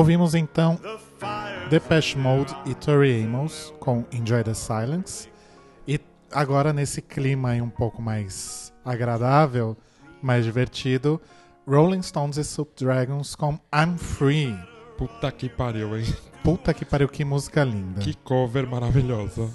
Ouvimos 0.03 0.35
então 0.35 0.77
Depeche 1.69 2.17
Mode 2.17 2.53
e 2.65 2.75
Tori 2.75 3.23
Amos 3.23 3.73
com 3.79 4.03
Enjoy 4.11 4.43
the 4.43 4.53
Silence. 4.53 5.29
E 5.87 5.97
agora 6.29 6.73
nesse 6.73 7.01
clima 7.01 7.51
aí 7.51 7.61
um 7.61 7.69
pouco 7.69 8.01
mais 8.01 8.73
agradável, 8.83 9.77
mais 10.21 10.43
divertido, 10.43 11.21
Rolling 11.65 12.01
Stones 12.01 12.35
e 12.35 12.43
Soup 12.43 12.69
Dragons 12.77 13.33
com 13.33 13.57
I'm 13.73 13.97
Free. 13.97 14.53
Puta 14.97 15.31
que 15.31 15.47
pariu, 15.47 15.97
hein? 15.97 16.13
Puta 16.43 16.73
que 16.73 16.83
pariu, 16.83 17.07
que 17.07 17.23
música 17.23 17.63
linda. 17.63 18.01
Que 18.01 18.13
cover 18.13 18.67
maravilhosa. 18.67 19.49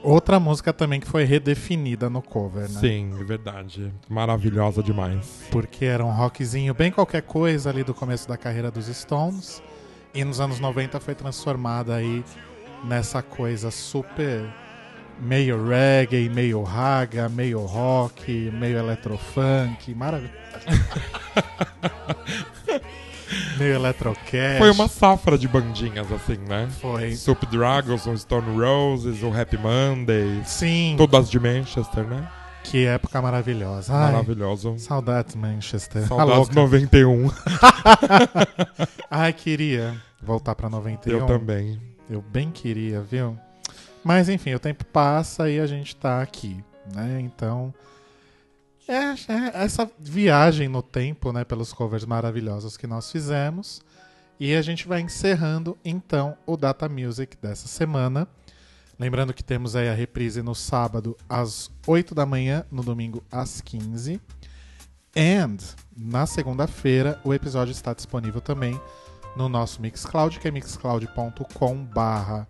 Outra 0.00 0.38
música 0.38 0.72
também 0.72 1.00
que 1.00 1.08
foi 1.08 1.24
redefinida 1.24 2.08
no 2.08 2.22
cover, 2.22 2.70
né? 2.70 2.80
Sim, 2.80 3.10
é 3.20 3.24
verdade. 3.24 3.92
Maravilhosa 4.08 4.80
demais. 4.80 5.42
Porque 5.50 5.84
era 5.84 6.04
um 6.04 6.12
rockzinho 6.12 6.72
bem 6.72 6.92
qualquer 6.92 7.22
coisa 7.22 7.68
ali 7.68 7.82
do 7.82 7.92
começo 7.92 8.28
da 8.28 8.36
carreira 8.36 8.70
dos 8.70 8.86
Stones. 8.86 9.60
E 10.14 10.24
nos 10.24 10.40
anos 10.40 10.58
90 10.58 10.98
foi 11.00 11.14
transformada 11.14 11.96
aí 11.96 12.24
nessa 12.84 13.22
coisa 13.22 13.70
super 13.70 14.44
meio 15.20 15.66
reggae, 15.66 16.28
meio 16.28 16.62
raga, 16.62 17.28
meio 17.28 17.60
rock, 17.60 18.50
meio 18.52 18.78
electrofunk, 18.78 19.94
maravilhoso. 19.94 20.36
meio 23.58 23.74
eletrocash. 23.74 24.58
Foi 24.58 24.70
uma 24.70 24.88
safra 24.88 25.36
de 25.36 25.48
bandinhas, 25.48 26.10
assim, 26.12 26.38
né? 26.48 26.68
Foi. 26.80 27.14
Soup 27.14 27.44
Dragons, 27.46 28.06
o 28.06 28.16
Stone 28.16 28.58
Roses, 28.58 29.22
o 29.22 29.32
Happy 29.32 29.58
Monday. 29.58 30.40
Sim. 30.44 30.94
Todas 30.96 31.30
de 31.30 31.38
Manchester, 31.38 32.04
né? 32.04 32.26
Que 32.70 32.84
época 32.84 33.22
maravilhosa. 33.22 33.94
Ai, 33.94 34.12
Maravilhoso. 34.12 34.78
Saudades, 34.78 35.34
Manchester. 35.34 36.04
A 36.04 36.06
Saudades 36.06 36.36
louca. 36.36 36.54
91. 36.54 37.30
Ai, 39.10 39.32
queria 39.32 39.96
voltar 40.22 40.54
pra 40.54 40.68
91. 40.68 41.18
Eu 41.18 41.26
também. 41.26 41.80
Eu 42.10 42.20
bem 42.20 42.50
queria, 42.50 43.00
viu? 43.00 43.38
Mas 44.04 44.28
enfim, 44.28 44.52
o 44.52 44.58
tempo 44.58 44.84
passa 44.84 45.48
e 45.48 45.58
a 45.58 45.66
gente 45.66 45.96
tá 45.96 46.20
aqui, 46.20 46.62
né? 46.94 47.18
Então, 47.22 47.72
é, 48.86 48.92
é 48.94 49.64
essa 49.64 49.90
viagem 49.98 50.68
no 50.68 50.82
tempo, 50.82 51.32
né, 51.32 51.44
pelos 51.44 51.72
covers 51.72 52.04
maravilhosos 52.04 52.76
que 52.76 52.86
nós 52.86 53.10
fizemos. 53.10 53.80
E 54.38 54.54
a 54.54 54.60
gente 54.60 54.86
vai 54.86 55.00
encerrando 55.00 55.76
então 55.82 56.36
o 56.46 56.54
Data 56.54 56.86
Music 56.86 57.34
dessa 57.40 57.66
semana. 57.66 58.28
Lembrando 58.98 59.32
que 59.32 59.44
temos 59.44 59.76
aí 59.76 59.88
a 59.88 59.94
reprise 59.94 60.42
no 60.42 60.54
sábado 60.54 61.16
às 61.28 61.70
8 61.86 62.14
da 62.14 62.26
manhã, 62.26 62.64
no 62.70 62.82
domingo 62.82 63.22
às 63.30 63.60
15. 63.60 64.20
And 65.16 65.56
na 65.96 66.26
segunda-feira 66.26 67.20
o 67.24 67.32
episódio 67.32 67.70
está 67.72 67.94
disponível 67.94 68.40
também 68.40 68.80
no 69.36 69.48
nosso 69.48 69.80
Mixcloud, 69.80 70.40
que 70.40 70.48
é 70.48 70.50
mixcloud.com/barra 70.50 72.48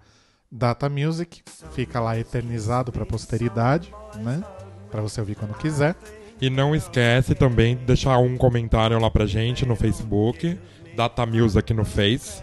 datamusic. 0.51 1.43
Fica 1.73 2.01
lá 2.01 2.19
eternizado 2.19 2.91
para 2.91 3.03
a 3.03 3.07
posteridade, 3.07 3.93
né? 4.17 4.43
Para 4.91 5.03
você 5.03 5.21
ouvir 5.21 5.35
quando 5.35 5.53
quiser. 5.55 5.95
E 6.41 6.49
não 6.49 6.75
esquece 6.75 7.35
também 7.35 7.77
de 7.77 7.85
deixar 7.85 8.17
um 8.19 8.39
comentário 8.39 8.99
lá 8.99 9.11
pra 9.11 9.27
gente 9.27 9.67
no 9.67 9.77
Facebook, 9.77 10.59
Datamusic 10.97 11.75
no 11.75 11.85
Face. 11.85 12.43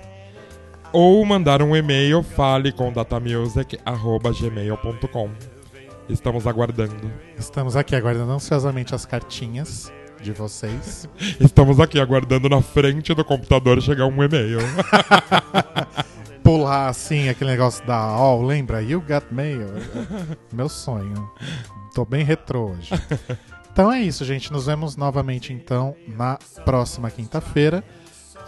Ou 0.96 1.24
mandar 1.26 1.62
um 1.62 1.76
e-mail, 1.76 2.24
fale 2.24 2.72
com 2.72 2.90
datamusic.gmail.com. 2.90 5.30
Estamos 6.08 6.48
aguardando. 6.48 7.12
Estamos 7.38 7.76
aqui 7.76 7.98
aguardando 7.98 8.32
ansiosamente 8.32 8.96
as 8.96 9.06
cartinhas 9.06 9.92
de 10.22 10.32
vocês. 10.32 11.10
Estamos 11.38 11.82
aqui 11.82 12.00
aguardando 12.00 12.48
na 12.48 12.62
frente 12.62 13.14
do 13.14 13.26
computador 13.26 13.82
chegar 13.82 14.06
um 14.06 14.24
e-mail. 14.24 14.60
Pular 16.42 16.88
assim, 16.88 17.28
aquele 17.28 17.52
negócio 17.52 17.86
da 17.86 17.98
all, 17.98 18.42
lembra? 18.42 18.82
You 18.82 19.02
got 19.02 19.26
mail. 19.32 19.68
Meu 20.54 20.70
sonho. 20.70 21.30
Tô 21.94 22.06
bem 22.06 22.24
retrô 22.24 22.70
hoje. 22.70 22.94
Então 23.70 23.92
é 23.92 24.02
isso, 24.02 24.24
gente. 24.24 24.50
Nos 24.50 24.68
vemos 24.68 24.96
novamente 24.96 25.52
então 25.52 25.94
na 26.08 26.40
próxima 26.64 27.12
quinta-feira. 27.12 27.84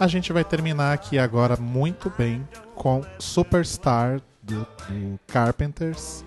A 0.00 0.06
gente 0.06 0.32
vai 0.32 0.44
terminar 0.44 0.92
aqui 0.92 1.18
agora 1.18 1.56
muito 1.56 2.12
bem 2.16 2.46
com 2.76 3.02
Superstar 3.18 4.20
do, 4.40 4.60
do 4.60 5.18
Carpenters, 5.26 6.24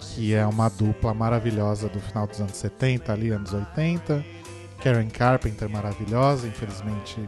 que 0.00 0.32
é 0.32 0.46
uma 0.46 0.70
dupla 0.70 1.12
maravilhosa 1.12 1.86
do 1.90 2.00
final 2.00 2.26
dos 2.26 2.40
anos 2.40 2.56
70, 2.56 3.12
ali 3.12 3.28
anos 3.28 3.52
80. 3.52 4.24
Karen 4.82 5.08
Carpenter 5.10 5.68
maravilhosa, 5.68 6.48
infelizmente 6.48 7.20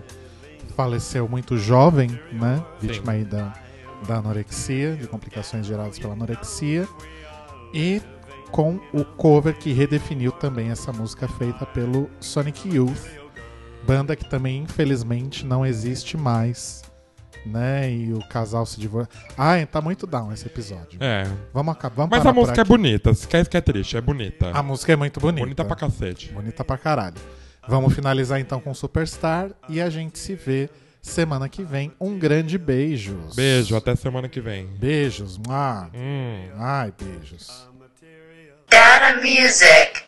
faleceu 0.74 1.28
muito 1.28 1.58
jovem, 1.58 2.08
né? 2.32 2.64
Vítima 2.80 3.12
aí 3.12 3.24
da, 3.24 3.52
da 4.08 4.16
anorexia, 4.16 4.96
de 4.96 5.06
complicações 5.06 5.66
geradas 5.66 5.98
pela 5.98 6.14
anorexia. 6.14 6.88
E 7.74 8.00
com 8.50 8.80
o 8.94 9.04
cover 9.04 9.54
que 9.54 9.74
redefiniu 9.74 10.32
também 10.32 10.70
essa 10.70 10.90
música 10.90 11.28
feita 11.28 11.66
pelo 11.66 12.08
Sonic 12.18 12.66
Youth, 12.66 13.25
banda 13.86 14.16
que 14.16 14.28
também, 14.28 14.62
infelizmente, 14.62 15.46
não 15.46 15.64
existe 15.64 16.16
mais. 16.16 16.82
Né? 17.44 17.92
E 17.92 18.12
o 18.12 18.18
casal 18.28 18.66
se 18.66 18.80
divorcia. 18.80 19.08
Ah, 19.38 19.54
tá 19.70 19.80
muito 19.80 20.04
down 20.04 20.32
esse 20.32 20.46
episódio. 20.46 20.98
É. 21.00 21.24
Vamos 21.54 21.72
acabar. 21.72 21.94
Vamos 21.94 22.10
Mas 22.10 22.26
a 22.26 22.32
música 22.32 22.60
é 22.60 22.64
bonita. 22.64 23.14
Se 23.14 23.28
quer 23.28 23.46
que 23.46 23.56
é 23.56 23.60
triste, 23.60 23.96
é 23.96 24.00
bonita. 24.00 24.50
A 24.50 24.64
música 24.64 24.92
é 24.92 24.96
muito 24.96 25.20
bonita. 25.20 25.44
Bonita 25.44 25.64
pra 25.64 25.76
cacete. 25.76 26.32
Bonita 26.32 26.64
pra 26.64 26.76
caralho. 26.76 27.14
Vamos 27.68 27.94
finalizar 27.94 28.40
então 28.40 28.60
com 28.60 28.74
Superstar 28.74 29.50
e 29.68 29.80
a 29.80 29.88
gente 29.88 30.18
se 30.18 30.34
vê 30.34 30.68
semana 31.00 31.48
que 31.48 31.62
vem. 31.62 31.92
Um 32.00 32.18
grande 32.18 32.58
beijo. 32.58 33.16
Beijo, 33.36 33.76
até 33.76 33.94
semana 33.94 34.28
que 34.28 34.40
vem. 34.40 34.66
Beijos, 34.78 35.38
Hum. 35.38 36.48
Ai, 36.58 36.92
beijos. 36.98 37.68
Data 38.68 39.20
Music. 39.20 40.04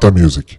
Data 0.00 0.10
Music. 0.18 0.49